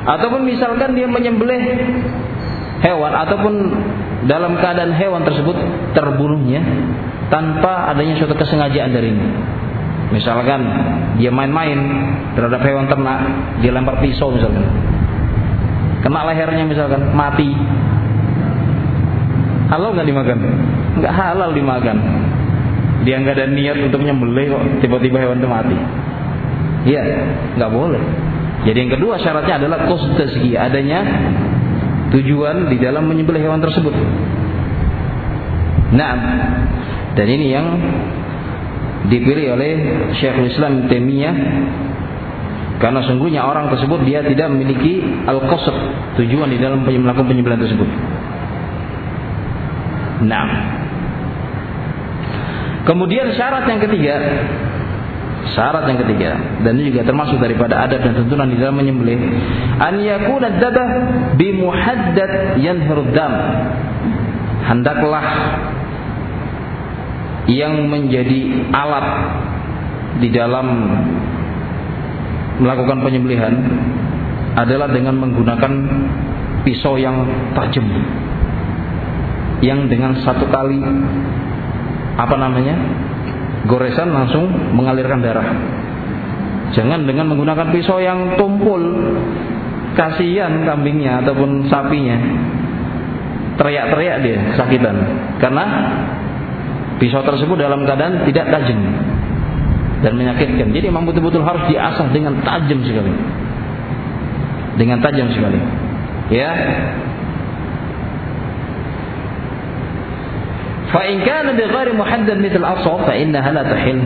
Ataupun 0.00 0.48
misalkan 0.48 0.96
dia 0.96 1.04
menyembelih 1.04 1.60
hewan 2.80 3.12
ataupun 3.12 3.54
dalam 4.24 4.56
keadaan 4.56 4.96
hewan 4.96 5.22
tersebut 5.28 5.56
terbunuhnya 5.92 6.64
tanpa 7.28 7.92
adanya 7.92 8.16
suatu 8.16 8.32
kesengajaan 8.34 8.90
dari 8.90 9.12
ini. 9.12 9.26
Misalkan 10.10 10.60
dia 11.22 11.30
main-main 11.30 11.78
terhadap 12.34 12.64
hewan 12.64 12.90
ternak, 12.90 13.18
dia 13.62 13.70
lempar 13.70 14.02
pisau 14.02 14.34
misalkan. 14.34 14.66
Kena 16.00 16.26
lehernya 16.32 16.64
misalkan, 16.66 17.12
mati. 17.12 17.52
Halal 19.70 19.94
nggak 19.94 20.08
dimakan? 20.10 20.38
Nggak 20.98 21.14
halal 21.14 21.50
dimakan. 21.54 21.96
Dia 23.06 23.22
nggak 23.22 23.34
ada 23.38 23.46
niat 23.48 23.76
untuk 23.80 24.02
menyembelih 24.02 24.50
kok 24.50 24.62
tiba-tiba 24.82 25.16
hewan 25.22 25.38
itu 25.38 25.48
mati. 25.48 25.76
Iya, 26.90 27.02
nggak 27.56 27.70
boleh. 27.70 28.02
Jadi 28.66 28.76
yang 28.76 28.92
kedua 28.92 29.16
syaratnya 29.16 29.56
adalah 29.62 29.88
qasd 29.88 30.20
adanya 30.52 31.00
tujuan 32.12 32.68
di 32.68 32.76
dalam 32.76 33.08
menyembelih 33.08 33.40
hewan 33.40 33.62
tersebut. 33.62 33.94
Nah, 35.96 36.14
dan 37.16 37.26
ini 37.26 37.46
yang 37.50 37.66
dipilih 39.08 39.56
oleh 39.56 39.72
Syekhul 40.20 40.50
Islam 40.52 40.86
Taimiyah 40.92 41.34
karena 42.80 43.00
sungguhnya 43.04 43.44
orang 43.44 43.72
tersebut 43.72 44.04
dia 44.04 44.20
tidak 44.24 44.52
memiliki 44.52 45.00
al-qasd 45.24 45.72
tujuan 46.20 46.52
di 46.52 46.58
dalam 46.60 46.84
melakukan 46.84 47.28
penyembelihan 47.28 47.64
tersebut. 47.64 47.88
Nah. 50.24 50.48
Kemudian 52.80 53.36
syarat 53.36 53.68
yang 53.68 53.80
ketiga 53.84 54.16
Syarat 55.50 55.88
yang 55.88 55.98
ketiga 56.04 56.36
dan 56.62 56.76
ini 56.76 56.92
juga 56.92 57.08
termasuk 57.08 57.40
daripada 57.40 57.82
adab 57.82 58.04
dan 58.04 58.12
tuntunan 58.12 58.46
di 58.52 58.60
dalam 58.60 58.76
menyembelih 58.76 59.18
an 59.80 59.96
yakuna 59.98 60.60
dabah 60.60 60.88
bi 61.34 61.48
muhaddad 61.56 62.60
yanhirud 62.60 63.10
dam. 63.16 63.32
Hendaklah 64.68 65.26
yang 67.48 67.88
menjadi 67.88 68.68
alat 68.70 69.06
di 70.20 70.28
dalam 70.30 70.66
melakukan 72.60 73.00
penyembelihan 73.00 73.54
adalah 74.54 74.92
dengan 74.92 75.16
menggunakan 75.18 75.72
pisau 76.62 77.00
yang 77.00 77.24
tajam 77.56 77.88
yang 79.60 79.88
dengan 79.88 80.16
satu 80.20 80.48
kali 80.48 80.80
apa 82.16 82.34
namanya 82.36 82.76
goresan 83.68 84.12
langsung 84.12 84.48
mengalirkan 84.76 85.20
darah 85.20 85.48
jangan 86.72 87.04
dengan 87.04 87.28
menggunakan 87.28 87.72
pisau 87.72 88.00
yang 88.00 88.36
tumpul 88.40 88.80
kasihan 89.96 90.64
kambingnya 90.64 91.24
ataupun 91.24 91.68
sapinya 91.68 92.18
teriak-teriak 93.60 94.16
dia 94.24 94.38
sakitan 94.56 94.96
karena 95.36 95.64
pisau 96.96 97.24
tersebut 97.24 97.56
dalam 97.56 97.84
keadaan 97.84 98.24
tidak 98.28 98.48
tajam 98.52 98.80
dan 100.00 100.16
menyakitkan. 100.16 100.72
Jadi 100.72 100.88
memang 100.88 101.04
betul-betul 101.08 101.44
harus 101.44 101.68
diasah 101.68 102.08
dengan 102.12 102.40
tajam 102.44 102.80
sekali. 102.84 103.12
Dengan 104.80 104.98
tajam 105.04 105.28
sekali. 105.32 105.60
Ya. 106.32 106.50
Fa 110.90 111.06
in 111.06 111.22
kana 111.22 111.54
bi 111.54 111.62
ghairi 111.62 111.94
muhaddad 111.94 112.38
mithl 112.42 112.66
asaf 112.66 113.06
fa 113.06 113.14
innaha 113.14 113.54
la 113.54 113.62
tahil. 113.62 113.98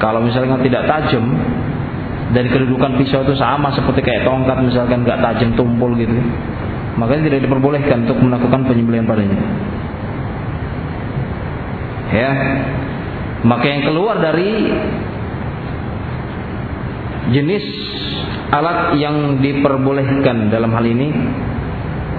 Kalau 0.00 0.24
misalnya 0.24 0.60
tidak 0.64 0.88
tajam 0.88 1.24
dan 2.32 2.44
kedudukan 2.48 3.00
pisau 3.00 3.24
itu 3.24 3.36
sama 3.36 3.72
seperti 3.72 4.04
kayak 4.04 4.24
tongkat 4.24 4.56
misalkan 4.64 5.04
nggak 5.04 5.20
tajam 5.20 5.56
tumpul 5.56 5.92
gitu, 5.96 6.16
makanya 7.00 7.32
tidak 7.32 7.48
diperbolehkan 7.48 8.04
untuk 8.08 8.18
melakukan 8.20 8.60
penyembelihan 8.68 9.06
padanya. 9.08 9.38
Ya, 12.12 12.30
maka 13.44 13.64
yang 13.68 13.82
keluar 13.88 14.20
dari 14.20 14.52
jenis 17.36 17.64
alat 18.52 18.96
yang 19.00 19.42
diperbolehkan 19.42 20.48
dalam 20.52 20.70
hal 20.72 20.84
ini 20.86 21.08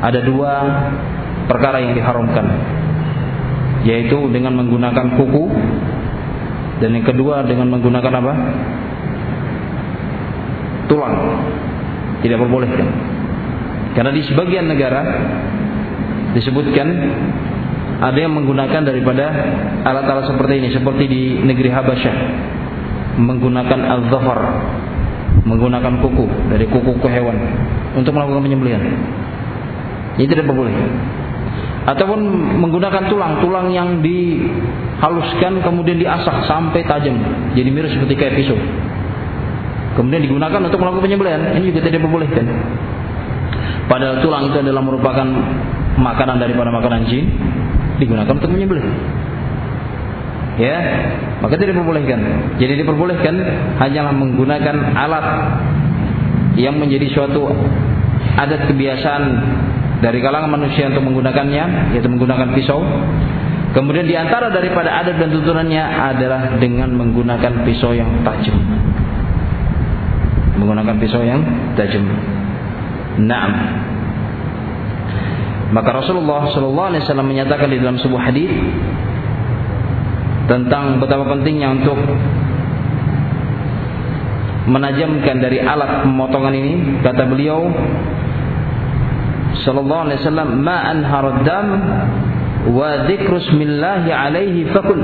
ada 0.02 0.20
dua 0.26 0.54
perkara 1.48 1.82
yang 1.82 1.96
diharamkan 1.96 2.77
yaitu 3.86 4.18
dengan 4.32 4.56
menggunakan 4.58 5.18
kuku. 5.20 5.46
Dan 6.78 6.94
yang 6.94 7.06
kedua 7.06 7.42
dengan 7.46 7.74
menggunakan 7.74 8.14
apa? 8.22 8.34
tulang. 10.88 11.16
Tidak 12.24 12.34
diperbolehkan 12.34 13.18
karena 13.98 14.14
di 14.14 14.22
sebagian 14.30 14.70
negara 14.70 15.02
disebutkan 16.38 16.86
ada 17.98 18.14
yang 18.14 18.30
menggunakan 18.30 18.86
daripada 18.86 19.26
alat-alat 19.82 20.30
seperti 20.30 20.54
ini 20.62 20.70
seperti 20.70 21.04
di 21.10 21.22
negeri 21.42 21.74
Habasyah. 21.74 22.16
Menggunakan 23.18 23.80
al-zafar 23.82 24.40
menggunakan 25.42 25.98
kuku 26.06 26.54
dari 26.54 26.70
kuku 26.70 27.02
ke 27.02 27.10
hewan 27.10 27.42
untuk 27.98 28.14
melakukan 28.14 28.46
penyembelihan. 28.46 28.86
Ini 30.22 30.30
tidak 30.30 30.46
boleh 30.54 30.78
ataupun 31.88 32.20
menggunakan 32.60 33.08
tulang. 33.08 33.40
Tulang 33.40 33.72
yang 33.72 34.04
dihaluskan 34.04 35.64
kemudian 35.64 35.98
diasah 36.04 36.44
sampai 36.44 36.84
tajam. 36.84 37.16
Jadi 37.56 37.70
mirip 37.72 37.96
seperti 37.96 38.14
kayak 38.20 38.36
pisau. 38.36 38.60
Kemudian 39.96 40.22
digunakan 40.22 40.60
untuk 40.62 40.78
melakukan 40.84 41.08
penyembelihan. 41.08 41.42
Ini 41.58 41.72
juga 41.72 41.88
tidak 41.88 42.04
diperbolehkan. 42.04 42.46
Padahal 43.88 44.20
tulang 44.20 44.52
itu 44.52 44.58
adalah 44.60 44.84
merupakan 44.84 45.28
makanan 45.96 46.38
daripada 46.44 46.70
makanan 46.76 47.08
jin. 47.08 47.26
Digunakan 47.98 48.30
untuk 48.30 48.52
menyembelih. 48.52 48.86
Ya, 50.58 50.78
maka 51.40 51.54
tidak 51.56 51.78
diperbolehkan. 51.78 52.20
Jadi 52.60 52.84
diperbolehkan 52.84 53.36
hanyalah 53.80 54.14
menggunakan 54.14 54.76
alat 54.94 55.26
yang 56.58 56.76
menjadi 56.82 57.14
suatu 57.14 57.54
adat 58.38 58.70
kebiasaan 58.70 59.24
dari 59.98 60.20
kalangan 60.22 60.50
manusia 60.52 60.90
untuk 60.94 61.04
menggunakannya, 61.10 61.94
yaitu 61.98 62.10
menggunakan 62.10 62.54
pisau. 62.54 62.82
Kemudian 63.74 64.10
di 64.10 64.16
antara 64.18 64.50
daripada 64.50 64.90
adat 65.04 65.22
dan 65.22 65.30
tuntunannya 65.30 65.84
adalah 65.84 66.58
dengan 66.58 66.94
menggunakan 66.98 67.66
pisau 67.68 67.94
yang 67.94 68.10
tajam. 68.26 68.58
Menggunakan 70.58 70.96
pisau 70.98 71.22
yang 71.22 71.42
tajam. 71.78 72.06
Naam. 73.22 73.54
Maka 75.68 75.90
Rasulullah 76.00 76.48
Shallallahu 76.48 76.90
Alaihi 76.96 77.04
Wasallam 77.04 77.28
menyatakan 77.28 77.68
di 77.68 77.78
dalam 77.78 78.00
sebuah 78.00 78.32
hadis 78.32 78.50
tentang 80.48 81.04
betapa 81.04 81.28
pentingnya 81.28 81.76
untuk 81.76 82.00
menajamkan 84.68 85.44
dari 85.44 85.60
alat 85.60 86.08
pemotongan 86.08 86.56
ini 86.56 86.74
kata 87.04 87.24
beliau 87.28 87.68
sallallahu 89.68 90.08
alaihi 90.08 90.20
wasallam 90.24 90.50
ma 90.64 90.78
anharad 90.88 91.44
dam 91.44 91.68
wa 92.72 93.04
dzikru 93.04 93.36
alaihi 94.08 94.72
fakul. 94.72 95.04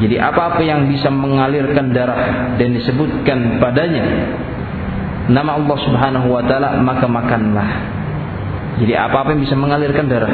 Jadi 0.00 0.16
apa-apa 0.16 0.64
yang 0.64 0.88
bisa 0.88 1.12
mengalirkan 1.12 1.92
darah 1.92 2.56
dan 2.56 2.72
disebutkan 2.72 3.60
padanya 3.60 4.32
nama 5.28 5.60
Allah 5.60 5.78
Subhanahu 5.84 6.32
wa 6.32 6.40
taala 6.48 6.80
maka 6.80 7.04
makanlah. 7.04 7.68
Jadi 8.80 8.96
apa-apa 8.96 9.36
yang 9.36 9.44
bisa 9.44 9.60
mengalirkan 9.60 10.08
darah. 10.08 10.32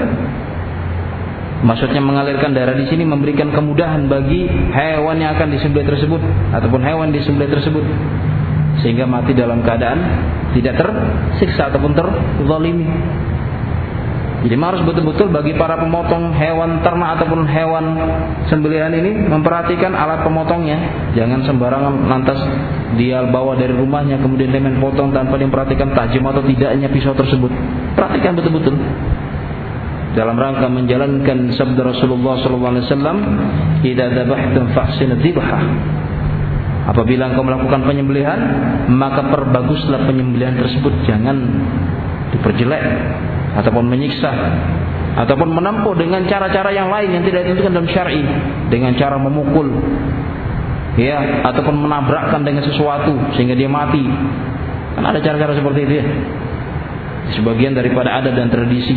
Maksudnya 1.66 1.98
mengalirkan 1.98 2.54
darah 2.54 2.78
di 2.78 2.86
sini 2.86 3.02
memberikan 3.02 3.50
kemudahan 3.50 4.06
bagi 4.06 4.46
hewan 4.70 5.18
yang 5.18 5.34
akan 5.34 5.50
disembelih 5.50 5.88
tersebut 5.88 6.22
ataupun 6.54 6.78
hewan 6.84 7.10
disembelih 7.10 7.58
tersebut 7.58 7.82
sehingga 8.84 9.08
mati 9.08 9.32
dalam 9.32 9.64
keadaan 9.64 9.98
tidak 10.52 10.76
tersiksa 10.76 11.72
ataupun 11.72 11.92
terzalimi. 11.96 12.88
Jadi 14.36 14.52
harus 14.62 14.84
betul-betul 14.86 15.32
bagi 15.32 15.58
para 15.58 15.74
pemotong 15.74 16.30
hewan 16.36 16.78
ternak 16.84 17.18
ataupun 17.18 17.48
hewan 17.50 17.84
sembelihan 18.46 18.94
ini 18.94 19.26
memperhatikan 19.26 19.90
alat 19.90 20.22
pemotongnya. 20.22 20.76
Jangan 21.18 21.42
sembarangan 21.42 22.06
lantas 22.06 22.38
dia 22.94 23.26
bawa 23.26 23.58
dari 23.58 23.74
rumahnya 23.74 24.22
kemudian 24.22 24.54
dia 24.54 24.62
main 24.62 24.78
potong 24.78 25.10
tanpa 25.10 25.34
dia 25.34 25.50
perhatikan 25.50 25.90
tajam 25.98 26.22
atau 26.30 26.46
tidaknya 26.46 26.86
pisau 26.92 27.16
tersebut. 27.16 27.50
Perhatikan 27.98 28.38
betul-betul 28.38 28.78
dalam 30.14 30.38
rangka 30.38 30.70
menjalankan 30.70 31.52
sabda 31.58 31.82
Rasulullah 31.92 32.38
SAW, 32.40 33.18
"Idza 33.82 34.06
dzabhtum 34.14 34.64
fahsin 34.72 35.10
dzibhah." 35.20 35.60
Apabila 36.86 37.34
engkau 37.34 37.42
melakukan 37.42 37.82
penyembelihan, 37.82 38.38
maka 38.86 39.26
perbaguslah 39.26 40.06
penyembelihan 40.06 40.54
tersebut, 40.54 41.02
jangan 41.02 41.34
diperjelek 42.30 42.82
ataupun 43.58 43.84
menyiksa 43.90 44.30
ataupun 45.16 45.48
menempuh 45.48 45.96
dengan 45.96 46.28
cara-cara 46.28 46.68
yang 46.76 46.92
lain 46.92 47.08
yang 47.08 47.24
tidak 47.24 47.48
ditentukan 47.48 47.72
dalam 47.72 47.88
syar'i. 47.88 48.22
Dengan 48.68 48.92
cara 49.00 49.16
memukul 49.16 49.72
ya 51.00 51.44
ataupun 51.44 51.76
menabrakkan 51.76 52.44
dengan 52.44 52.62
sesuatu 52.62 53.34
sehingga 53.34 53.56
dia 53.56 53.66
mati. 53.66 54.04
Kan 54.94 55.04
ada 55.04 55.18
cara-cara 55.18 55.56
seperti 55.56 55.80
itu 55.88 55.94
ya. 56.00 56.06
Sebagian 57.40 57.74
daripada 57.74 58.22
adat 58.22 58.38
dan 58.38 58.48
tradisi 58.52 58.94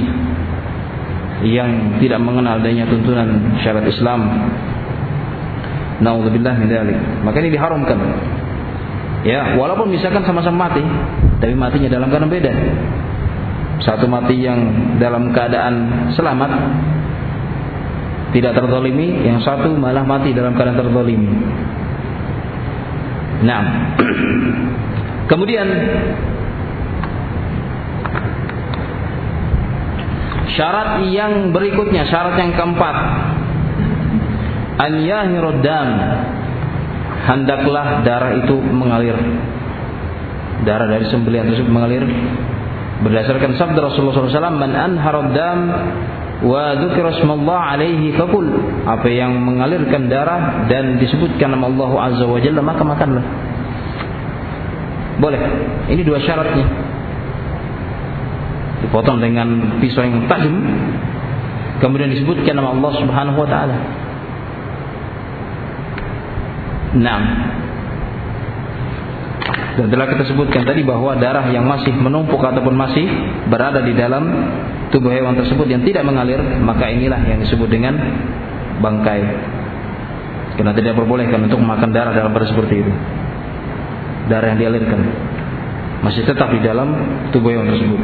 yang 1.48 1.98
tidak 2.04 2.20
mengenal 2.20 2.60
adanya 2.60 2.84
tuntunan 2.86 3.56
syariat 3.64 3.88
Islam 3.88 4.20
Nauzubillah 6.00 6.54
min 6.56 6.68
dzalik. 6.72 6.98
Maka 7.28 7.36
ini 7.44 7.50
diharamkan. 7.52 8.00
Ya, 9.28 9.60
walaupun 9.60 9.92
misalkan 9.92 10.24
sama-sama 10.24 10.72
mati, 10.72 10.84
tapi 11.44 11.52
matinya 11.52 11.92
dalam 11.92 12.08
keadaan 12.08 12.32
beda. 12.32 12.54
Satu 13.84 14.08
mati 14.08 14.40
yang 14.40 14.60
dalam 15.00 15.32
keadaan 15.36 16.08
selamat 16.16 16.52
tidak 18.32 18.56
terzalimi, 18.56 19.28
yang 19.28 19.44
satu 19.44 19.76
malah 19.76 20.08
mati 20.08 20.32
dalam 20.32 20.56
keadaan 20.56 20.80
terzalimi. 20.80 21.32
Nah, 23.44 23.64
kemudian 25.32 25.68
syarat 30.56 31.04
yang 31.08 31.56
berikutnya, 31.56 32.08
syarat 32.08 32.36
yang 32.40 32.52
keempat, 32.56 32.96
an 34.80 34.94
hendaklah 37.28 38.02
darah 38.08 38.32
itu 38.40 38.56
mengalir. 38.58 39.18
Darah 40.64 40.88
dari 40.88 41.06
sembelihan 41.12 41.52
tersebut 41.52 41.72
mengalir. 41.72 42.04
Berdasarkan 43.00 43.56
sabda 43.56 43.80
Rasulullah 43.80 44.28
SAW 44.28 44.60
man 44.60 44.76
anharad 44.76 45.32
dam 45.32 45.60
wa 46.44 46.76
dzukira 46.80 47.12
alaihi 47.16 48.16
fakul. 48.16 48.48
Apa 48.88 49.08
yang 49.08 49.40
mengalirkan 49.40 50.08
darah 50.08 50.68
dan 50.72 51.00
disebutkan 51.00 51.56
nama 51.56 51.68
Allah 51.68 51.92
azza 52.12 52.26
wa 52.28 52.40
jalla 52.40 52.62
maka 52.64 52.84
makanlah. 52.84 53.26
Boleh. 55.20 55.42
Ini 55.92 56.02
dua 56.08 56.24
syaratnya. 56.24 56.68
Dipotong 58.80 59.20
dengan 59.20 59.80
pisau 59.84 60.08
yang 60.08 60.24
tajam 60.32 60.56
kemudian 61.84 62.12
disebutkan 62.12 62.56
nama 62.56 62.76
Allah 62.76 62.92
subhanahu 62.96 63.44
wa 63.44 63.48
taala 63.48 63.76
Nah, 66.90 67.22
dan 69.80 69.88
telah 69.88 70.08
kita 70.12 70.28
sebutkan 70.28 70.68
tadi 70.68 70.84
bahwa 70.84 71.16
darah 71.16 71.48
yang 71.54 71.64
masih 71.64 71.96
menumpuk 71.96 72.42
ataupun 72.42 72.76
masih 72.76 73.06
berada 73.48 73.80
di 73.80 73.96
dalam 73.96 74.28
tubuh 74.92 75.08
hewan 75.14 75.38
tersebut 75.40 75.70
yang 75.70 75.86
tidak 75.88 76.04
mengalir, 76.04 76.42
maka 76.60 76.90
inilah 76.92 77.22
yang 77.24 77.40
disebut 77.40 77.70
dengan 77.72 77.96
bangkai. 78.84 79.22
Karena 80.60 80.76
tidak 80.76 80.98
diperbolehkan 80.98 81.48
untuk 81.48 81.64
makan 81.64 81.96
darah 81.96 82.12
dalam 82.12 82.36
pada 82.36 82.52
seperti 82.52 82.84
itu. 82.84 82.92
Darah 84.28 84.52
yang 84.52 84.60
dialirkan 84.60 85.00
masih 86.00 86.24
tetap 86.24 86.52
di 86.52 86.60
dalam 86.64 86.96
tubuh 87.32 87.52
hewan 87.56 87.72
tersebut. 87.72 88.02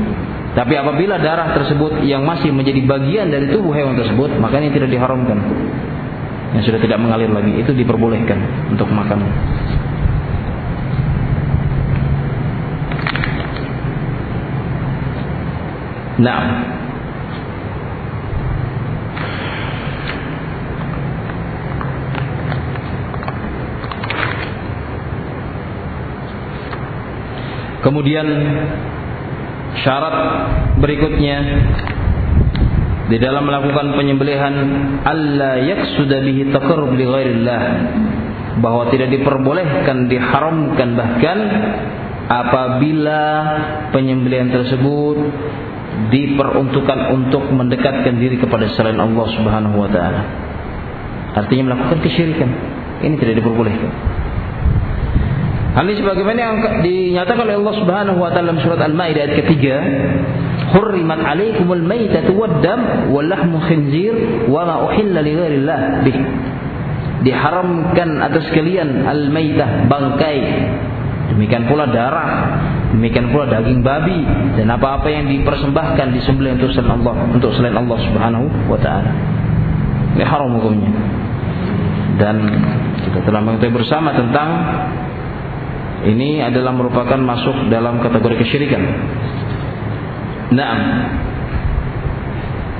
Tapi 0.55 0.73
apabila 0.79 1.19
darah 1.19 1.51
tersebut 1.59 2.07
yang 2.07 2.23
masih 2.23 2.55
menjadi 2.55 2.79
bagian 2.87 3.27
dari 3.27 3.51
tubuh 3.51 3.75
hewan 3.75 3.99
tersebut, 3.99 4.39
maka 4.39 4.63
ini 4.63 4.71
tidak 4.71 4.87
diharamkan. 4.87 5.35
Yang 6.55 6.71
sudah 6.71 6.79
tidak 6.79 6.99
mengalir 7.03 7.27
lagi 7.27 7.51
itu 7.51 7.75
diperbolehkan 7.75 8.39
untuk 8.71 8.87
makan. 8.87 9.19
Nah. 16.15 16.43
Kemudian 27.83 28.25
syarat 29.83 30.15
berikutnya 30.81 31.37
di 33.05 33.17
dalam 33.21 33.45
melakukan 33.45 33.93
penyembelihan 33.93 34.53
alla 35.05 35.61
yaksuda 35.61 36.25
bihi 36.25 36.49
taqarrub 36.49 36.97
li 36.97 37.05
ghairillah 37.05 37.61
bahwa 38.65 38.89
tidak 38.89 39.13
diperbolehkan 39.13 40.09
diharamkan 40.09 40.89
bahkan 40.97 41.37
apabila 42.25 43.21
penyembelihan 43.93 44.49
tersebut 44.49 45.17
diperuntukkan 46.09 47.13
untuk 47.13 47.45
mendekatkan 47.53 48.17
diri 48.19 48.41
kepada 48.41 48.67
selain 48.73 48.99
Allah 48.99 49.25
Subhanahu 49.31 49.75
wa 49.79 49.89
taala. 49.89 50.21
Artinya 51.35 51.71
melakukan 51.71 51.99
kesyirikan. 52.03 52.49
Ini 53.03 53.15
tidak 53.19 53.43
diperbolehkan. 53.43 53.91
Hal 55.75 55.83
ini 55.83 55.99
sebagaimana 55.99 56.39
yang 56.39 56.55
dinyatakan 56.79 57.43
oleh 57.43 57.59
Allah 57.59 57.75
Subhanahu 57.83 58.17
wa 58.23 58.31
taala 58.31 58.55
dalam 58.55 58.59
surat 58.63 58.79
Al-Maidah 58.79 59.27
ayat 59.27 59.33
ketiga, 59.43 59.75
"Hurrimat 60.75 61.23
'alaikumul 61.23 61.81
maitatu 61.81 62.35
wad-dam 62.35 63.09
wal 63.15 63.23
lahmu 63.23 63.63
khinzir 63.63 64.45
wa 64.51 64.67
ma 64.67 64.75
uhilla 64.91 65.23
li 65.23 65.33
bih." 66.03 66.17
Diharamkan 67.23 68.21
atas 68.21 68.45
kalian 68.53 69.07
al-maitah 69.07 69.89
bangkai 69.89 70.39
Demikian 71.25 71.65
pula 71.65 71.89
darah, 71.89 72.29
demikian 72.93 73.33
pula 73.33 73.49
daging 73.49 73.81
babi 73.81 74.21
dan 74.55 74.69
apa-apa 74.69 75.09
yang 75.09 75.25
dipersembahkan 75.25 76.13
disembelih 76.13 76.53
untuk 76.61 76.69
selain 76.69 77.01
Allah, 77.01 77.15
untuk 77.33 77.51
selain 77.57 77.75
Allah 77.75 77.97
Subhanahu 77.97 78.45
wa 78.69 78.77
taala. 78.77 79.09
Ini 80.15 80.23
haram 80.23 80.53
hukumnya. 80.61 80.91
Dan 82.15 82.35
kita 83.03 83.19
telah 83.25 83.41
mengetahui 83.43 83.73
bersama 83.73 84.15
tentang 84.15 84.49
ini 86.05 86.39
adalah 86.45 86.71
merupakan 86.71 87.17
masuk 87.17 87.73
dalam 87.73 87.99
kategori 87.99 88.45
kesyirikan. 88.45 88.81
Nah, 90.55 90.75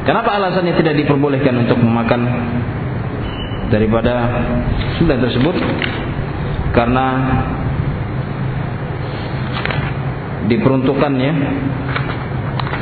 kenapa 0.07 0.39
alasannya 0.39 0.79
tidak 0.79 0.95
diperbolehkan 0.95 1.67
untuk 1.67 1.75
memakan 1.83 2.21
daripada 3.67 4.13
sudah 4.95 5.19
tersebut? 5.19 5.55
Karena 6.71 7.05
diperuntukannya 10.47 11.31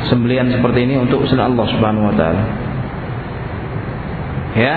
sembelian 0.06 0.52
seperti 0.52 0.86
ini 0.86 0.94
untuk 1.00 1.26
selain 1.26 1.50
Allah 1.50 1.66
Subhanahu 1.74 2.06
wa 2.12 2.14
taala. 2.14 2.44
Ya. 4.54 4.76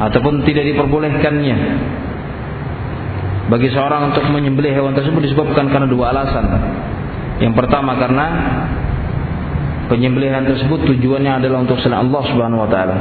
Ataupun 0.00 0.46
tidak 0.48 0.64
diperbolehkannya 0.64 1.56
bagi 3.50 3.68
seorang 3.68 4.14
untuk 4.14 4.24
menyembelih 4.30 4.72
hewan 4.72 4.94
tersebut 4.94 5.26
disebabkan 5.26 5.68
karena 5.68 5.90
dua 5.90 6.14
alasan. 6.14 6.46
Yang 7.40 7.54
pertama 7.56 7.96
karena 7.96 8.26
penyembelihan 9.88 10.44
tersebut 10.44 10.86
tujuannya 10.86 11.40
adalah 11.40 11.64
untuk 11.64 11.80
selain 11.80 12.06
Allah 12.06 12.22
Subhanahu 12.28 12.62
wa 12.62 12.70
taala. 12.70 12.96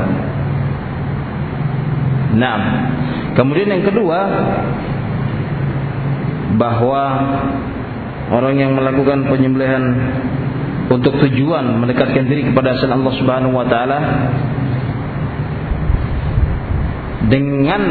Nah, 2.39 2.57
kemudian 3.35 3.67
yang 3.67 3.83
kedua 3.83 4.19
bahwa 6.55 7.03
orang 8.31 8.55
yang 8.57 8.71
melakukan 8.73 9.27
penyembelihan 9.27 9.83
untuk 10.89 11.13
tujuan 11.21 11.77
mendekatkan 11.77 12.25
diri 12.25 12.49
kepada 12.49 12.73
Allah 12.73 13.13
Subhanahu 13.19 13.53
wa 13.53 13.67
taala 13.69 13.99
dengan 17.27 17.81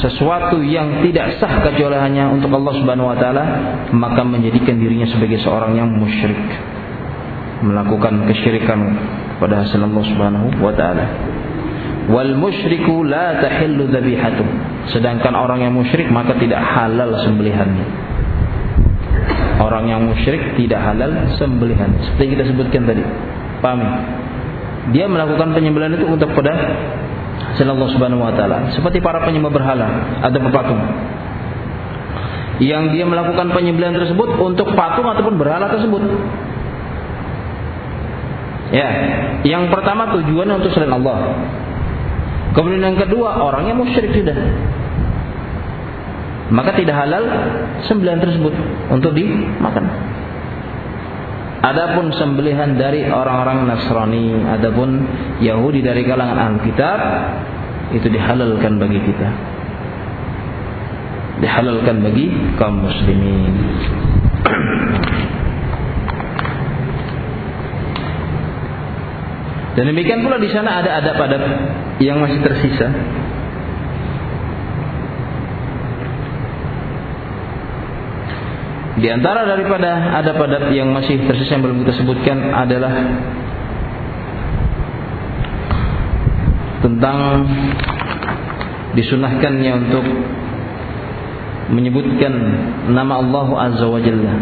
sesuatu 0.00 0.64
yang 0.64 1.04
tidak 1.04 1.36
sah 1.36 1.60
kecuali 1.60 2.00
hanya 2.00 2.32
untuk 2.32 2.48
Allah 2.56 2.72
Subhanahu 2.80 3.12
wa 3.12 3.18
taala 3.20 3.44
maka 3.92 4.24
menjadikan 4.24 4.80
dirinya 4.80 5.04
sebagai 5.04 5.36
seorang 5.44 5.76
yang 5.76 5.92
musyrik 5.92 6.40
melakukan 7.60 8.24
kesyirikan 8.24 8.80
kepada 9.36 9.68
Allah 9.68 10.04
Subhanahu 10.08 10.46
wa 10.64 10.72
taala. 10.72 11.04
Wal 12.08 12.32
musyriku 12.40 13.04
la 13.04 13.44
tahillu 13.44 13.92
dzabihatu 13.92 14.44
sedangkan 14.96 15.36
orang 15.36 15.60
yang 15.60 15.76
musyrik 15.76 16.08
maka 16.08 16.32
tidak 16.40 16.64
halal 16.64 17.12
sembelihannya. 17.20 18.08
Orang 19.60 19.92
yang 19.92 20.08
musyrik 20.08 20.56
tidak 20.56 20.80
halal 20.80 21.36
sembelihan 21.36 21.92
seperti 22.00 22.32
kita 22.32 22.48
sebutkan 22.48 22.88
tadi. 22.88 23.04
Pahami 23.60 23.88
dia 24.96 25.04
melakukan 25.04 25.52
penyembelihan 25.52 26.00
itu 26.00 26.08
untuk 26.08 26.32
pada 26.32 26.56
Allah 27.58 27.88
Subhanahu 27.90 28.22
wa 28.22 28.32
taala. 28.34 28.70
Seperti 28.74 29.02
para 29.02 29.22
penyembah 29.26 29.50
berhala 29.50 29.88
atau 30.22 30.38
berpatung. 30.38 30.80
Yang 32.60 32.92
dia 32.92 33.04
melakukan 33.08 33.50
penyembelihan 33.56 33.96
tersebut 33.96 34.36
untuk 34.36 34.76
patung 34.76 35.08
ataupun 35.08 35.40
berhala 35.40 35.72
tersebut. 35.72 36.02
Ya 38.70 38.88
yang 39.42 39.72
pertama 39.72 40.12
tujuannya 40.14 40.60
untuk 40.60 40.70
selain 40.76 40.94
Allah. 40.94 41.34
Kemudian 42.52 42.82
yang 42.82 42.98
kedua 42.98 43.40
orangnya 43.40 43.74
musyrik 43.74 44.12
sudah. 44.12 44.36
Maka 46.50 46.74
tidak 46.74 46.98
halal 46.98 47.24
sembelihan 47.86 48.18
tersebut 48.18 48.50
untuk 48.90 49.14
dimakan. 49.14 49.86
Adapun 51.60 52.08
sembelihan 52.16 52.80
dari 52.80 53.04
orang-orang 53.04 53.68
Nasrani, 53.68 54.32
adapun 54.48 55.04
Yahudi 55.44 55.84
dari 55.84 56.08
kalangan 56.08 56.56
Alkitab 56.56 56.98
itu 57.92 58.08
dihalalkan 58.08 58.80
bagi 58.80 58.96
kita. 58.96 59.28
Dihalalkan 61.44 62.00
bagi 62.00 62.32
kaum 62.56 62.80
muslimin. 62.80 63.54
Dan 69.76 69.84
demikian 69.84 70.24
pula 70.24 70.40
di 70.40 70.48
sana 70.48 70.80
ada 70.80 70.96
adab-adab 71.04 71.42
yang 72.00 72.24
masih 72.24 72.40
tersisa 72.40 72.88
Di 79.00 79.08
antara 79.08 79.48
daripada 79.48 80.20
adab-adab 80.20 80.76
yang 80.76 80.92
masih 80.92 81.24
tersisa 81.24 81.56
yang 81.56 81.64
belum 81.64 81.80
kita 81.82 82.04
sebutkan 82.04 82.52
adalah 82.52 82.92
tentang 86.84 87.18
disunahkannya 88.92 89.72
untuk 89.88 90.04
menyebutkan 91.72 92.32
nama 92.92 93.24
Allah 93.24 93.48
Azza 93.72 93.86
wa 93.88 94.00
Jalla 94.04 94.34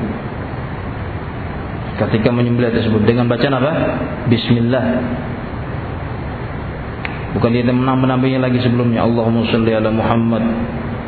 ketika 1.98 2.30
menyembelih 2.30 2.74
tersebut 2.74 3.02
dengan 3.06 3.26
bacaan 3.26 3.58
apa? 3.58 3.72
Bismillah. 4.30 4.84
Bukan 7.38 7.50
dia 7.52 7.62
menambah-nambahnya 7.66 8.40
lagi 8.40 8.58
sebelumnya 8.62 9.04
Allahumma 9.04 9.46
salli 9.50 9.70
ala 9.74 9.90
Muhammad 9.92 10.42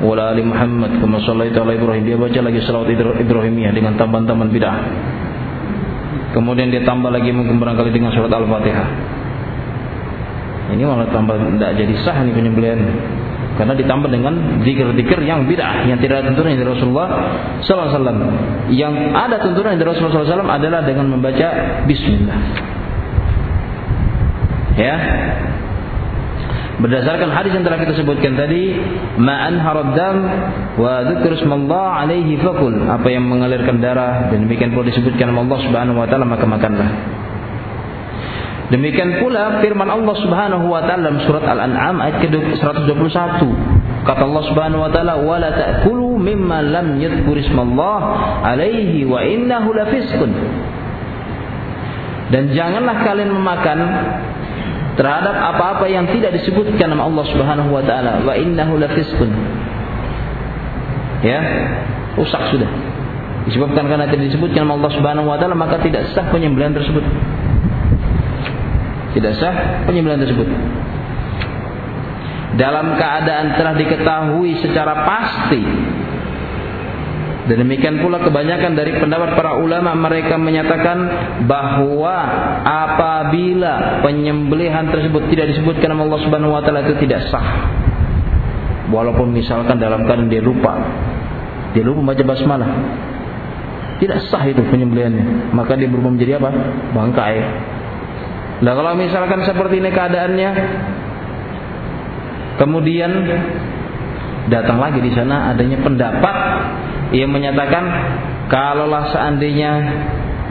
wala 0.01 0.33
ali 0.33 0.43
Muhammad 0.45 0.97
kama 1.01 1.21
sallaita 1.25 1.61
ala 1.61 1.77
Ibrahim 1.77 2.03
dia 2.09 2.17
baca 2.17 2.41
lagi 2.41 2.61
salawat 2.65 2.89
Ibrahimiyah 3.21 3.73
dengan 3.77 3.97
tambahan-tambahan 4.01 4.51
bid'ah 4.53 4.79
kemudian 6.33 6.73
dia 6.73 6.83
tambah 6.89 7.13
lagi 7.13 7.31
mungkin 7.31 7.61
barangkali 7.61 7.91
dengan 7.93 8.11
surat 8.17 8.33
Al-Fatihah 8.33 8.89
Ini 10.71 10.83
malah 10.87 11.11
tambah 11.11 11.35
tidak 11.35 11.71
jadi 11.83 11.95
sah 12.07 12.23
ini 12.23 12.31
penyembelihan. 12.31 12.79
Karena 13.59 13.77
ditambah 13.77 14.09
dengan 14.09 14.63
zikir-zikir 14.63 15.21
yang 15.27 15.45
bid'ah 15.45 15.85
yang 15.85 15.99
tidak 16.01 16.23
ada 16.23 16.33
tuntunan 16.33 16.55
dari 16.57 16.71
Rasulullah 16.71 17.09
sallallahu 17.61 17.89
alaihi 17.91 17.97
wasallam. 17.99 18.19
Yang 18.71 18.95
ada 19.13 19.37
tuntunan 19.43 19.75
dari 19.77 19.89
Rasulullah 19.91 20.13
sallallahu 20.15 20.31
alaihi 20.31 20.39
wasallam 20.39 20.53
adalah 20.63 20.81
dengan 20.87 21.07
membaca 21.11 21.49
bismillah. 21.85 22.41
Ya. 24.79 24.97
Berdasarkan 26.81 27.29
hadis 27.29 27.53
yang 27.53 27.65
telah 27.69 27.77
kita 27.77 27.93
sebutkan 27.93 28.41
tadi, 28.41 28.73
ma'an 29.21 29.61
haradam 29.61 30.17
wa 30.81 31.05
dzikr 31.05 31.37
ismallah 31.37 32.09
alaihi 32.09 32.41
fakul. 32.41 32.73
Apa 32.89 33.05
yang 33.13 33.29
mengalirkan 33.29 33.85
darah 33.85 34.33
dan 34.33 34.49
demikian 34.49 34.73
pula 34.73 34.89
disebutkan 34.89 35.37
Allah 35.37 35.59
Subhanahu 35.61 36.01
wa 36.01 36.09
taala 36.09 36.25
maka 36.25 36.49
makanlah. 36.49 36.89
Demikian 38.73 39.21
pula 39.21 39.61
firman 39.61 39.93
Allah 39.93 40.15
Subhanahu 40.25 40.73
wa 40.73 40.81
taala 40.81 41.13
dalam 41.13 41.21
surat 41.29 41.45
Al-An'am 41.45 42.01
ayat 42.01 42.23
ke-121. 42.25 43.45
Kata 44.01 44.23
Allah 44.25 44.45
Subhanahu 44.49 44.81
wa 44.81 44.89
taala, 44.89 45.21
"Wa 45.21 45.37
ta'kulu 45.37 46.17
mimma 46.17 46.65
lam 46.65 46.97
yadhkur 46.97 47.37
ismallah 47.45 48.01
alaihi 48.41 49.05
wa 49.05 49.21
innahu 49.21 49.77
lafisqun." 49.77 50.33
Dan 52.31 52.55
janganlah 52.55 53.05
kalian 53.05 53.35
memakan 53.35 53.79
terhadap 55.01 55.33
apa-apa 55.33 55.89
yang 55.89 56.05
tidak 56.13 56.37
disebutkan 56.37 56.93
nama 56.93 57.09
Allah 57.09 57.25
Subhanahu 57.33 57.73
wa 57.73 57.81
taala. 57.81 58.21
Wa 58.21 58.37
innahu 58.37 58.77
lafisqun. 58.77 59.33
Ya? 61.25 61.41
Rusak 62.21 62.53
sudah. 62.53 62.69
Disebabkan 63.49 63.89
karena 63.89 64.05
tidak 64.13 64.29
disebutkan 64.29 64.69
nama 64.69 64.77
Allah 64.77 64.93
Subhanahu 64.93 65.25
wa 65.25 65.41
taala 65.41 65.57
maka 65.57 65.81
tidak 65.81 66.13
sah 66.13 66.29
penyembelihan 66.29 66.77
tersebut. 66.77 67.01
Tidak 69.17 69.33
sah 69.41 69.89
penyembelihan 69.89 70.21
tersebut. 70.21 70.49
Dalam 72.61 72.93
keadaan 73.01 73.57
telah 73.57 73.73
diketahui 73.81 74.61
secara 74.61 75.09
pasti 75.09 75.65
dan 77.51 77.67
demikian 77.67 77.99
pula 77.99 78.23
kebanyakan 78.23 78.79
dari 78.79 78.95
pendapat 79.03 79.35
para 79.35 79.59
ulama 79.59 79.91
mereka 79.99 80.39
menyatakan 80.39 81.03
bahwa 81.51 82.15
apabila 82.63 84.07
penyembelihan 84.07 84.87
tersebut 84.87 85.27
tidak 85.35 85.51
disebutkan 85.51 85.91
nama 85.91 86.07
Allah 86.07 86.21
Subhanahu 86.23 86.55
wa 86.55 86.63
taala 86.63 86.87
itu 86.87 86.95
tidak 87.03 87.27
sah. 87.27 87.75
Walaupun 88.95 89.35
misalkan 89.35 89.83
dalam 89.83 90.07
keadaan 90.07 90.31
dia 90.31 90.39
lupa. 90.39 90.79
Dia 91.75 91.83
lupa 91.83 92.15
baca 92.15 92.23
basmalah. 92.23 92.71
Tidak 93.99 94.31
sah 94.31 94.47
itu 94.47 94.63
penyembelihannya. 94.71 95.51
Maka 95.51 95.75
dia 95.75 95.91
berubah 95.91 96.15
menjadi 96.15 96.39
apa? 96.39 96.55
Bangkai. 96.95 97.37
Nah 98.63 98.73
kalau 98.79 98.95
misalkan 98.95 99.43
seperti 99.43 99.83
ini 99.83 99.91
keadaannya 99.91 100.51
kemudian 102.63 103.11
datang 104.47 104.79
lagi 104.79 105.03
di 105.03 105.11
sana 105.19 105.51
adanya 105.51 105.83
pendapat 105.83 106.37
ia 107.11 107.27
menyatakan 107.27 107.85
kalaulah 108.47 109.11
seandainya 109.11 109.73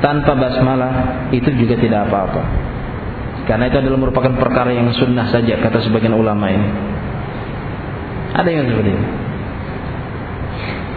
tanpa 0.03 0.35
basmalah 0.35 1.27
itu 1.31 1.51
juga 1.55 1.75
tidak 1.79 2.07
apa-apa. 2.07 2.43
Karena 3.47 3.65
itu 3.65 3.81
adalah 3.81 3.97
merupakan 3.97 4.33
perkara 4.37 4.69
yang 4.75 4.93
sunnah 4.93 5.31
saja 5.33 5.57
kata 5.57 5.81
sebagian 5.81 6.13
ulama 6.13 6.51
ini. 6.53 6.69
Ada 8.35 8.49
yang 8.49 8.65
seperti 8.69 8.89
ini. 8.93 9.05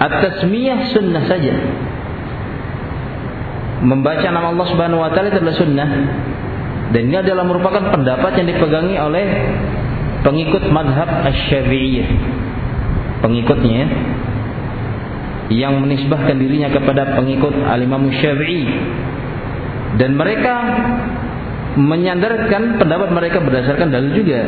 At-tasmiyah 0.02 0.78
sunnah 0.92 1.24
saja. 1.30 1.54
Membaca 3.82 4.26
nama 4.30 4.54
Allah 4.54 4.66
Subhanahu 4.68 5.00
wa 5.02 5.10
taala 5.10 5.32
itu 5.32 5.38
adalah 5.42 5.56
sunnah. 5.58 5.88
Dan 6.92 7.08
ini 7.08 7.16
adalah 7.18 7.48
merupakan 7.48 7.88
pendapat 7.88 8.36
yang 8.36 8.46
dipegangi 8.52 9.00
oleh 9.00 9.26
pengikut 10.20 10.68
madhab 10.68 11.08
asy-syafi'iyah. 11.32 12.08
Pengikutnya 13.24 13.82
yang 15.52 15.78
menisbahkan 15.84 16.40
dirinya 16.40 16.72
kepada 16.72 17.12
pengikut 17.12 17.52
al-Imam 17.68 18.08
Syafi'i. 18.08 18.64
Dan 20.00 20.16
mereka 20.16 20.54
menyandarkan 21.76 22.80
pendapat 22.80 23.08
mereka 23.12 23.38
berdasarkan 23.44 23.92
dalil 23.92 24.12
juga. 24.16 24.40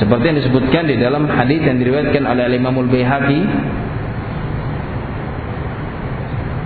Seperti 0.00 0.24
yang 0.32 0.38
disebutkan 0.40 0.88
di 0.88 0.96
dalam 0.96 1.28
hadis 1.28 1.60
yang 1.60 1.76
diriwayatkan 1.76 2.24
oleh 2.24 2.56
Imam 2.56 2.72
Al-Baihaqi. 2.80 3.40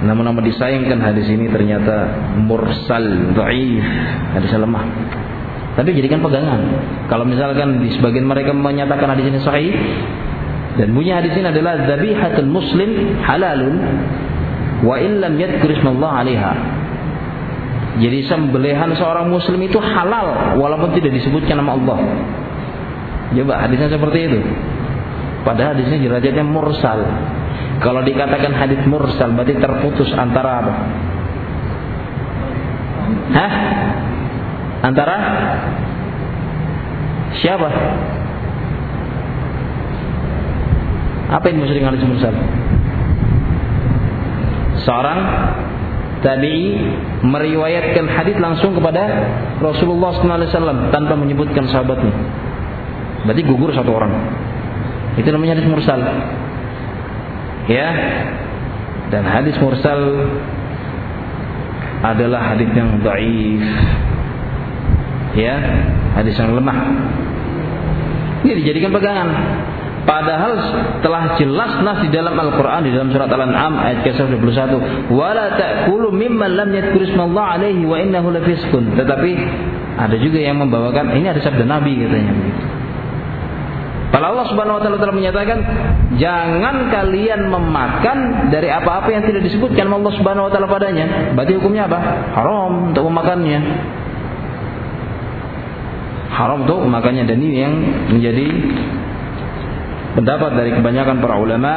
Namun 0.05 0.23
nama 0.29 0.41
disayangkan 0.45 1.01
hadis 1.01 1.27
ini 1.33 1.49
ternyata 1.49 2.13
mursal 2.37 3.35
dhaif 3.35 3.85
hadis 4.37 4.53
lemah. 4.55 4.85
Tapi 5.75 5.91
jadikan 5.91 6.23
pegangan. 6.23 6.61
Kalau 7.11 7.27
misalkan 7.27 7.83
di 7.83 7.91
sebagian 7.99 8.29
mereka 8.29 8.55
menyatakan 8.55 9.11
hadis 9.11 9.27
ini 9.27 9.41
sahih 9.43 9.75
dan 10.75 10.91
bunyi 10.91 11.15
hadis 11.15 11.33
ini 11.39 11.47
adalah 11.47 11.87
zabihatul 11.87 12.51
muslim 12.51 13.19
halalun 13.23 13.75
wa 14.83 14.99
illam 14.99 15.39
yadhkur 15.39 15.71
ismallah 15.71 16.23
'alaiha. 16.23 16.53
Jadi 17.95 18.27
sembelihan 18.27 18.91
seorang 18.99 19.31
muslim 19.31 19.63
itu 19.63 19.79
halal 19.79 20.59
walaupun 20.59 20.99
tidak 20.99 21.15
disebutkan 21.15 21.63
nama 21.63 21.79
Allah. 21.79 21.99
Coba 23.31 23.55
hadisnya 23.63 23.87
seperti 23.87 24.19
itu. 24.27 24.41
Padahal 25.47 25.79
hadisnya 25.79 26.03
derajatnya 26.03 26.43
mursal. 26.43 27.07
Kalau 27.79 28.03
dikatakan 28.03 28.51
hadis 28.51 28.83
mursal 28.91 29.31
berarti 29.39 29.55
terputus 29.63 30.11
antara 30.11 30.51
apa? 30.59 30.75
Hah? 33.31 33.53
Antara 34.83 35.17
siapa? 37.39 37.69
Apa 41.35 41.51
yang 41.51 41.67
maksud 41.67 41.75
dengan 41.75 41.99
hadis 41.99 42.07
mursal? 42.07 42.35
Seorang 44.87 45.19
tabi'i 46.23 46.79
meriwayatkan 47.27 48.07
hadis 48.07 48.39
langsung 48.39 48.79
kepada 48.79 49.03
Rasulullah 49.59 50.15
SAW 50.15 50.95
tanpa 50.95 51.19
menyebutkan 51.19 51.67
sahabatnya. 51.67 52.15
Berarti 53.27 53.43
gugur 53.43 53.75
satu 53.75 53.91
orang. 53.91 54.15
Itu 55.19 55.35
namanya 55.35 55.59
hadis 55.59 55.67
mursal. 55.67 56.01
Ya. 57.67 57.89
Dan 59.11 59.27
hadis 59.27 59.59
mursal 59.59 60.01
adalah 62.05 62.55
hadis 62.55 62.71
yang 62.77 63.01
dhaif. 63.03 63.65
Ya, 65.35 65.57
hadis 66.15 66.39
yang 66.39 66.55
lemah. 66.55 66.79
Ini 68.47 68.53
dijadikan 68.61 68.95
pegangan. 68.95 69.29
Padahal 70.05 70.53
telah 71.01 71.41
jelas 71.41 71.81
nas 71.81 72.05
di 72.05 72.13
dalam 72.13 72.37
Al-Quran 72.37 72.85
di 72.85 72.93
dalam 72.93 73.09
surat 73.09 73.29
Al-An'am 73.33 73.81
ayat 73.81 74.05
ke-21 74.05 75.09
wala 75.09 75.57
ta'kulu 75.57 76.13
mimman 76.13 76.61
lam 76.61 76.69
yadhkur 76.77 77.09
ismallah 77.09 77.57
alaihi 77.57 77.89
wa 77.89 77.97
innahu 77.97 78.29
lafisqun 78.29 79.01
tetapi 79.01 79.33
ada 79.97 80.17
juga 80.21 80.45
yang 80.45 80.61
membawakan 80.61 81.09
ini 81.17 81.33
ada 81.33 81.41
sabda 81.41 81.65
Nabi 81.65 82.05
katanya 82.05 82.33
Kalau 84.15 84.31
Allah 84.31 84.47
Subhanahu 84.47 84.79
wa 84.79 84.83
taala 84.85 84.99
telah 85.03 85.17
menyatakan 85.17 85.59
jangan 86.23 86.87
kalian 86.87 87.51
memakan 87.51 88.47
dari 88.53 88.71
apa-apa 88.71 89.11
yang 89.11 89.27
tidak 89.27 89.43
disebutkan 89.43 89.91
Allah 89.91 90.15
Subhanahu 90.15 90.47
wa 90.47 90.51
taala 90.55 90.71
padanya. 90.71 91.35
Berarti 91.35 91.59
hukumnya 91.59 91.91
apa? 91.91 91.99
Haram 92.31 92.95
untuk 92.95 93.11
memakannya. 93.11 93.59
Haram 96.31 96.63
untuk 96.63 96.87
memakannya 96.87 97.27
dan 97.27 97.43
ini 97.43 97.57
yang 97.59 97.75
menjadi 98.15 98.47
pendapat 100.15 100.51
dari 100.57 100.71
kebanyakan 100.73 101.19
para 101.19 101.37
ulama. 101.39 101.75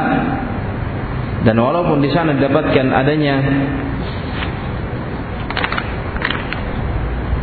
Dan 1.46 1.58
walaupun 1.62 2.02
di 2.02 2.10
sana 2.10 2.34
didapatkan 2.34 2.88
adanya 2.92 3.36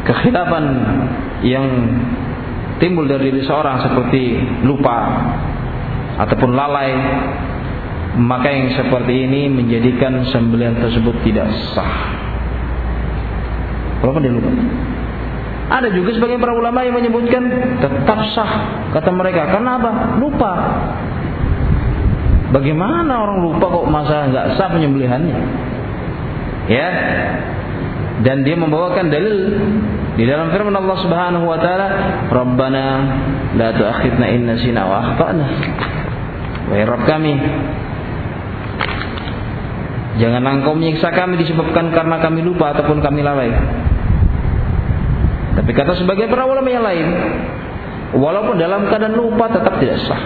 kekhilafan 0.04 0.64
yang 1.46 1.66
timbul 2.82 3.06
dari 3.06 3.30
diri 3.30 3.46
seorang 3.46 3.80
seperti 3.86 4.22
lupa 4.66 4.98
ataupun 6.20 6.50
lalai 6.52 6.90
maka 8.18 8.50
yang 8.50 8.70
seperti 8.78 9.26
ini 9.26 9.50
menjadikan 9.50 10.22
sembelihan 10.30 10.78
tersebut 10.78 11.14
tidak 11.26 11.50
sah. 11.74 11.94
Walaupun 14.02 14.20
dia 14.22 14.34
lupa 14.34 14.50
ada 15.64 15.88
juga 15.88 16.12
sebagian 16.12 16.40
para 16.40 16.52
ulama 16.52 16.84
yang 16.84 16.96
menyebutkan 16.96 17.42
tetap 17.80 18.18
sah 18.36 18.52
kata 18.92 19.10
mereka. 19.14 19.48
Karena 19.48 19.80
apa? 19.80 19.90
Lupa. 20.20 20.52
Bagaimana 22.52 23.24
orang 23.24 23.38
lupa 23.42 23.66
kok 23.66 23.86
masa 23.88 24.28
nggak 24.30 24.46
sah 24.60 24.68
penyembelihannya? 24.70 25.36
Ya. 26.68 26.88
Dan 28.22 28.46
dia 28.46 28.54
membawakan 28.54 29.10
dalil 29.10 29.38
di 30.14 30.22
dalam 30.22 30.54
firman 30.54 30.76
Allah 30.78 30.96
Subhanahu 31.02 31.50
wa 31.50 31.58
taala, 31.58 31.88
"Rabbana 32.30 32.84
la 33.58 33.68
tu'akhidna 33.74 34.26
in 34.30 34.46
nasina 34.46 34.86
wa 34.86 34.96
akhtana." 35.02 35.46
Wahai 36.70 36.86
Rabb 36.86 37.04
kami, 37.10 37.34
Jangan 40.14 40.46
engkau 40.46 40.78
menyiksa 40.78 41.10
kami 41.10 41.42
disebabkan 41.42 41.90
karena 41.90 42.22
kami 42.22 42.46
lupa 42.46 42.70
ataupun 42.70 43.02
kami 43.02 43.26
lalai. 43.26 43.50
Tapi 45.54 45.70
kata 45.70 45.94
sebagian 45.98 46.28
para 46.30 46.50
ulama 46.50 46.66
yang 46.66 46.82
lain, 46.82 47.06
walaupun 48.18 48.58
dalam 48.58 48.90
keadaan 48.90 49.14
lupa 49.14 49.50
tetap 49.50 49.78
tidak 49.78 49.98
sah. 50.06 50.22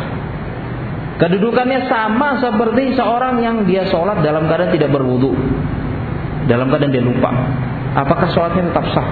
Kedudukannya 1.19 1.91
sama 1.91 2.39
seperti 2.39 2.95
seorang 2.95 3.43
yang 3.43 3.67
dia 3.67 3.85
sholat 3.91 4.23
dalam 4.23 4.47
keadaan 4.47 4.71
tidak 4.71 4.91
berwudu, 4.95 5.35
dalam 6.47 6.71
keadaan 6.71 6.95
dia 6.95 7.03
lupa. 7.03 7.31
Apakah 7.99 8.31
sholatnya 8.31 8.71
tetap 8.71 8.87
sah? 8.95 9.09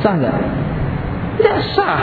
Sah 0.00 0.12
nggak? 0.16 0.36
Tidak 1.38 1.58
sah. 1.76 2.00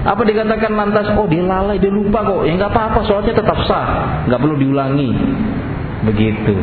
Apa 0.00 0.24
dikatakan 0.24 0.72
lantas, 0.72 1.12
oh 1.12 1.28
dia 1.28 1.44
lalai, 1.44 1.76
dia 1.76 1.92
lupa 1.92 2.24
kok. 2.24 2.48
Ya 2.48 2.56
nggak 2.56 2.72
apa-apa, 2.72 3.04
sholatnya 3.04 3.36
tetap 3.36 3.58
sah, 3.68 3.86
nggak 4.26 4.40
perlu 4.40 4.56
diulangi. 4.56 5.10
Begitu. 6.08 6.56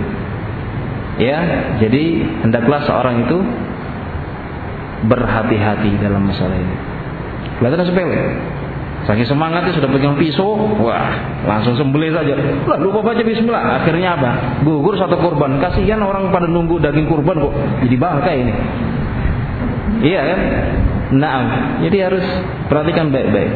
Ya, 1.22 1.38
jadi 1.82 2.26
hendaklah 2.46 2.82
seorang 2.86 3.26
itu 3.30 3.38
berhati-hati 5.06 6.02
dalam 6.02 6.26
masalah 6.26 6.58
ini. 6.58 6.76
Kelihatan 7.62 7.86
sepele. 7.86 8.22
Saking 9.06 9.24
semangatnya 9.24 9.72
sudah 9.72 9.88
pegang 9.88 10.20
pisau, 10.20 10.58
wah 10.84 11.08
langsung 11.48 11.80
sembelih 11.80 12.12
saja. 12.12 12.34
Lah 12.68 12.76
lupa 12.82 13.06
baca 13.06 13.22
Bismillah. 13.24 13.80
Akhirnya 13.80 14.20
apa? 14.20 14.32
Gugur 14.68 15.00
satu 15.00 15.16
kurban. 15.22 15.64
Kasihan 15.64 16.04
orang 16.04 16.28
pada 16.34 16.50
nunggu 16.50 16.82
daging 16.84 17.08
kurban 17.08 17.40
kok 17.40 17.54
jadi 17.88 17.96
bangkai 17.96 18.36
ini. 18.36 18.54
Iya 20.04 20.22
kan? 20.22 20.40
Nah, 21.16 21.40
jadi 21.88 22.12
harus 22.12 22.26
perhatikan 22.68 23.16
baik-baik. 23.16 23.54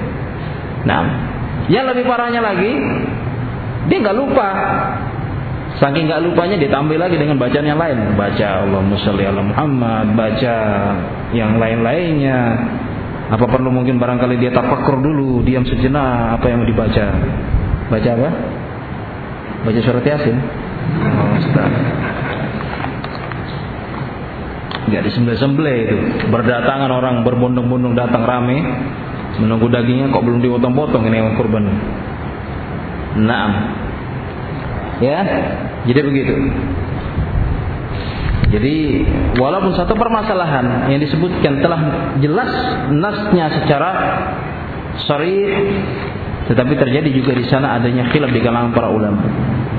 Nah, 0.87 1.03
yang 1.67 1.85
lebih 1.91 2.07
parahnya 2.07 2.39
lagi, 2.39 2.71
dia 3.91 3.97
nggak 3.99 4.17
lupa. 4.17 4.47
Saking 5.81 6.05
nggak 6.05 6.21
lupanya 6.21 6.61
ditambah 6.61 6.93
lagi 6.93 7.17
dengan 7.17 7.41
bacaan 7.41 7.65
yang 7.65 7.81
lain. 7.81 8.13
Baca 8.13 8.69
Allah 8.69 8.85
sholli 9.01 9.25
ala 9.25 9.41
Muhammad, 9.41 10.13
baca 10.13 10.55
yang 11.33 11.57
lain-lainnya. 11.57 12.39
Apa 13.33 13.49
perlu 13.49 13.73
mungkin 13.73 13.97
barangkali 13.97 14.37
dia 14.37 14.53
tafakur 14.53 15.01
dulu, 15.01 15.41
diam 15.41 15.65
sejenak 15.65 16.37
apa 16.37 16.45
yang 16.53 16.61
dibaca. 16.69 17.05
Baca 17.89 18.09
apa? 18.13 18.29
Baca 19.65 19.79
surat 19.81 20.05
Yasin. 20.05 20.37
Oh, 21.01 21.37
Gak 24.91 25.01
disembelih-sembelih 25.07 25.75
itu. 25.87 25.97
Berdatangan 26.29 26.93
orang 26.93 27.25
berbondong-bondong 27.25 27.97
datang 27.97 28.21
rame 28.21 28.57
menunggu 29.41 29.65
dagingnya 29.71 30.13
kok 30.13 30.21
belum 30.21 30.45
dipotong-potong 30.45 31.09
ini 31.09 31.17
yang 31.25 31.33
kurban. 31.39 31.65
Nah, 33.17 33.47
ya, 35.01 35.19
jadi 35.89 35.99
begitu. 36.05 36.33
Jadi 38.51 38.75
walaupun 39.39 39.71
satu 39.79 39.95
permasalahan 39.95 40.91
yang 40.91 40.99
disebutkan 40.99 41.63
telah 41.63 42.13
jelas 42.19 42.51
nasnya 42.91 43.47
secara 43.63 43.89
sharih 45.07 45.71
tetapi 46.51 46.75
terjadi 46.75 47.09
juga 47.15 47.31
di 47.31 47.47
sana 47.47 47.79
adanya 47.79 48.11
khilaf 48.11 48.27
di 48.35 48.43
kalangan 48.43 48.75
para 48.75 48.91
ulama. 48.91 49.23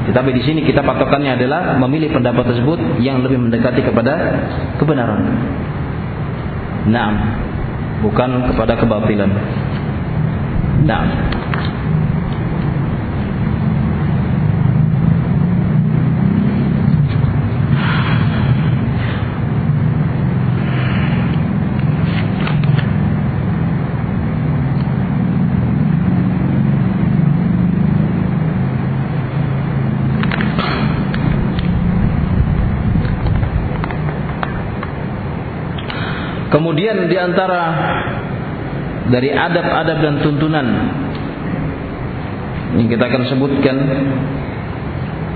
Tetapi 0.08 0.30
di 0.34 0.42
sini 0.42 0.60
kita 0.64 0.80
patokannya 0.80 1.36
adalah 1.36 1.76
memilih 1.84 2.16
pendapat 2.16 2.48
tersebut 2.48 2.80
yang 3.04 3.20
lebih 3.20 3.38
mendekati 3.44 3.84
kepada 3.84 4.40
kebenaran. 4.80 5.20
Naam, 6.88 7.14
bukan 8.02 8.50
kepada 8.50 8.74
kebatilan. 8.80 9.30
Naam. 10.88 11.06
Kemudian 36.82 37.06
di 37.06 37.14
antara 37.14 37.62
dari 39.06 39.30
adab-adab 39.30 40.02
dan 40.02 40.18
tuntunan 40.18 40.66
yang 42.74 42.90
kita 42.90 43.06
akan 43.06 43.22
sebutkan 43.30 43.76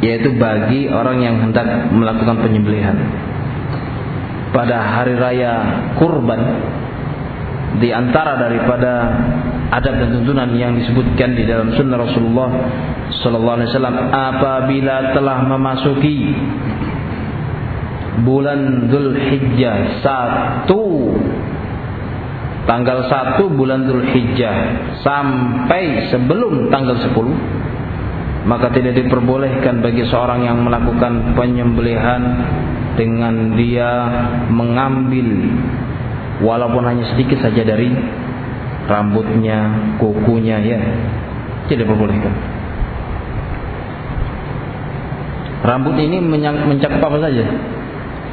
yaitu 0.02 0.35
bagi 0.43 0.90
orang 0.90 1.23
yang 1.23 1.39
hendak 1.39 1.86
melakukan 1.94 2.43
penyembelihan. 2.43 2.98
Pada 4.51 4.98
hari 4.98 5.14
raya 5.14 5.86
kurban 5.94 6.43
di 7.78 7.94
antara 7.94 8.43
daripada 8.43 9.14
adab 9.70 10.02
dan 10.02 10.18
tuntunan 10.18 10.51
yang 10.51 10.74
disebutkan 10.74 11.39
di 11.39 11.47
dalam 11.47 11.70
sunnah 11.78 12.10
Rasulullah 12.10 12.51
sallallahu 13.23 13.56
alaihi 13.62 13.70
wasallam 13.70 13.97
apabila 14.10 15.14
telah 15.14 15.47
memasuki 15.47 16.27
bulan 18.25 18.89
Dhul 18.89 19.13
Hijjah 19.19 20.01
satu 20.01 21.13
tanggal 22.65 23.11
satu 23.11 23.53
bulan 23.53 23.85
Dhul 23.85 24.07
Hijjah 24.09 24.57
sampai 25.03 26.09
sebelum 26.09 26.73
tanggal 26.73 26.97
10 27.01 28.47
maka 28.47 28.71
tidak 28.71 28.95
diperbolehkan 28.95 29.83
bagi 29.83 30.07
seorang 30.07 30.47
yang 30.47 30.63
melakukan 30.63 31.35
penyembelihan 31.35 32.23
dengan 32.95 33.59
dia 33.59 33.91
mengambil 34.49 35.51
walaupun 36.41 36.87
hanya 36.87 37.11
sedikit 37.11 37.43
saja 37.43 37.67
dari 37.67 37.91
rambutnya, 38.87 39.59
kukunya 39.99 40.63
ya 40.63 40.79
tidak 41.67 41.91
diperbolehkan. 41.91 42.35
Rambut 45.67 45.99
ini 45.99 46.23
mencakup 46.23 47.03
apa 47.03 47.19
saja? 47.27 47.45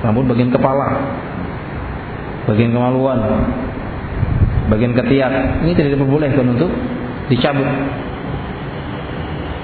Rambut 0.04 0.28
bagian 0.28 0.52
kepala, 0.52 0.88
bagian 2.52 2.76
kemaluan, 2.76 3.20
bagian 4.68 4.92
ketiak. 4.92 5.64
Ini 5.64 5.72
tidak 5.74 5.96
diperbolehkan 5.96 6.46
untuk 6.54 6.70
dicabut. 7.32 7.66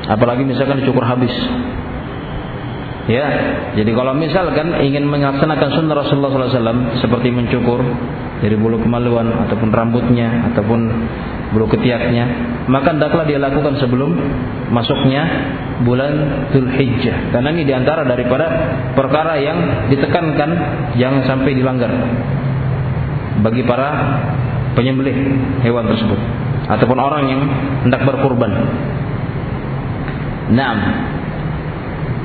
Apalagi 0.09 0.47
misalkan 0.47 0.81
dicukur 0.81 1.05
habis. 1.05 1.31
Ya, 3.09 3.25
jadi 3.73 3.89
kalau 3.97 4.13
misalkan 4.13 4.69
ingin 4.85 5.09
melaksanakan 5.09 5.69
sunnah 5.73 5.97
Rasulullah 5.97 6.29
SAW 6.29 7.01
seperti 7.01 7.33
mencukur 7.33 7.81
dari 8.39 8.55
bulu 8.55 8.79
kemaluan 8.79 9.47
ataupun 9.47 9.69
rambutnya 9.71 10.51
ataupun 10.51 10.79
bulu 11.51 11.65
ketiaknya, 11.67 12.25
maka 12.69 12.93
hendaklah 12.95 13.25
dia 13.25 13.41
lakukan 13.41 13.75
sebelum 13.81 14.15
masuknya 14.69 15.23
bulan 15.83 16.45
Dzulhijjah. 16.53 17.33
Karena 17.33 17.49
ini 17.51 17.63
di 17.65 17.73
antara 17.73 18.05
daripada 18.05 18.47
perkara 18.93 19.39
yang 19.41 19.89
ditekankan 19.91 20.49
jangan 20.95 21.21
sampai 21.25 21.51
dilanggar 21.57 21.91
bagi 23.39 23.63
para 23.63 23.89
penyembelih 24.75 25.15
hewan 25.65 25.89
tersebut 25.89 26.19
ataupun 26.69 26.97
orang 27.01 27.23
yang 27.27 27.41
hendak 27.87 28.05
berkurban. 28.05 28.51
Naam. 30.53 30.79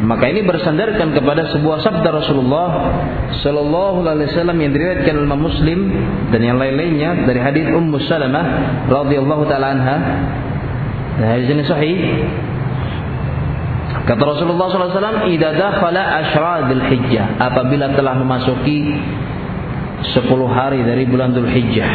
Maka 0.05 0.29
ini 0.29 0.45
bersandarkan 0.45 1.17
kepada 1.17 1.49
sebuah 1.49 1.81
sabda 1.81 2.09
Rasulullah 2.13 2.69
Sallallahu 3.41 4.05
Alaihi 4.05 4.29
Wasallam 4.37 4.59
yang 4.61 4.73
diriwayatkan 4.77 5.15
oleh 5.17 5.39
Muslim 5.41 5.79
dan 6.29 6.41
yang 6.45 6.61
lain-lainnya 6.61 7.25
dari 7.25 7.41
hadis 7.41 7.73
Ummu 7.73 7.97
Salamah 8.05 8.45
radhiyallahu 8.93 9.49
taala 9.49 9.69
anha. 9.73 9.97
Dan 11.17 11.27
hadis 11.33 11.49
ini 11.49 11.65
sahih. 11.65 11.99
Kata 14.05 14.21
Rasulullah 14.21 14.69
SAW, 14.69 15.33
"Idza 15.33 15.57
dakhala 15.57 16.03
ashradul 16.21 16.85
hijjah." 16.85 17.41
Apabila 17.41 17.97
telah 17.97 18.21
memasuki 18.21 18.93
10 20.13 20.29
hari 20.53 20.85
dari 20.85 21.09
bulan 21.09 21.33
Dhul 21.33 21.49
Hijjah. 21.49 21.89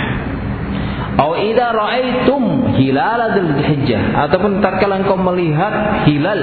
Atau 1.20 1.36
idza 1.36 1.76
ra'aitum 1.76 2.74
hilal 2.80 3.22
Dhul 3.36 3.60
Hijjah 3.60 4.24
ataupun 4.24 4.64
tatkala 4.64 5.04
engkau 5.04 5.20
melihat 5.20 6.08
hilal 6.08 6.42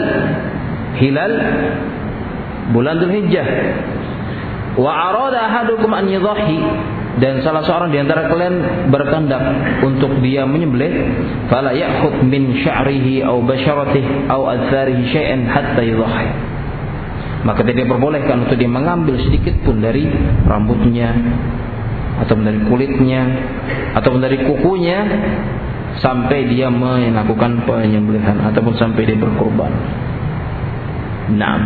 hilal 0.99 1.33
bulan 2.75 2.99
Dzulhijjah. 2.99 3.49
Wa 4.77 4.93
arada 4.93 5.49
ahadukum 5.49 5.89
an 5.97 6.05
yudhi 6.05 6.61
dan 7.17 7.41
salah 7.41 7.65
seorang 7.65 7.89
di 7.89 7.97
antara 7.97 8.29
kalian 8.29 8.89
berkehendak 8.93 9.41
untuk 9.81 10.21
dia 10.21 10.45
menyembelih 10.45 10.93
fala 11.49 11.73
ya'khud 11.73 12.21
min 12.29 12.61
sya'rihi 12.61 13.25
aw 13.25 13.41
basharatihi 13.41 14.29
aw 14.29 14.53
adharihi 14.53 15.09
syai'an 15.17 15.49
hatta 15.49 15.81
yudhi 15.81 16.29
maka 17.49 17.65
tidak 17.65 17.89
diperbolehkan 17.89 18.45
untuk 18.45 18.61
dia 18.61 18.69
mengambil 18.69 19.17
sedikit 19.23 19.57
pun 19.65 19.81
dari 19.81 20.05
rambutnya 20.45 21.15
atau 22.21 22.37
dari 22.37 22.61
kulitnya 22.69 23.23
atau 23.97 24.21
dari 24.21 24.37
kukunya 24.45 24.99
sampai 26.01 26.53
dia 26.53 26.69
melakukan 26.69 27.65
penyembelihan 27.65 28.41
ataupun 28.53 28.77
sampai 28.77 29.09
dia 29.09 29.17
berkorban. 29.17 29.73
Naam. 31.35 31.63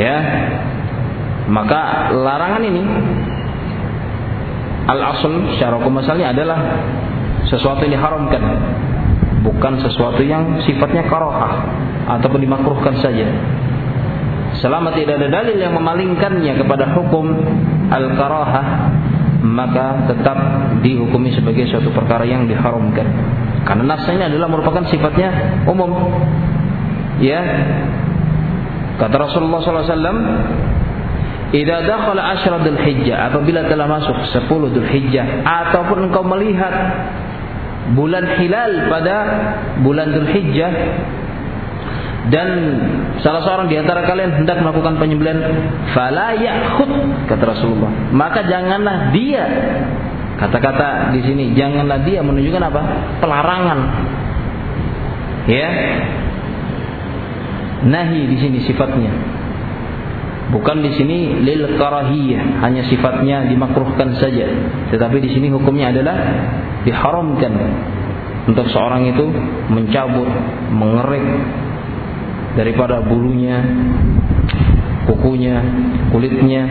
Ya. 0.00 0.18
Maka 1.44 2.08
larangan 2.16 2.62
ini 2.64 2.82
al-asl 4.88 5.56
secara 5.56 5.80
hukum 5.80 6.00
asalnya 6.00 6.32
adalah 6.32 6.58
sesuatu 7.48 7.84
yang 7.84 8.00
diharamkan 8.00 8.42
bukan 9.44 9.80
sesuatu 9.80 10.24
yang 10.24 10.60
sifatnya 10.64 11.04
karohah 11.04 11.68
ataupun 12.16 12.40
dimakruhkan 12.40 12.96
saja 13.00 13.28
selama 14.60 14.96
tidak 14.96 15.20
ada 15.20 15.28
dalil 15.28 15.56
yang 15.56 15.76
memalingkannya 15.76 16.52
kepada 16.56 16.96
hukum 16.96 17.32
al-karahah 17.92 18.66
maka 19.44 20.08
tetap 20.08 20.38
dihukumi 20.80 21.36
sebagai 21.36 21.68
suatu 21.68 21.92
perkara 21.92 22.24
yang 22.24 22.48
diharamkan 22.48 23.04
karena 23.68 23.84
nasnya 23.84 24.32
adalah 24.32 24.48
merupakan 24.48 24.84
sifatnya 24.88 25.60
umum 25.68 25.92
ya. 27.22 27.42
Kata 28.94 29.26
Rasulullah 29.26 29.58
SAW 29.58 30.18
Idza 31.54 31.86
dakhala 31.86 32.34
asyra 32.34 32.66
Dzulhijjah 32.66 33.30
apabila 33.30 33.62
telah 33.70 33.86
masuk 33.86 34.16
10 34.26 34.74
Dzulhijjah 34.74 35.46
ataupun 35.46 36.10
engkau 36.10 36.26
melihat 36.26 36.74
bulan 37.94 38.26
hilal 38.42 38.90
pada 38.90 39.16
bulan 39.78 40.10
Dzulhijjah 40.10 40.72
dan 42.34 42.48
salah 43.22 43.44
seorang 43.46 43.70
di 43.70 43.78
antara 43.78 44.02
kalian 44.02 44.34
hendak 44.34 44.58
melakukan 44.58 44.98
penyembelihan 44.98 45.44
fala 45.94 46.34
ya'khud 46.34 46.90
kata 47.30 47.44
Rasulullah 47.46 47.92
maka 48.10 48.42
janganlah 48.50 49.14
dia. 49.14 49.44
Kata-kata 50.34 51.14
di 51.14 51.22
sini 51.22 51.54
janganlah 51.54 52.02
dia 52.02 52.18
menunjukkan 52.18 52.64
apa? 52.66 52.82
Pelarangan. 53.22 53.78
Ya 55.46 55.70
nahi 57.84 58.26
di 58.28 58.36
sini 58.40 58.58
sifatnya 58.64 59.12
Bukan 60.44 60.84
di 60.84 60.92
sini 60.92 61.40
lil 61.40 61.80
karahiyah, 61.80 62.60
hanya 62.60 62.84
sifatnya 62.86 63.48
dimakruhkan 63.48 64.12
saja. 64.20 64.44
Tetapi 64.92 65.16
di 65.24 65.32
sini 65.32 65.48
hukumnya 65.48 65.88
adalah 65.88 66.14
diharamkan 66.84 67.52
untuk 68.44 68.68
seorang 68.68 69.08
itu 69.08 69.24
mencabut, 69.72 70.28
mengerik 70.68 71.24
daripada 72.60 73.00
bulunya, 73.08 73.64
kukunya, 75.08 75.64
kulitnya 76.12 76.68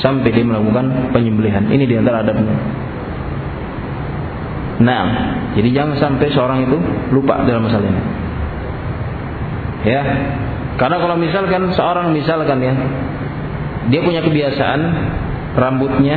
sampai 0.00 0.32
dia 0.32 0.42
melakukan 0.42 1.12
penyembelihan. 1.12 1.68
Ini 1.68 1.84
di 1.84 1.94
antara 2.00 2.24
adabnya. 2.24 2.56
Nah, 4.82 5.04
jadi 5.54 5.68
jangan 5.70 5.96
sampai 6.00 6.32
seorang 6.32 6.64
itu 6.64 6.76
lupa 7.12 7.44
dalam 7.44 7.68
masalah 7.68 7.86
ini. 7.86 8.23
Ya, 9.84 10.00
karena 10.80 10.96
kalau 10.96 11.16
misalkan 11.20 11.70
seorang 11.76 12.10
misalkan 12.16 12.58
ya, 12.64 12.74
dia 13.92 14.00
punya 14.00 14.24
kebiasaan 14.24 14.80
rambutnya 15.54 16.16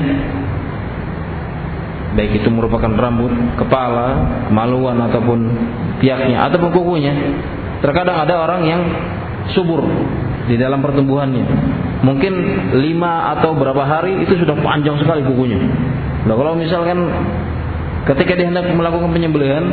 baik 2.17 2.41
itu 2.41 2.49
merupakan 2.49 2.89
rambut 2.89 3.29
kepala, 3.61 4.17
kemaluan 4.49 4.97
ataupun 5.05 5.39
piaknya 6.01 6.49
ataupun 6.49 6.73
kukunya. 6.73 7.13
Terkadang 7.85 8.25
ada 8.25 8.41
orang 8.41 8.61
yang 8.65 8.81
subur 9.53 9.85
di 10.49 10.57
dalam 10.57 10.81
pertumbuhannya. 10.81 11.45
Mungkin 12.01 12.33
lima 12.81 13.37
atau 13.37 13.53
berapa 13.53 13.85
hari 13.85 14.25
itu 14.25 14.33
sudah 14.41 14.57
panjang 14.65 14.97
sekali 14.97 15.21
kukunya. 15.21 15.61
Nah, 16.25 16.33
kalau 16.33 16.57
misalkan 16.57 16.97
ketika 18.13 18.31
dia 18.39 18.47
hendak 18.47 18.71
melakukan 18.71 19.11
penyembelihan 19.11 19.65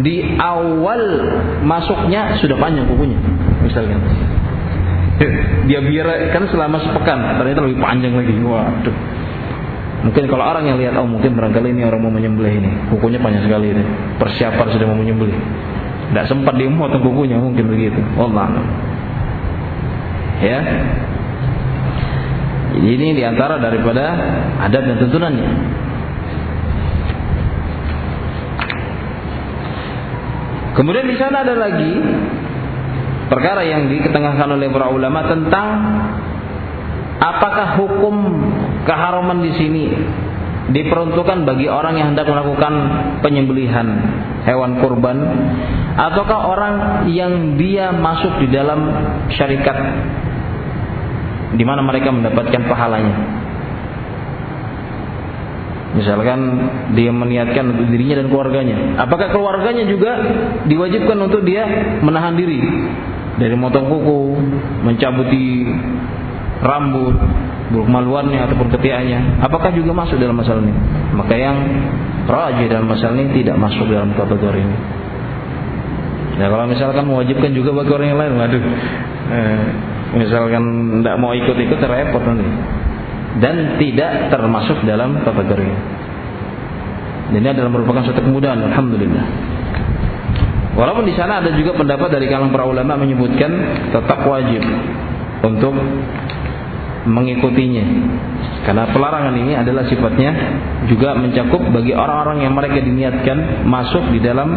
di 0.00 0.36
awal 0.40 1.02
masuknya 1.62 2.40
sudah 2.40 2.56
panjang 2.56 2.88
kukunya 2.88 3.20
misalkan 3.60 4.00
dia 5.66 5.80
biar 5.80 6.06
kan 6.30 6.44
selama 6.52 6.76
sepekan 6.84 7.40
ternyata 7.40 7.60
lebih 7.64 7.80
panjang 7.80 8.12
lagi. 8.12 8.36
Waduh. 8.36 8.96
Mungkin 10.04 10.28
kalau 10.28 10.44
orang 10.44 10.68
yang 10.68 10.78
lihat 10.78 10.94
oh 11.00 11.08
mungkin 11.08 11.34
barangkali 11.34 11.72
ini 11.72 11.82
orang 11.88 12.00
mau 12.04 12.12
menyembelih 12.12 12.52
ini. 12.52 12.70
Kukunya 12.92 13.18
panjang 13.18 13.48
sekali 13.48 13.72
ini. 13.72 13.82
Persiapan 14.20 14.66
sudah 14.76 14.86
mau 14.86 14.98
menyembelih. 15.00 15.34
Tidak 16.12 16.26
sempat 16.28 16.54
dia 16.60 16.68
memotong 16.68 17.02
kukunya 17.02 17.40
mungkin 17.40 17.64
begitu. 17.66 17.98
Allah 18.20 18.60
ya. 20.44 20.60
Ini 22.76 23.16
di 23.16 23.24
antara 23.24 23.56
daripada 23.56 24.04
adat 24.60 24.84
dan 24.84 24.96
tuntunannya 25.00 25.48
Kemudian 30.76 31.08
di 31.08 31.16
sana 31.16 31.40
ada 31.40 31.56
lagi 31.56 31.92
perkara 33.32 33.64
yang 33.64 33.88
diketengahkan 33.88 34.60
oleh 34.60 34.68
para 34.68 34.92
ulama 34.92 35.24
tentang 35.24 35.66
apakah 37.16 37.80
hukum 37.80 38.16
keharaman 38.84 39.40
di 39.40 39.52
sini 39.56 39.84
diperuntukkan 40.66 41.46
bagi 41.46 41.70
orang 41.70 41.94
yang 41.96 42.08
hendak 42.14 42.26
melakukan 42.26 42.72
penyembelihan 43.22 43.86
hewan 44.44 44.82
kurban 44.82 45.16
ataukah 45.94 46.40
orang 46.50 46.74
yang 47.08 47.54
dia 47.54 47.94
masuk 47.94 48.42
di 48.42 48.50
dalam 48.50 48.90
syarikat 49.30 49.78
di 51.54 51.62
mana 51.62 51.86
mereka 51.86 52.10
mendapatkan 52.10 52.66
pahalanya 52.66 53.45
misalkan 55.96 56.38
dia 56.92 57.10
meniatkan 57.10 57.64
untuk 57.72 57.86
dirinya 57.88 58.20
dan 58.20 58.26
keluarganya. 58.28 58.76
Apakah 59.00 59.32
keluarganya 59.32 59.88
juga 59.88 60.12
diwajibkan 60.68 61.16
untuk 61.24 61.42
dia 61.42 61.64
menahan 62.04 62.36
diri? 62.36 62.60
Dari 63.36 63.52
motong 63.52 63.88
kuku, 63.88 64.20
mencabuti 64.80 65.68
rambut, 66.60 67.16
buruk 67.68 67.88
maluannya 67.88 68.40
ataupun 68.48 68.72
ketiaknya, 68.78 69.44
apakah 69.44 69.72
juga 69.76 69.92
masuk 69.92 70.16
dalam 70.16 70.36
masalah 70.40 70.64
ini? 70.64 70.72
Maka 71.12 71.34
yang 71.36 71.56
raja 72.24 72.64
dalam 72.64 72.86
masalah 72.88 73.16
ini 73.20 73.44
tidak 73.44 73.56
masuk 73.60 73.86
dalam 73.92 74.16
kategori 74.16 74.60
ini. 74.60 74.78
Ya 76.36 76.52
kalau 76.52 76.68
misalkan 76.68 77.04
mewajibkan 77.08 77.52
juga 77.56 77.72
bagi 77.72 77.90
orang 77.96 78.08
yang 78.12 78.20
lain, 78.20 78.32
waduh, 78.36 78.62
eh, 79.32 79.64
misalkan 80.20 80.62
tidak 81.00 81.16
mau 81.16 81.32
ikut-ikut 81.32 81.78
terrepot 81.80 82.22
nanti, 82.24 82.48
dan 83.40 83.76
tidak 83.76 84.32
termasuk 84.32 84.80
dalam 84.88 85.20
kategori 85.20 85.64
ini. 85.64 85.80
Ini 87.26 87.48
adalah 87.52 87.70
merupakan 87.74 88.06
suatu 88.06 88.22
kemudahan, 88.22 88.62
alhamdulillah. 88.70 89.24
Walaupun 90.76 91.08
di 91.08 91.14
sana 91.16 91.40
ada 91.40 91.50
juga 91.56 91.72
pendapat 91.72 92.12
dari 92.12 92.28
kalangan 92.28 92.52
para 92.52 92.68
ulama 92.68 93.00
menyebutkan 93.00 93.50
tetap 93.90 94.20
wajib 94.28 94.60
untuk 95.42 95.72
mengikutinya. 97.08 97.84
Karena 98.68 98.84
pelarangan 98.90 99.34
ini 99.38 99.54
adalah 99.56 99.86
sifatnya 99.86 100.30
juga 100.90 101.14
mencakup 101.14 101.62
bagi 101.70 101.94
orang-orang 101.94 102.44
yang 102.44 102.52
mereka 102.52 102.82
diniatkan 102.82 103.64
masuk 103.64 104.10
di 104.10 104.20
dalam 104.20 104.52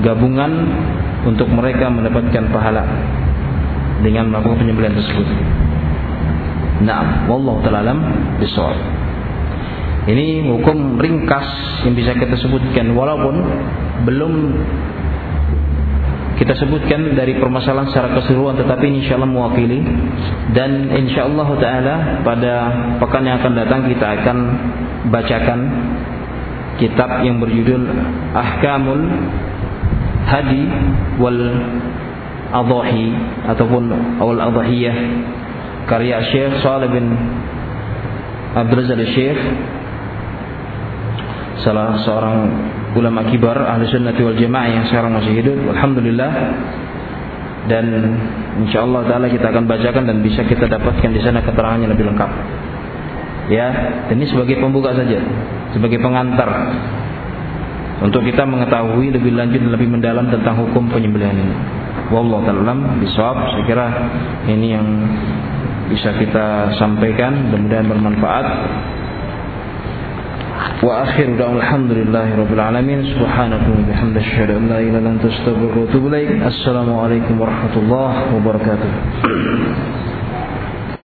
gabungan 0.00 0.50
untuk 1.28 1.50
mereka 1.52 1.92
mendapatkan 1.92 2.48
pahala 2.48 2.84
dengan 4.00 4.32
melakukan 4.32 4.64
penyembelihan 4.64 4.96
tersebut. 4.96 5.28
Nah, 6.80 7.28
wallahu 7.28 7.60
taala 7.60 7.92
bisawab. 8.40 8.76
Ini 10.08 10.48
hukum 10.48 10.96
ringkas 10.96 11.44
yang 11.84 11.92
bisa 11.92 12.16
kita 12.16 12.40
sebutkan 12.40 12.96
walaupun 12.96 13.36
belum 14.08 14.32
kita 16.40 16.56
sebutkan 16.56 17.12
dari 17.12 17.36
permasalahan 17.36 17.92
secara 17.92 18.16
keseluruhan 18.16 18.56
tetapi 18.56 18.88
insya 18.88 19.20
Allah 19.20 19.28
mewakili 19.28 19.84
dan 20.56 20.88
insya 20.88 21.28
Allah 21.28 21.48
taala 21.60 21.94
pada 22.24 22.52
pekan 22.96 23.28
yang 23.28 23.36
akan 23.44 23.52
datang 23.60 23.84
kita 23.84 24.06
akan 24.24 24.36
bacakan 25.12 25.60
kitab 26.80 27.20
yang 27.28 27.36
berjudul 27.44 27.84
Ahkamul 28.32 29.04
Hadi 30.24 30.64
wal 31.20 31.42
Adhahi 32.56 33.06
ataupun 33.52 33.92
Awal 34.16 34.40
Adhahiyah 34.40 34.96
karya 35.88 36.18
Syekh 36.28 36.60
Saleh 36.60 36.88
bin 36.90 37.06
Abdul 38.56 38.82
Syekh 38.88 39.40
salah 41.60 42.00
seorang 42.02 42.36
ulama 42.96 43.28
kibar 43.28 43.54
ahli 43.68 43.84
sunnah 43.92 44.16
wal 44.16 44.34
jamaah 44.34 44.68
yang 44.68 44.84
sekarang 44.88 45.12
masih 45.14 45.32
hidup 45.44 45.58
alhamdulillah. 45.76 46.32
Dan 47.68 47.86
insyaallah 48.66 49.04
taala 49.06 49.28
kita 49.28 49.52
akan 49.52 49.68
bacakan 49.68 50.08
dan 50.08 50.24
bisa 50.24 50.42
kita 50.48 50.66
dapatkan 50.66 51.12
di 51.12 51.20
sana 51.22 51.44
keterangannya 51.44 51.92
lebih 51.92 52.08
lengkap. 52.08 52.30
Ya 53.52 53.66
ini 54.10 54.24
sebagai 54.26 54.58
pembuka 54.58 54.96
saja 54.96 55.20
sebagai 55.76 56.00
pengantar 56.02 56.50
untuk 58.00 58.24
kita 58.24 58.48
mengetahui 58.48 59.12
lebih 59.12 59.36
lanjut 59.36 59.60
dan 59.60 59.70
lebih 59.76 59.88
mendalam 59.92 60.26
tentang 60.32 60.56
hukum 60.56 60.88
penyembelihan 60.88 61.36
ini 61.36 61.56
Wallahu 62.10 62.42
taala 62.42 62.74
bisawab. 62.98 63.36
Saya 63.54 63.64
kira 63.70 63.86
ini 64.50 64.74
yang 64.74 64.86
bisa 65.90 66.10
kita 66.18 66.74
sampaikan 66.74 67.50
mudah-mudahan 67.50 67.86
bermanfaat. 67.86 68.46
Wa 70.80 71.04
akhir 71.04 71.36
da'wal 71.36 71.60
alhamdulillahi 71.60 72.40
rabbil 72.40 72.62
alamin 72.62 73.04
subhanaka 73.14 73.68
wa 73.68 73.84
bihamdika 73.84 74.26
asyhadu 74.26 74.58
an 74.58 74.64
la 74.72 74.78
ilaha 74.80 74.96
illa 74.96 75.10
anta 75.12 75.28
astaghfiruka 75.28 75.76
wa 75.76 75.86
atubu 75.86 76.06
ilaik. 76.08 76.30
Assalamualaikum 76.40 77.34
warahmatullahi 77.36 78.18
wabarakatuh. 78.32 78.90